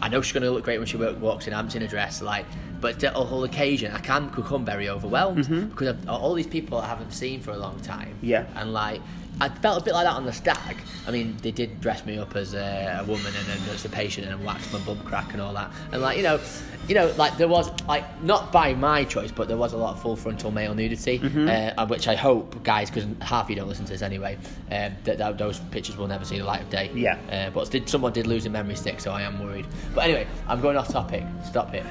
I 0.00 0.08
know 0.08 0.22
she's 0.22 0.32
gonna 0.32 0.50
look 0.50 0.64
great 0.64 0.78
when 0.78 0.86
she 0.86 0.96
walks 0.96 1.46
in. 1.46 1.52
Hampton 1.52 1.82
in 1.82 1.88
a 1.88 1.90
dress, 1.90 2.20
like, 2.22 2.46
but 2.80 3.00
the 3.00 3.10
whole 3.10 3.44
occasion, 3.44 3.92
I 3.92 4.00
can 4.00 4.28
become 4.28 4.64
very 4.64 4.88
overwhelmed 4.88 5.48
because 5.70 5.88
of 5.88 6.08
all 6.08 6.34
these 6.34 6.46
people 6.46 6.78
I 6.78 6.86
haven't 6.86 7.12
seen 7.12 7.40
for 7.40 7.52
a 7.52 7.56
long 7.56 7.80
time. 7.80 8.08
Mm-hmm. 8.16 8.26
Yeah. 8.26 8.46
And 8.56 8.72
like. 8.72 9.00
I 9.40 9.48
felt 9.48 9.82
a 9.82 9.84
bit 9.84 9.94
like 9.94 10.04
that 10.04 10.14
on 10.14 10.24
the 10.24 10.32
stag. 10.32 10.76
I 11.06 11.10
mean, 11.10 11.36
they 11.42 11.50
did 11.50 11.80
dress 11.80 12.06
me 12.06 12.18
up 12.18 12.34
as 12.36 12.54
a, 12.54 12.98
a 13.00 13.04
woman 13.04 13.26
and 13.26 13.46
then 13.46 13.58
as 13.74 13.84
a 13.84 13.88
patient 13.88 14.26
and 14.26 14.42
waxed 14.44 14.72
my 14.72 14.78
bum 14.80 15.00
crack 15.00 15.32
and 15.32 15.42
all 15.42 15.52
that. 15.54 15.70
And 15.92 16.00
like, 16.00 16.16
you 16.16 16.22
know, 16.22 16.40
you 16.88 16.94
know, 16.94 17.12
like 17.18 17.36
there 17.36 17.48
was 17.48 17.70
like 17.86 18.22
not 18.22 18.52
by 18.52 18.74
my 18.74 19.04
choice, 19.04 19.32
but 19.32 19.48
there 19.48 19.56
was 19.56 19.72
a 19.72 19.76
lot 19.76 19.94
of 19.94 20.02
full 20.02 20.16
frontal 20.16 20.50
male 20.50 20.74
nudity, 20.74 21.18
Mm-hmm. 21.18 21.78
uh, 21.78 21.86
which 21.86 22.06
I 22.08 22.14
hope, 22.14 22.62
guys, 22.62 22.90
because 22.90 23.06
half 23.20 23.46
of 23.46 23.50
you 23.50 23.56
don't 23.56 23.68
listen 23.68 23.84
to 23.86 23.92
this 23.92 24.02
anyway, 24.02 24.36
um, 24.70 24.92
that, 25.04 25.18
that 25.18 25.36
those 25.36 25.58
pictures 25.70 25.96
will 25.96 26.06
never 26.08 26.24
see 26.24 26.38
the 26.38 26.44
light 26.44 26.62
of 26.62 26.70
day. 26.70 26.90
Yeah. 26.94 27.18
Uh, 27.30 27.50
but 27.50 27.70
did 27.70 27.88
someone 27.88 28.12
did 28.12 28.26
lose 28.26 28.46
a 28.46 28.50
memory 28.50 28.76
stick, 28.76 29.00
so 29.00 29.10
I 29.12 29.22
am 29.22 29.42
worried. 29.42 29.66
But 29.94 30.04
anyway, 30.04 30.26
I'm 30.46 30.60
going 30.60 30.76
off 30.76 30.88
topic. 30.88 31.24
Stop 31.44 31.74
it. 31.74 31.84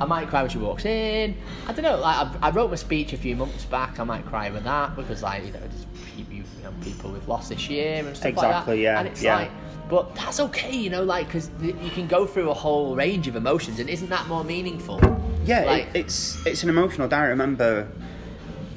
I 0.00 0.04
might 0.04 0.28
cry 0.28 0.42
when 0.42 0.50
she 0.50 0.58
walks 0.58 0.84
in. 0.84 1.36
I 1.66 1.72
don't 1.72 1.82
know. 1.82 1.98
Like 1.98 2.16
I, 2.16 2.48
I 2.48 2.50
wrote 2.50 2.70
my 2.70 2.76
speech 2.76 3.12
a 3.12 3.16
few 3.16 3.34
months 3.34 3.64
back. 3.64 3.98
I 3.98 4.04
might 4.04 4.24
cry 4.26 4.48
with 4.50 4.62
that 4.64 4.94
because, 4.94 5.22
like, 5.24 5.44
you 5.44 5.52
know, 5.52 5.60
just 5.72 5.86
know, 6.70 6.84
people 6.84 7.10
we've 7.10 7.28
lost 7.28 7.48
this 7.48 7.68
year 7.68 8.04
and 8.04 8.16
stuff 8.16 8.24
like 8.24 8.34
that. 8.36 8.48
Exactly, 8.50 8.82
yeah, 8.82 8.98
And 8.98 9.08
it's 9.08 9.22
yeah. 9.22 9.36
like, 9.36 9.50
but 9.88 10.14
that's 10.14 10.40
okay, 10.40 10.76
you 10.76 10.90
know, 10.90 11.02
like 11.02 11.26
because 11.26 11.50
you 11.62 11.90
can 11.90 12.06
go 12.06 12.26
through 12.26 12.50
a 12.50 12.54
whole 12.54 12.94
range 12.94 13.26
of 13.28 13.36
emotions, 13.36 13.80
and 13.80 13.88
isn't 13.88 14.10
that 14.10 14.26
more 14.28 14.44
meaningful? 14.44 15.00
Yeah, 15.44 15.64
Like- 15.64 15.88
it, 15.94 15.96
it's 16.00 16.44
it's 16.46 16.62
an 16.62 16.68
emotional 16.68 17.08
diary. 17.08 17.28
I 17.28 17.30
remember 17.30 17.88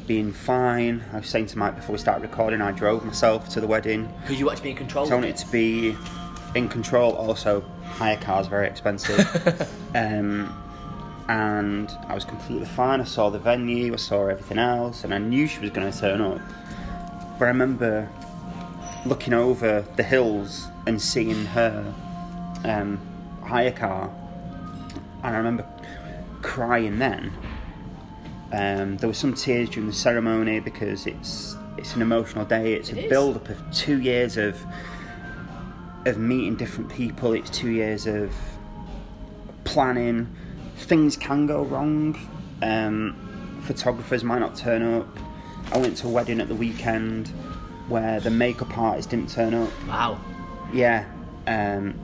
being 0.08 0.32
fine. 0.32 1.04
I 1.14 1.18
was 1.18 1.28
saying 1.28 1.48
to 1.48 1.58
Mike 1.58 1.76
before 1.76 1.94
we 1.94 2.00
started 2.00 2.22
recording, 2.22 2.62
I 2.62 2.72
drove 2.72 3.06
myself 3.06 3.50
to 3.50 3.62
the 3.62 3.68
wedding. 3.68 4.12
Because 4.22 4.40
you 4.40 4.46
want 4.46 4.58
to 4.58 4.64
be 4.64 4.72
in 4.72 4.76
control. 4.76 5.10
I 5.12 5.16
wanted 5.16 5.38
to 5.38 5.52
be 5.52 5.96
in 6.56 6.68
control. 6.70 7.14
Also, 7.14 7.62
hire 7.84 8.18
cars 8.18 8.48
very 8.48 8.68
expensive. 8.68 9.20
um, 9.96 10.58
and 11.28 11.90
I 12.08 12.16
was 12.16 12.26
completely 12.26 12.66
fine. 12.66 13.00
I 13.00 13.06
saw 13.06 13.30
the 13.30 13.40
venue, 13.40 13.94
I 13.94 13.98
saw 13.98 14.28
everything 14.28 14.58
else, 14.58 15.04
and 15.04 15.14
I 15.14 15.18
knew 15.18 15.48
she 15.48 15.60
was 15.60 15.70
going 15.70 15.90
to 15.90 15.98
turn 15.98 16.20
up. 16.20 16.42
But 17.42 17.48
I 17.48 17.52
remember 17.54 18.08
looking 19.04 19.34
over 19.34 19.84
the 19.96 20.04
hills 20.04 20.68
and 20.86 21.02
seeing 21.02 21.44
her 21.46 21.92
um, 22.64 23.00
hire 23.42 23.72
car, 23.72 24.14
and 25.24 25.36
I 25.36 25.38
remember 25.40 25.66
crying 26.44 27.00
then. 27.00 27.34
Um, 28.54 28.98
there 28.98 29.10
were 29.10 29.16
some 29.16 29.34
tears 29.34 29.72
during 29.72 29.88
the 29.88 29.96
ceremony 29.96 30.60
because 30.60 31.08
it's 31.08 31.56
it's 31.80 31.96
an 31.96 32.04
emotional 32.04 32.46
day. 32.46 32.76
It's 32.76 32.90
It 32.90 32.98
a 33.00 33.04
is. 33.06 33.10
build 33.10 33.38
up 33.38 33.50
of 33.50 33.60
two 33.74 34.00
years 34.00 34.38
of 34.38 34.64
of 36.06 36.20
meeting 36.20 36.58
different 36.58 36.92
people. 36.92 37.34
It's 37.34 37.50
two 37.50 37.72
years 37.72 38.06
of 38.06 38.32
planning. 39.64 40.28
Things 40.78 41.18
can 41.18 41.48
go 41.48 41.64
wrong. 41.64 42.20
Um, 42.62 43.60
photographers 43.64 44.24
might 44.24 44.38
not 44.42 44.56
turn 44.56 44.84
up. 44.84 45.08
I 45.72 45.78
went 45.78 45.98
to 45.98 46.08
a 46.08 46.10
wedding 46.10 46.42
at 46.42 46.48
the 46.48 46.56
weekend 46.56 47.30
where 47.88 48.20
the 48.20 48.30
makeup 48.30 48.78
artist 48.78 49.10
didn't 49.10 49.30
turn 49.30 49.54
up. 49.54 49.70
Wow. 49.88 50.20
Yeah. 50.74 51.06
Um, 51.48 52.00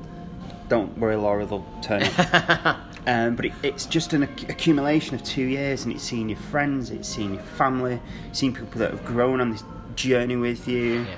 don't 0.69 0.97
worry, 0.97 1.15
Laura, 1.15 1.45
they'll 1.45 1.65
turn 1.81 2.03
up. 2.03 2.77
um, 3.07 3.35
but 3.35 3.45
it, 3.45 3.53
it's 3.63 3.85
just 3.85 4.13
an 4.13 4.23
acc- 4.23 4.49
accumulation 4.49 5.15
of 5.15 5.23
two 5.23 5.43
years, 5.43 5.85
and 5.85 5.93
it's 5.93 6.03
seeing 6.03 6.29
your 6.29 6.39
friends, 6.39 6.89
it's 6.89 7.07
seeing 7.07 7.35
your 7.35 7.43
family, 7.43 8.01
seeing 8.33 8.53
people 8.53 8.79
that 8.79 8.91
have 8.91 9.05
grown 9.05 9.39
on 9.39 9.51
this 9.51 9.63
journey 9.95 10.35
with 10.35 10.67
you, 10.67 11.01
Yeah. 11.05 11.15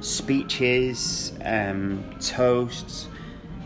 speeches, 0.00 1.32
um, 1.44 2.04
toasts. 2.20 3.08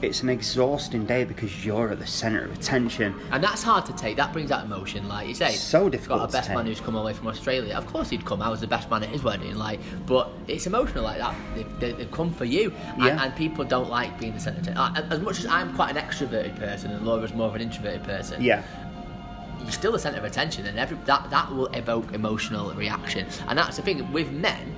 It's 0.02 0.20
an 0.24 0.28
exhausting 0.28 1.06
day 1.06 1.22
because 1.22 1.64
you're 1.64 1.90
at 1.92 2.00
the 2.00 2.06
centre 2.06 2.44
of 2.44 2.52
attention. 2.52 3.14
And 3.30 3.42
that's 3.42 3.62
hard 3.62 3.86
to 3.86 3.92
take. 3.92 4.16
That 4.16 4.32
brings 4.32 4.50
out 4.50 4.64
emotion. 4.64 5.06
Like 5.08 5.28
you 5.28 5.34
say, 5.34 5.52
So 5.52 5.84
got 5.84 5.92
difficult 5.92 6.22
a 6.24 6.26
to 6.26 6.32
best 6.32 6.50
man 6.50 6.66
who's 6.66 6.80
come 6.80 6.96
away 6.96 7.12
from 7.12 7.28
Australia. 7.28 7.76
Of 7.76 7.86
course 7.86 8.10
he'd 8.10 8.24
come. 8.24 8.42
I 8.42 8.48
was 8.48 8.60
the 8.60 8.66
best 8.66 8.90
man 8.90 9.04
at 9.04 9.10
his 9.10 9.22
wedding. 9.22 9.54
Like, 9.54 9.78
but 10.06 10.28
it's 10.48 10.66
emotional 10.66 11.04
like 11.04 11.18
that. 11.18 11.36
They, 11.54 11.62
they, 11.78 11.92
they 11.92 12.06
come 12.06 12.34
for 12.34 12.44
you, 12.44 12.72
and, 12.94 13.02
Yeah. 13.04 13.22
and 13.22 13.36
people 13.36 13.64
don't 13.64 13.88
like 13.88 14.18
being 14.18 14.34
the 14.34 14.40
centre. 14.40 14.58
of 14.58 14.66
attention. 14.90 15.12
As 15.12 15.20
much 15.20 15.38
as 15.38 15.46
I'm 15.46 15.72
quite 15.76 15.96
an 15.96 16.02
extroverted 16.04 16.58
person, 16.58 16.90
and 16.90 17.06
Laura's 17.06 17.32
more 17.32 17.46
of 17.46 17.54
an 17.54 17.62
introverted 17.62 18.02
person. 18.02 18.42
Yeah. 18.42 18.64
you're 19.60 19.70
still 19.70 19.92
the 19.92 20.00
centre 20.00 20.18
of 20.18 20.24
attention, 20.24 20.66
and 20.66 20.80
every 20.80 20.96
that 21.04 21.30
that 21.30 21.48
will 21.54 21.66
evoke 21.68 22.12
emotional 22.12 22.72
reaction. 22.74 23.28
And 23.46 23.56
that's 23.56 23.76
the 23.76 23.82
thing 23.82 24.10
with 24.12 24.32
men. 24.32 24.74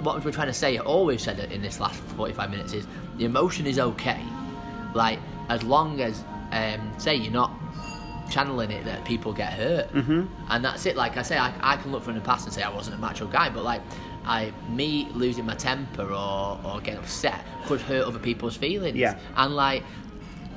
What 0.00 0.24
we're 0.24 0.32
trying 0.32 0.46
to 0.46 0.54
say, 0.54 0.78
we've 1.04 1.20
said 1.20 1.38
in 1.52 1.60
this 1.60 1.78
last 1.78 2.00
45 2.16 2.50
minutes 2.50 2.72
is 2.72 2.86
the 3.18 3.26
emotion 3.26 3.66
is 3.66 3.78
okay. 3.78 4.18
Like 4.94 5.18
as 5.48 5.62
long 5.62 6.00
as, 6.00 6.24
um, 6.50 6.92
say, 6.98 7.16
you're 7.16 7.32
not 7.32 7.52
channeling 8.30 8.70
it 8.70 8.84
that 8.84 9.04
people 9.04 9.32
get 9.32 9.52
hurt, 9.52 9.92
mm-hmm. 9.92 10.26
and 10.48 10.64
that's 10.64 10.86
it. 10.86 10.96
Like 10.96 11.16
I 11.16 11.22
say, 11.22 11.38
I, 11.38 11.52
I 11.62 11.76
can 11.76 11.92
look 11.92 12.02
from 12.02 12.14
the 12.14 12.20
past 12.20 12.46
and 12.46 12.54
say 12.54 12.62
I 12.62 12.70
wasn't 12.70 12.96
a 12.96 12.98
macho 12.98 13.26
guy, 13.26 13.50
but 13.50 13.64
like. 13.64 13.82
I, 14.24 14.52
me 14.68 15.08
losing 15.14 15.46
my 15.46 15.56
temper 15.56 16.04
or, 16.04 16.60
or 16.64 16.80
getting 16.80 17.00
upset 17.00 17.44
could 17.66 17.80
hurt 17.80 18.06
other 18.06 18.20
people's 18.20 18.56
feelings. 18.56 18.96
Yeah. 18.96 19.18
And 19.36 19.56
like, 19.56 19.82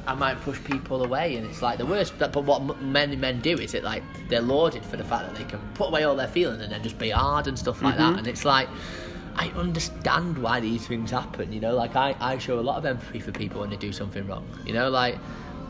I 0.06 0.14
might 0.14 0.40
push 0.42 0.64
people 0.64 1.04
away, 1.04 1.36
and 1.36 1.48
it's 1.48 1.64
like 1.64 1.80
the 1.80 1.86
worst. 1.88 2.14
But 2.20 2.36
what 2.36 2.80
many 2.80 3.16
men 3.16 3.42
do 3.42 3.58
is 3.58 3.74
it 3.74 3.84
like 3.84 4.04
they're 4.30 4.40
lauded 4.40 4.86
for 4.86 4.98
the 4.98 5.04
fact 5.04 5.28
that 5.28 5.36
they 5.36 5.50
can 5.50 5.60
put 5.74 5.88
away 5.88 6.04
all 6.04 6.16
their 6.16 6.28
feelings 6.28 6.62
and 6.62 6.72
then 6.72 6.84
just 6.84 7.00
be 7.00 7.10
hard 7.10 7.48
and 7.48 7.58
stuff 7.58 7.82
like 7.82 7.98
that. 7.98 8.20
And 8.20 8.28
it's 8.28 8.46
like 8.46 8.70
I 9.38 9.50
understand 9.50 10.38
why 10.38 10.60
these 10.60 10.88
things 10.88 11.12
happen. 11.12 11.52
You 11.52 11.60
know, 11.60 11.76
like 11.76 11.96
I, 11.96 12.16
I 12.20 12.38
show 12.38 12.60
a 12.60 12.62
lot 12.62 12.78
of 12.78 12.86
empathy 12.86 13.20
for 13.20 13.32
people 13.32 13.62
when 13.62 13.70
they 13.70 13.76
do 13.78 13.92
something 13.92 14.26
wrong. 14.28 14.48
You 14.66 14.74
know, 14.74 14.90
like 14.90 15.18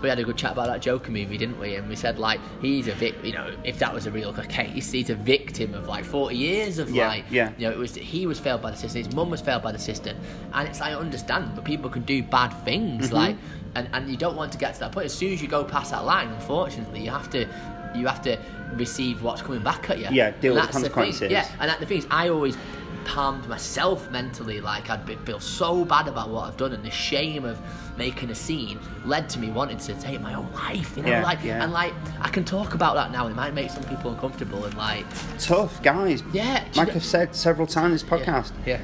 we 0.02 0.10
had 0.10 0.20
a 0.20 0.24
good 0.24 0.38
chat 0.38 0.52
about 0.52 0.68
that 0.68 0.82
Joker 0.82 1.10
movie, 1.12 1.38
didn't 1.38 1.60
we? 1.60 1.76
And 1.76 1.88
we 1.90 1.96
said 1.96 2.20
like 2.20 2.40
he's 2.62 2.88
a 2.88 2.94
vic. 2.94 3.16
You 3.24 3.34
know, 3.34 3.56
if 3.64 3.80
that 3.80 3.94
was 3.94 4.06
a 4.06 4.12
real 4.12 4.34
case, 4.34 4.92
he's 4.92 5.10
a 5.10 5.16
victim 5.16 5.74
of 5.74 5.88
like 5.88 6.06
forty 6.06 6.36
years 6.36 6.78
of 6.78 6.92
Yeah, 6.92 7.08
like 7.08 7.26
yeah. 7.32 7.52
you 7.58 7.66
know, 7.68 7.72
it 7.72 7.78
was 7.78 7.96
he 7.96 8.28
was 8.28 8.40
failed 8.40 8.62
by 8.62 8.72
the 8.72 8.78
system, 8.78 9.04
his 9.04 9.16
mum 9.16 9.30
was 9.32 9.42
failed 9.42 9.64
by 9.64 9.72
the 9.72 9.80
system, 9.80 10.16
and 10.54 10.68
it's 10.68 10.80
like 10.80 10.92
I 10.92 10.96
understand, 10.96 11.52
but 11.56 11.66
people 11.66 11.90
can 11.90 12.04
do 12.04 12.22
bad 12.22 12.50
things, 12.66 13.08
Mm-hmm. 13.08 13.16
like, 13.16 13.36
and 13.74 13.90
and 13.94 14.10
you 14.10 14.18
don't 14.18 14.36
want 14.36 14.52
to 14.52 14.58
get 14.60 14.74
to 14.76 14.80
that 14.82 14.92
point. 14.92 15.06
As 15.08 15.14
soon 15.14 15.34
as 15.34 15.42
you 15.42 15.48
go 15.48 15.64
past 15.64 15.90
that 15.92 16.06
line, 16.06 16.28
unfortunately, 16.30 17.02
you 17.02 17.10
have 17.10 17.30
to, 17.32 17.48
you 17.96 18.06
have 18.06 18.22
to 18.24 18.38
receive 18.74 19.24
what's 19.24 19.42
coming 19.42 19.64
back 19.64 19.90
at 19.90 19.98
you. 20.00 20.08
Yeah, 20.12 20.32
deal 20.32 20.36
And 20.36 20.42
with 20.42 20.44
the 20.44 20.54
that's 20.54 20.68
thing. 20.74 20.92
consequences. 20.92 21.32
Yeah, 21.32 21.48
and 21.60 21.70
that, 21.70 21.80
the 21.80 21.86
thing 21.86 21.98
is, 22.00 22.08
I 22.12 22.30
always 22.30 22.58
palmed 23.06 23.48
myself 23.48 24.10
mentally, 24.12 24.60
like 24.62 24.90
I'd 24.90 25.06
be, 25.06 25.16
feel 25.18 25.40
so 25.40 25.86
bad 25.86 26.08
about 26.08 26.30
what 26.30 26.44
I've 26.50 26.58
done, 26.58 26.74
and 26.74 26.84
the 26.84 26.92
shame 26.92 27.46
of 27.46 27.58
making 27.98 28.30
a 28.32 28.36
scene 28.36 28.80
led 29.06 29.30
to 29.30 29.40
me 29.40 29.50
wanting 29.52 29.78
to 29.78 29.94
take 30.02 30.20
my 30.22 30.34
own 30.34 30.52
life. 30.54 30.98
You 30.98 31.04
know, 31.04 31.10
Yeah, 31.10 31.24
like, 31.24 31.44
yeah. 31.44 31.64
and 31.64 31.72
like 31.72 31.94
I 32.20 32.28
can 32.30 32.44
talk 32.44 32.74
about 32.74 32.96
that 32.96 33.12
now. 33.12 33.28
It 33.28 33.36
might 33.36 33.54
make 33.54 33.70
some 33.70 33.84
people 33.86 34.12
uncomfortable, 34.12 34.66
and 34.66 34.76
like, 34.76 35.06
Tough 35.40 35.82
guys. 35.84 36.24
Yeah, 36.34 36.66
Like 36.76 36.96
I've 36.96 37.06
said 37.06 37.36
several 37.36 37.68
times 37.68 37.86
in 37.86 37.92
this 37.92 38.04
podcast, 38.04 38.52
yeah. 38.66 38.82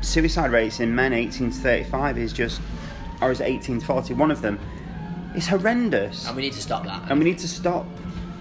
suicide 0.00 0.52
rates 0.52 0.80
in 0.80 0.94
men 0.94 1.12
18 1.12 1.50
to 1.50 1.56
35 1.56 2.18
is 2.18 2.32
just, 2.32 2.60
or 3.20 3.30
is 3.32 3.40
it 3.40 3.44
18 3.44 3.80
to 3.80 3.86
40? 3.86 4.14
One 4.14 4.30
of 4.30 4.40
them 4.42 4.58
is 5.34 5.46
horrendous. 5.48 6.26
And 6.26 6.36
we 6.36 6.42
need 6.42 6.52
to 6.52 6.62
stop 6.62 6.84
that. 6.84 7.10
and 7.10 7.18
we 7.18 7.24
need 7.24 7.38
to 7.38 7.48
stop 7.48 7.86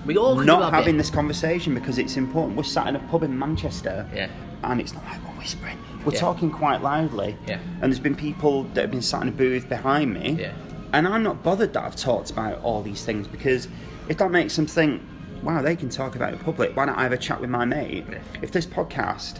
we 0.05 0.16
all 0.18 0.36
not 0.36 0.74
having 0.74 0.95
this 0.95 1.10
conversation 1.10 1.74
because 1.74 1.97
it's 1.97 2.16
important. 2.16 2.55
We're 2.55 2.64
sat 2.64 2.88
in 2.88 2.95
a 2.95 2.99
pub 3.10 3.24
in 3.24 3.38
Manchester, 3.38 4.08
Yeah. 4.16 4.30
And 4.64 4.80
it's 4.82 4.93
not 4.93 5.03
like 5.05 5.22
we're 5.24 5.39
whispering. 5.39 5.78
We're 6.05 6.14
Yeah. 6.14 6.20
talking 6.20 6.51
quite 6.51 6.82
loudly, 6.82 7.36
Yeah. 7.47 7.60
and 7.82 7.91
there's 7.91 7.99
been 7.99 8.16
people 8.16 8.64
that 8.74 8.82
have 8.82 8.91
been 8.91 9.01
sat 9.01 9.22
in 9.24 9.28
a 9.30 9.32
booth 9.32 9.68
behind 9.70 10.14
me, 10.14 10.38
Yeah. 10.39 10.51
and 10.93 11.08
I'm 11.08 11.24
not 11.24 11.43
bothered 11.43 11.74
that 11.74 11.84
I've 11.84 11.95
talked 11.95 12.32
about 12.32 12.62
all 12.64 12.82
these 12.82 13.03
things 13.03 13.28
because 13.28 13.68
if 14.08 14.18
that 14.18 14.32
makes 14.32 14.55
them 14.55 14.66
think, 14.68 15.01
wow, 15.43 15.62
they 15.62 15.76
can 15.76 15.89
talk 15.89 16.16
about 16.16 16.30
it 16.34 16.39
in 16.39 16.39
public. 16.39 16.76
Why 16.76 16.86
don't 16.86 16.97
I 16.97 17.03
have 17.03 17.12
a 17.12 17.18
chat 17.18 17.41
with 17.41 17.49
my 17.49 17.66
mate? 17.66 18.05
Yeah. 18.10 18.18
If 18.41 18.51
this 18.51 18.66
podcast 18.66 19.39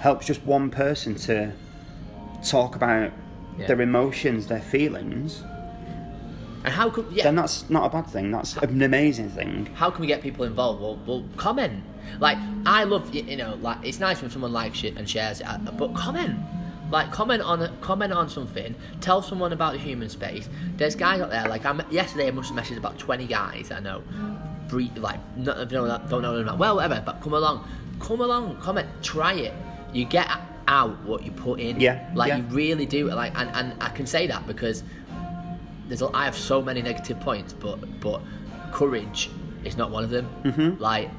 helps 0.00 0.26
just 0.26 0.44
one 0.44 0.70
person 0.70 1.14
to 1.14 1.52
talk 2.44 2.74
about 2.74 3.12
Yeah. 3.58 3.66
their 3.68 3.80
emotions, 3.80 4.46
their 4.48 4.60
feelings, 4.60 5.44
And 6.64 6.72
how 6.74 6.90
could 6.90 7.06
yeah? 7.10 7.24
then 7.24 7.34
that's 7.36 7.68
not 7.70 7.86
a 7.86 7.88
bad 7.90 8.06
thing. 8.06 8.30
That's 8.30 8.56
an 8.56 8.82
amazing 8.82 9.30
thing. 9.30 9.68
how 9.74 9.90
can 9.90 10.00
we 10.00 10.06
get 10.06 10.22
people 10.22 10.44
involved? 10.44 10.80
Well, 10.80 10.98
well, 11.06 11.24
comment. 11.36 11.82
Like 12.20 12.38
I 12.66 12.84
love 12.84 13.14
you 13.14 13.36
know, 13.36 13.56
like 13.60 13.78
it's 13.82 14.00
nice 14.00 14.20
when 14.22 14.30
someone 14.30 14.52
likes 14.52 14.84
it 14.84 14.96
and 14.96 15.08
shares 15.08 15.40
it, 15.40 15.46
uh, 15.46 15.58
but 15.58 15.94
comment. 15.94 16.38
Like 16.90 17.10
comment 17.10 17.42
on 17.42 17.74
comment 17.80 18.12
on 18.12 18.28
something. 18.28 18.74
Tell 19.00 19.22
someone 19.22 19.52
about 19.52 19.72
the 19.72 19.78
human 19.78 20.08
space. 20.08 20.48
There's 20.76 20.94
guys 20.94 21.20
out 21.20 21.30
there. 21.30 21.48
Like 21.48 21.64
I'm 21.64 21.82
yesterday, 21.90 22.28
I 22.28 22.30
must 22.32 22.52
have 22.52 22.64
messaged 22.64 22.76
about 22.76 22.98
20 22.98 23.26
guys 23.26 23.70
I 23.70 23.80
know. 23.80 24.02
Brief, 24.68 24.90
like 24.96 25.18
not, 25.36 25.56
don't 25.56 25.72
know 25.72 25.86
that, 25.86 26.08
don't 26.08 26.22
know 26.22 26.36
them 26.36 26.46
that 26.46 26.58
well, 26.58 26.76
whatever. 26.76 27.02
But 27.04 27.20
come 27.22 27.32
along, 27.32 27.66
come 27.98 28.20
along, 28.20 28.60
comment, 28.60 28.88
try 29.02 29.32
it. 29.34 29.54
You 29.94 30.04
get 30.04 30.28
out 30.68 31.02
what 31.04 31.24
you 31.24 31.30
put 31.30 31.60
in. 31.60 31.80
Yeah, 31.80 32.10
Like 32.14 32.28
yeah. 32.28 32.36
you 32.38 32.42
really 32.44 32.86
do. 32.86 33.10
Like 33.10 33.32
and, 33.38 33.50
and 33.54 33.82
I 33.82 33.88
can 33.88 34.06
say 34.06 34.26
that 34.26 34.46
because 34.46 34.84
there's 35.88 36.02
a, 36.02 36.10
I 36.14 36.26
have 36.26 36.36
so 36.36 36.60
many 36.60 36.82
negative 36.82 37.20
points, 37.20 37.54
but 37.54 38.00
but 38.00 38.20
courage 38.72 39.30
is 39.64 39.76
not 39.76 39.90
one 39.90 40.04
of 40.04 40.10
them. 40.10 40.28
Mm-hmm. 40.44 40.82
Like, 40.82 41.10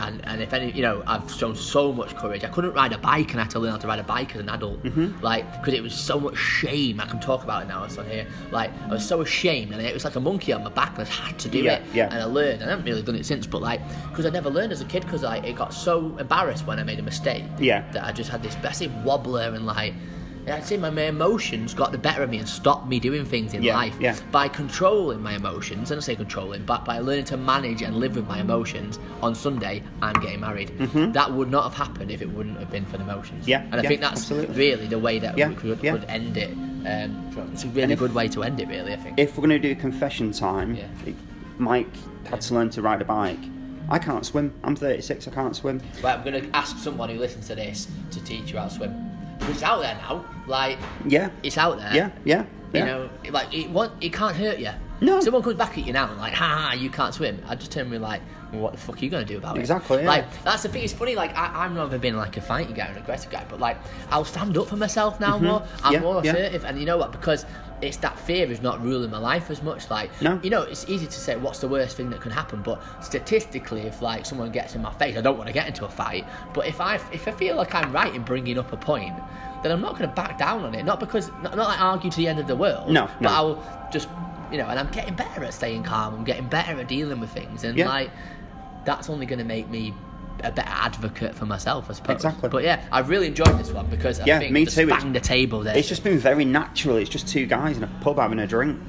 and 0.00 0.24
and 0.26 0.40
if 0.42 0.52
any, 0.52 0.70
you 0.72 0.82
know, 0.82 1.02
I've 1.06 1.30
shown 1.32 1.54
so 1.56 1.92
much 1.92 2.16
courage. 2.16 2.44
I 2.44 2.48
couldn't 2.48 2.72
ride 2.72 2.92
a 2.92 2.98
bike, 2.98 3.30
and 3.32 3.40
I 3.40 3.44
had 3.44 3.50
to 3.52 3.58
learn 3.58 3.72
how 3.72 3.78
to 3.78 3.86
ride 3.86 3.98
a 3.98 4.04
bike 4.04 4.34
as 4.34 4.40
an 4.40 4.48
adult. 4.48 4.82
Mm-hmm. 4.82 5.22
Like, 5.22 5.50
because 5.58 5.74
it 5.74 5.82
was 5.82 5.94
so 5.94 6.18
much 6.20 6.36
shame. 6.36 7.00
I 7.00 7.06
can 7.06 7.20
talk 7.20 7.42
about 7.44 7.62
it 7.62 7.68
now. 7.68 7.84
It's 7.84 7.98
on 7.98 8.06
here. 8.06 8.26
Like, 8.50 8.70
I 8.84 8.88
was 8.88 9.06
so 9.06 9.20
ashamed, 9.22 9.72
and 9.72 9.80
it 9.82 9.92
was 9.94 10.04
like 10.04 10.16
a 10.16 10.20
monkey 10.20 10.52
on 10.52 10.62
my 10.64 10.70
back, 10.70 10.98
and 10.98 11.06
I 11.06 11.10
had 11.10 11.38
to 11.40 11.48
do 11.48 11.58
Yeah, 11.58 11.74
it. 11.78 11.82
yeah. 11.94 12.04
And 12.06 12.14
I 12.22 12.24
learned. 12.24 12.60
And 12.62 12.64
I 12.64 12.70
haven't 12.70 12.84
really 12.84 13.02
done 13.02 13.16
it 13.16 13.26
since, 13.26 13.46
but 13.46 13.60
like, 13.62 13.80
because 14.10 14.26
I 14.26 14.30
never 14.30 14.50
learned 14.50 14.72
as 14.72 14.80
a 14.80 14.84
kid, 14.86 15.02
because 15.04 15.22
like 15.22 15.44
it 15.44 15.56
got 15.56 15.72
so 15.74 16.16
embarrassed 16.18 16.66
when 16.66 16.78
I 16.78 16.84
made 16.84 16.98
a 16.98 17.02
mistake. 17.02 17.44
Yeah. 17.58 17.90
That 17.92 18.04
I 18.04 18.12
just 18.12 18.30
had 18.30 18.42
this 18.42 18.56
massive 18.62 18.92
wobbler 19.04 19.54
and 19.54 19.66
like. 19.66 19.94
I'd 20.50 20.64
say 20.64 20.76
my, 20.76 20.90
my 20.90 21.02
emotions 21.04 21.74
got 21.74 21.92
the 21.92 21.98
better 21.98 22.22
of 22.22 22.30
me 22.30 22.38
and 22.38 22.48
stopped 22.48 22.86
me 22.86 22.98
doing 23.00 23.24
things 23.24 23.54
in 23.54 23.62
Yeah, 23.62 23.76
life 23.76 23.96
yeah. 24.00 24.16
by 24.30 24.48
controlling 24.48 25.20
my 25.22 25.34
emotions, 25.34 25.90
and 25.90 25.98
I 25.98 26.02
say 26.02 26.16
controlling, 26.16 26.64
but 26.64 26.84
by 26.84 26.98
learning 27.00 27.24
to 27.26 27.36
manage 27.36 27.82
and 27.82 27.96
live 27.96 28.16
with 28.16 28.26
my 28.26 28.40
emotions, 28.40 28.98
on 29.22 29.34
Sunday 29.34 29.82
I'm 30.02 30.18
getting 30.20 30.40
married. 30.40 30.68
That 31.12 31.32
would 31.32 31.50
not 31.50 31.64
have 31.64 31.74
happened 31.74 32.10
if 32.10 32.22
it 32.22 32.30
wouldn't 32.30 32.58
have 32.58 32.70
been 32.70 32.84
for 32.86 32.96
the 32.98 33.04
emotions. 33.04 33.42
Mm-hmm. 33.42 33.50
Yeah, 33.50 33.62
and 33.62 33.74
I 33.76 33.82
yeah, 33.82 33.88
think 33.88 34.00
that's 34.00 34.20
absolutely. 34.22 34.56
really 34.56 34.86
the 34.86 34.98
way 34.98 35.18
that 35.18 35.34
we 35.34 35.42
could, 35.54 35.80
could 35.80 36.04
end 36.04 36.36
it. 36.36 36.50
Um, 36.86 37.30
it's 37.52 37.64
a 37.64 37.68
really 37.68 37.92
if- 37.94 37.98
good 37.98 38.14
way 38.14 38.28
to 38.28 38.42
end 38.42 38.60
it, 38.60 38.68
really. 38.68 38.92
I 38.92 38.96
think. 38.96 39.18
if 39.18 39.36
we're 39.36 39.46
going 39.46 39.60
to 39.60 39.74
do 39.74 39.78
confession 39.78 40.32
time, 40.32 40.76
it- 40.76 41.14
Mike 41.58 41.88
had 42.26 42.40
to 42.42 42.54
learn 42.54 42.70
to 42.70 42.82
ride 42.82 43.02
a 43.02 43.04
bike. 43.04 43.38
I 43.90 43.98
can't 43.98 44.24
swim. 44.24 44.52
I'm 44.62 44.76
36. 44.76 45.26
I 45.28 45.30
can't 45.30 45.56
swim. 45.56 45.80
Right, 46.02 46.16
I'm 46.18 46.22
going 46.22 46.40
to 46.42 46.56
ask 46.56 46.76
someone 46.78 47.08
who 47.08 47.18
listens 47.18 47.46
to 47.48 47.54
this 47.54 47.88
to 48.12 48.22
teach 48.22 48.52
you 48.52 48.58
how 48.58 48.64
to 48.68 48.70
swim. 48.70 49.07
It's 49.50 49.62
out 49.62 49.80
there 49.82 49.94
now. 49.96 50.24
Like, 50.46 50.78
Yeah. 51.06 51.30
it's 51.42 51.58
out 51.58 51.78
there. 51.78 51.94
Yeah. 51.94 52.10
Yeah. 52.24 52.42
You 52.42 52.80
yeah. 52.80 52.84
know, 52.84 53.10
like 53.30 53.52
it, 53.54 53.70
what, 53.70 53.92
it 54.00 54.12
can't 54.12 54.36
hurt 54.36 54.58
you. 54.58 54.70
No. 55.00 55.20
Someone 55.20 55.42
comes 55.42 55.56
back 55.56 55.78
at 55.78 55.86
you 55.86 55.92
now 55.92 56.08
and 56.10 56.18
like, 56.18 56.32
ha 56.34 56.44
ha, 56.68 56.72
you 56.74 56.90
can't 56.90 57.14
swim. 57.14 57.40
I 57.48 57.54
just 57.54 57.70
turn 57.70 57.82
and 57.82 57.90
be 57.92 57.98
like, 57.98 58.20
well, 58.52 58.62
what 58.62 58.72
the 58.72 58.78
fuck 58.78 58.96
are 58.96 59.04
you 59.04 59.10
gonna 59.10 59.24
do 59.24 59.36
about 59.38 59.56
Exactly, 59.58 59.98
it? 59.98 60.02
yeah. 60.02 60.08
Like 60.08 60.42
that's 60.42 60.62
the 60.64 60.68
thing. 60.70 60.82
It's 60.82 60.92
funny. 60.92 61.14
Like 61.14 61.36
I, 61.36 61.64
I've 61.64 61.72
never 61.72 61.98
been 61.98 62.16
like 62.16 62.36
a 62.36 62.40
fighting 62.40 62.74
guy 62.74 62.88
or 62.88 62.92
an 62.92 62.98
aggressive 62.98 63.30
guy, 63.30 63.44
but 63.48 63.60
like 63.60 63.76
I'll 64.10 64.24
stand 64.24 64.56
up 64.58 64.68
for 64.68 64.76
myself 64.76 65.20
now 65.20 65.38
more. 65.38 65.60
I'm 65.60 65.66
Mm-hmm. 65.68 65.92
Yeah, 65.92 66.00
more 66.00 66.20
assertive, 66.20 66.64
and 66.64 66.78
you 66.80 66.86
know 66.86 66.96
what? 66.98 67.12
Because 67.12 67.44
it's 67.80 67.96
that 67.98 68.18
fear 68.18 68.50
is 68.50 68.60
not 68.60 68.82
ruling 68.82 69.10
my 69.10 69.18
life 69.18 69.50
as 69.50 69.62
much. 69.62 69.88
Like 69.90 70.10
No. 70.20 70.40
you 70.42 70.50
know, 70.50 70.62
it's 70.62 70.88
easy 70.88 71.06
to 71.06 71.12
say 71.12 71.36
what's 71.36 71.60
the 71.60 71.68
worst 71.68 71.96
thing 71.96 72.10
that 72.10 72.20
can 72.20 72.30
happen, 72.32 72.60
but 72.62 72.82
statistically, 73.00 73.82
if 73.82 74.02
like 74.02 74.26
someone 74.26 74.50
gets 74.50 74.74
in 74.74 74.82
my 74.82 74.92
face, 74.94 75.16
I 75.16 75.20
don't 75.20 75.36
want 75.36 75.46
to 75.48 75.52
get 75.52 75.66
into 75.66 75.84
a 75.84 75.88
fight. 75.88 76.24
But 76.54 76.66
if 76.66 76.80
I 76.80 76.96
if 77.12 77.28
I 77.28 77.32
feel 77.32 77.56
like 77.56 77.74
I'm 77.74 77.92
right 77.92 78.14
in 78.14 78.22
bringing 78.22 78.58
up 78.58 78.72
a 78.72 78.76
point, 78.76 79.14
then 79.62 79.72
I'm 79.72 79.80
not 79.80 79.96
going 79.96 80.08
to 80.08 80.14
back 80.14 80.38
down 80.38 80.64
on 80.64 80.74
it. 80.74 80.84
Not 80.84 81.00
because 81.00 81.28
not, 81.42 81.56
not 81.56 81.68
like 81.68 81.80
argue 81.80 82.10
to 82.10 82.16
the 82.16 82.28
end 82.28 82.38
of 82.40 82.46
the 82.46 82.56
world. 82.56 82.90
No, 82.90 83.06
but 83.06 83.20
no. 83.22 83.28
I'll 83.30 83.88
just 83.92 84.08
you 84.50 84.56
know, 84.58 84.66
and 84.66 84.78
I'm 84.78 84.88
getting 84.90 85.14
better 85.14 85.44
at 85.44 85.52
staying 85.54 85.82
calm. 85.82 86.14
I'm 86.14 86.24
getting 86.24 86.48
better 86.48 86.80
at 86.80 86.88
dealing 86.88 87.20
with 87.20 87.30
things, 87.30 87.64
and 87.64 87.76
Yeah. 87.76 87.88
like 87.88 88.10
that's 88.84 89.10
only 89.10 89.26
going 89.26 89.40
to 89.40 89.44
make 89.44 89.68
me 89.68 89.92
a 90.44 90.52
better 90.52 90.68
advocate 90.68 91.34
for 91.34 91.46
myself, 91.46 91.86
I 91.90 91.94
suppose. 91.94 92.16
Exactly. 92.16 92.48
But 92.48 92.64
yeah, 92.64 92.86
I've 92.92 93.08
really 93.08 93.26
enjoyed 93.26 93.58
this 93.58 93.70
one 93.70 93.86
because 93.88 94.20
I 94.20 94.26
Yeah, 94.26 94.38
think 94.38 94.52
me 94.52 94.64
just 94.64 94.76
too. 94.76 94.86
The 94.86 95.20
table 95.20 95.60
there. 95.60 95.76
It's 95.76 95.88
just 95.88 96.04
been 96.04 96.18
very 96.18 96.44
natural. 96.44 96.96
It's 96.96 97.10
just 97.10 97.28
two 97.28 97.46
guys 97.46 97.76
in 97.76 97.84
a 97.84 97.90
pub 98.00 98.18
having 98.18 98.38
a 98.38 98.46
drink. 98.46 98.80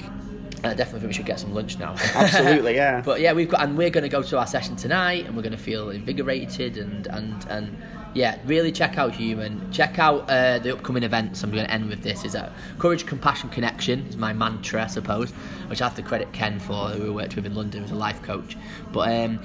I 0.63 0.73
definitely 0.73 0.99
think 0.99 1.09
we 1.09 1.13
should 1.13 1.25
get 1.25 1.39
some 1.39 1.53
lunch 1.53 1.79
now. 1.79 1.95
Absolutely, 2.15 2.75
yeah. 2.75 3.01
But 3.01 3.21
yeah, 3.21 3.31
we've 3.31 3.47
got, 3.47 3.61
and 3.61 3.77
we're 3.77 3.89
going 3.89 4.03
to 4.03 4.09
go 4.09 4.21
to 4.21 4.37
our 4.37 4.47
session 4.47 4.75
tonight, 4.75 5.25
and 5.25 5.35
we're 5.35 5.41
going 5.41 5.53
to 5.53 5.57
feel 5.57 5.89
invigorated, 5.89 6.77
and 6.77 7.07
and 7.07 7.45
and 7.49 7.77
yeah, 8.13 8.37
really 8.45 8.71
check 8.71 8.97
out 8.97 9.15
Human. 9.15 9.71
Check 9.71 9.99
out 9.99 10.29
uh, 10.29 10.59
the 10.59 10.73
upcoming 10.73 11.03
events. 11.03 11.43
I'm 11.43 11.51
going 11.51 11.65
to 11.65 11.71
end 11.71 11.89
with 11.89 12.03
this: 12.03 12.25
is 12.25 12.33
that 12.33 12.51
courage, 12.77 13.05
compassion, 13.05 13.49
connection 13.49 14.05
is 14.07 14.17
my 14.17 14.33
mantra, 14.33 14.83
I 14.83 14.87
suppose, 14.87 15.31
which 15.67 15.81
I 15.81 15.85
have 15.85 15.95
to 15.95 16.01
credit 16.01 16.33
Ken 16.33 16.59
for, 16.59 16.89
who 16.89 17.03
we 17.03 17.09
worked 17.09 17.37
with 17.37 17.45
in 17.45 17.55
London 17.55 17.81
as 17.83 17.91
a 17.91 17.95
life 17.95 18.21
coach. 18.21 18.57
But 18.91 19.13
um, 19.13 19.39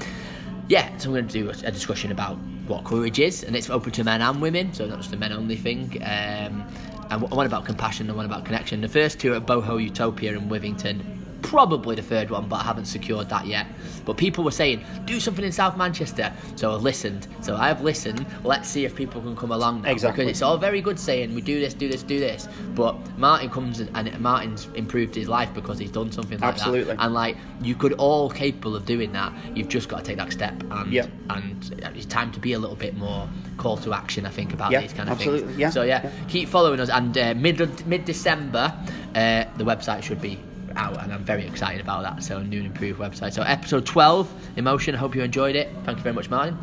yeah, 0.69 0.97
so 0.97 1.09
I'm 1.09 1.15
going 1.15 1.29
to 1.29 1.33
do 1.33 1.49
a, 1.49 1.69
a 1.69 1.71
discussion 1.71 2.11
about 2.11 2.37
what 2.67 2.85
courage 2.85 3.19
is, 3.19 3.45
and 3.45 3.55
it's 3.55 3.69
open 3.69 3.93
to 3.93 4.05
men 4.05 4.23
and 4.23 4.41
women, 4.41 4.73
so 4.73 4.87
not 4.87 4.99
just 4.99 5.13
a 5.13 5.17
men 5.17 5.33
only 5.33 5.57
thing. 5.57 6.03
Um, 6.03 6.67
and 7.11 7.21
one 7.31 7.47
about 7.47 7.67
compassion 7.67 8.09
and 8.09 8.17
one 8.17 8.27
about 8.27 8.45
connection. 8.45 8.81
The 8.81 8.89
first 8.89 9.21
two 9.21 9.35
are 9.35 9.41
Boho 9.41 9.83
Utopia 9.83 10.33
in 10.33 10.49
Withington. 10.49 11.24
Probably 11.45 11.95
the 11.95 12.03
third 12.03 12.31
one, 12.31 12.49
but 12.49 12.57
I 12.57 12.63
haven't 12.65 12.87
secured 12.87 13.29
that 13.29 13.47
yet. 13.47 13.67
But 14.05 14.17
people 14.17 14.43
were 14.45 14.51
saying, 14.51 14.85
do 15.05 15.21
something 15.21 15.45
in 15.45 15.53
South 15.53 15.77
Manchester. 15.77 16.33
So 16.57 16.73
I 16.73 16.75
listened. 16.75 17.27
So 17.43 17.55
I 17.57 17.69
have 17.69 17.83
listened. 17.83 18.25
Let's 18.45 18.69
see 18.69 18.85
if 18.85 18.95
people 18.95 19.21
can 19.21 19.37
come 19.37 19.53
along 19.53 19.83
now. 19.83 19.91
Exactly. 19.91 20.25
Because 20.25 20.31
it's 20.39 20.43
all 20.43 20.57
very 20.59 20.81
good 20.81 20.99
saying, 20.99 21.35
we 21.35 21.41
do 21.43 21.61
this, 21.61 21.75
do 21.75 21.89
this, 21.89 22.03
do 22.03 22.19
this. 22.19 22.49
But 22.75 22.97
Martin 23.19 23.51
comes 23.51 23.81
and, 23.81 24.21
Martin's 24.21 24.67
improved 24.75 25.15
his 25.15 25.29
life 25.29 25.53
because 25.55 25.79
he's 25.79 25.91
done 25.91 26.11
something 26.11 26.39
like 26.41 26.55
Absolutely. 26.55 26.95
that. 26.95 27.05
And 27.05 27.15
like, 27.15 27.37
you 27.63 27.75
could 27.75 27.93
all 27.95 28.31
capable 28.31 28.75
of 28.75 28.85
doing 28.87 29.13
that. 29.13 29.33
You've 29.55 29.69
just 29.69 29.89
got 29.89 29.99
to 29.99 30.05
take 30.05 30.17
that 30.17 30.33
step. 30.33 30.55
And, 30.71 30.93
Yep. 30.93 31.11
and 31.31 31.83
it's 31.95 32.07
time 32.07 32.33
to 32.33 32.41
be 32.41 32.55
a 32.55 32.59
little 32.59 32.77
bit 32.77 32.97
more 32.97 33.29
call 33.59 33.77
to 33.79 33.93
action, 33.93 34.27
I 34.27 34.31
think, 34.31 34.53
about 34.53 34.73
Yeah, 34.73 34.81
these 34.81 34.93
kind 34.93 35.09
of 35.09 35.17
absolutely, 35.17 35.49
things. 35.49 35.59
yeah, 35.59 35.71
So 35.71 35.83
yeah, 35.83 36.01
yeah. 36.05 36.11
keep 36.29 36.49
following 36.49 36.81
us. 36.81 36.89
And 36.89 37.17
uh, 37.17 37.35
mid 37.37 37.87
mid 37.87 38.05
December, 38.05 38.75
uh, 39.15 39.45
the 39.59 39.65
website 39.65 40.03
should 40.03 40.21
be 40.21 40.39
out, 40.77 41.03
and 41.03 41.13
I'm 41.13 41.25
very 41.25 41.47
excited 41.47 41.81
about 41.81 42.03
that. 42.03 42.23
So 42.23 42.43
new 42.43 42.59
and 42.59 42.67
improved 42.67 43.01
website. 43.01 43.33
So 43.33 43.43
episode 43.43 43.87
12, 43.87 44.33
emotion. 44.57 44.95
I 44.95 44.99
hope 44.99 45.15
you 45.15 45.23
enjoyed 45.23 45.57
it. 45.57 45.71
Thank 45.85 45.99
you 45.99 46.03
very 46.05 46.15
much, 46.15 46.31
Martin. 46.31 46.59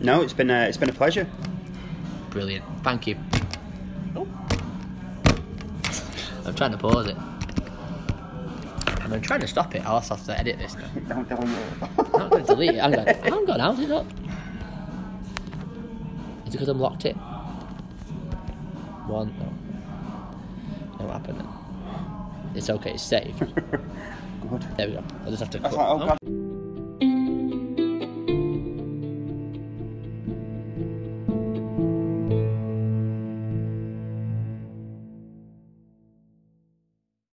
No, 0.00 0.22
it's 0.22 0.32
been 0.32 0.50
a, 0.50 0.66
it's 0.66 0.76
been 0.76 0.88
a 0.88 0.94
pleasure. 0.94 1.26
Brilliant. 2.30 2.64
Thank 2.82 3.06
you. 3.06 3.16
Oh. 4.16 4.26
I'm 6.46 6.54
trying 6.54 6.72
to 6.72 6.78
pause 6.78 7.06
it. 7.06 7.16
And 9.02 9.14
I'm 9.14 9.20
trying 9.20 9.40
to 9.40 9.48
stop 9.48 9.74
it. 9.74 9.84
I'll 9.84 9.94
also 9.94 10.14
have 10.14 10.24
to 10.26 10.38
edit 10.38 10.58
this 10.58 10.76
now. 10.76 10.88
Don't 11.08 11.28
tell 11.28 11.42
me. 11.42 11.56
I'm 11.82 12.12
not 12.12 12.30
going 12.30 12.44
to 12.44 12.54
delete 12.54 12.74
it. 12.76 12.78
I'm 12.78 12.92
going. 12.92 13.08
I'm 13.08 13.44
going. 13.46 13.60
How's 13.60 13.80
it 13.80 13.90
up? 13.90 14.06
Is 16.46 16.54
it 16.54 16.58
because 16.58 16.68
I'm 16.68 16.80
locked 16.80 17.04
in? 17.04 17.16
One. 19.06 19.34
No. 19.38 21.04
No 21.04 21.12
happening. 21.12 21.59
It's 22.54 22.70
okay. 22.70 22.92
It's 22.92 23.02
saved. 23.02 23.38
Good. 24.50 24.62
There 24.76 24.88
we 24.88 24.94
go. 24.94 25.04
I'll 25.24 25.30
just 25.30 25.42
have 25.42 25.50
to. 25.50 26.49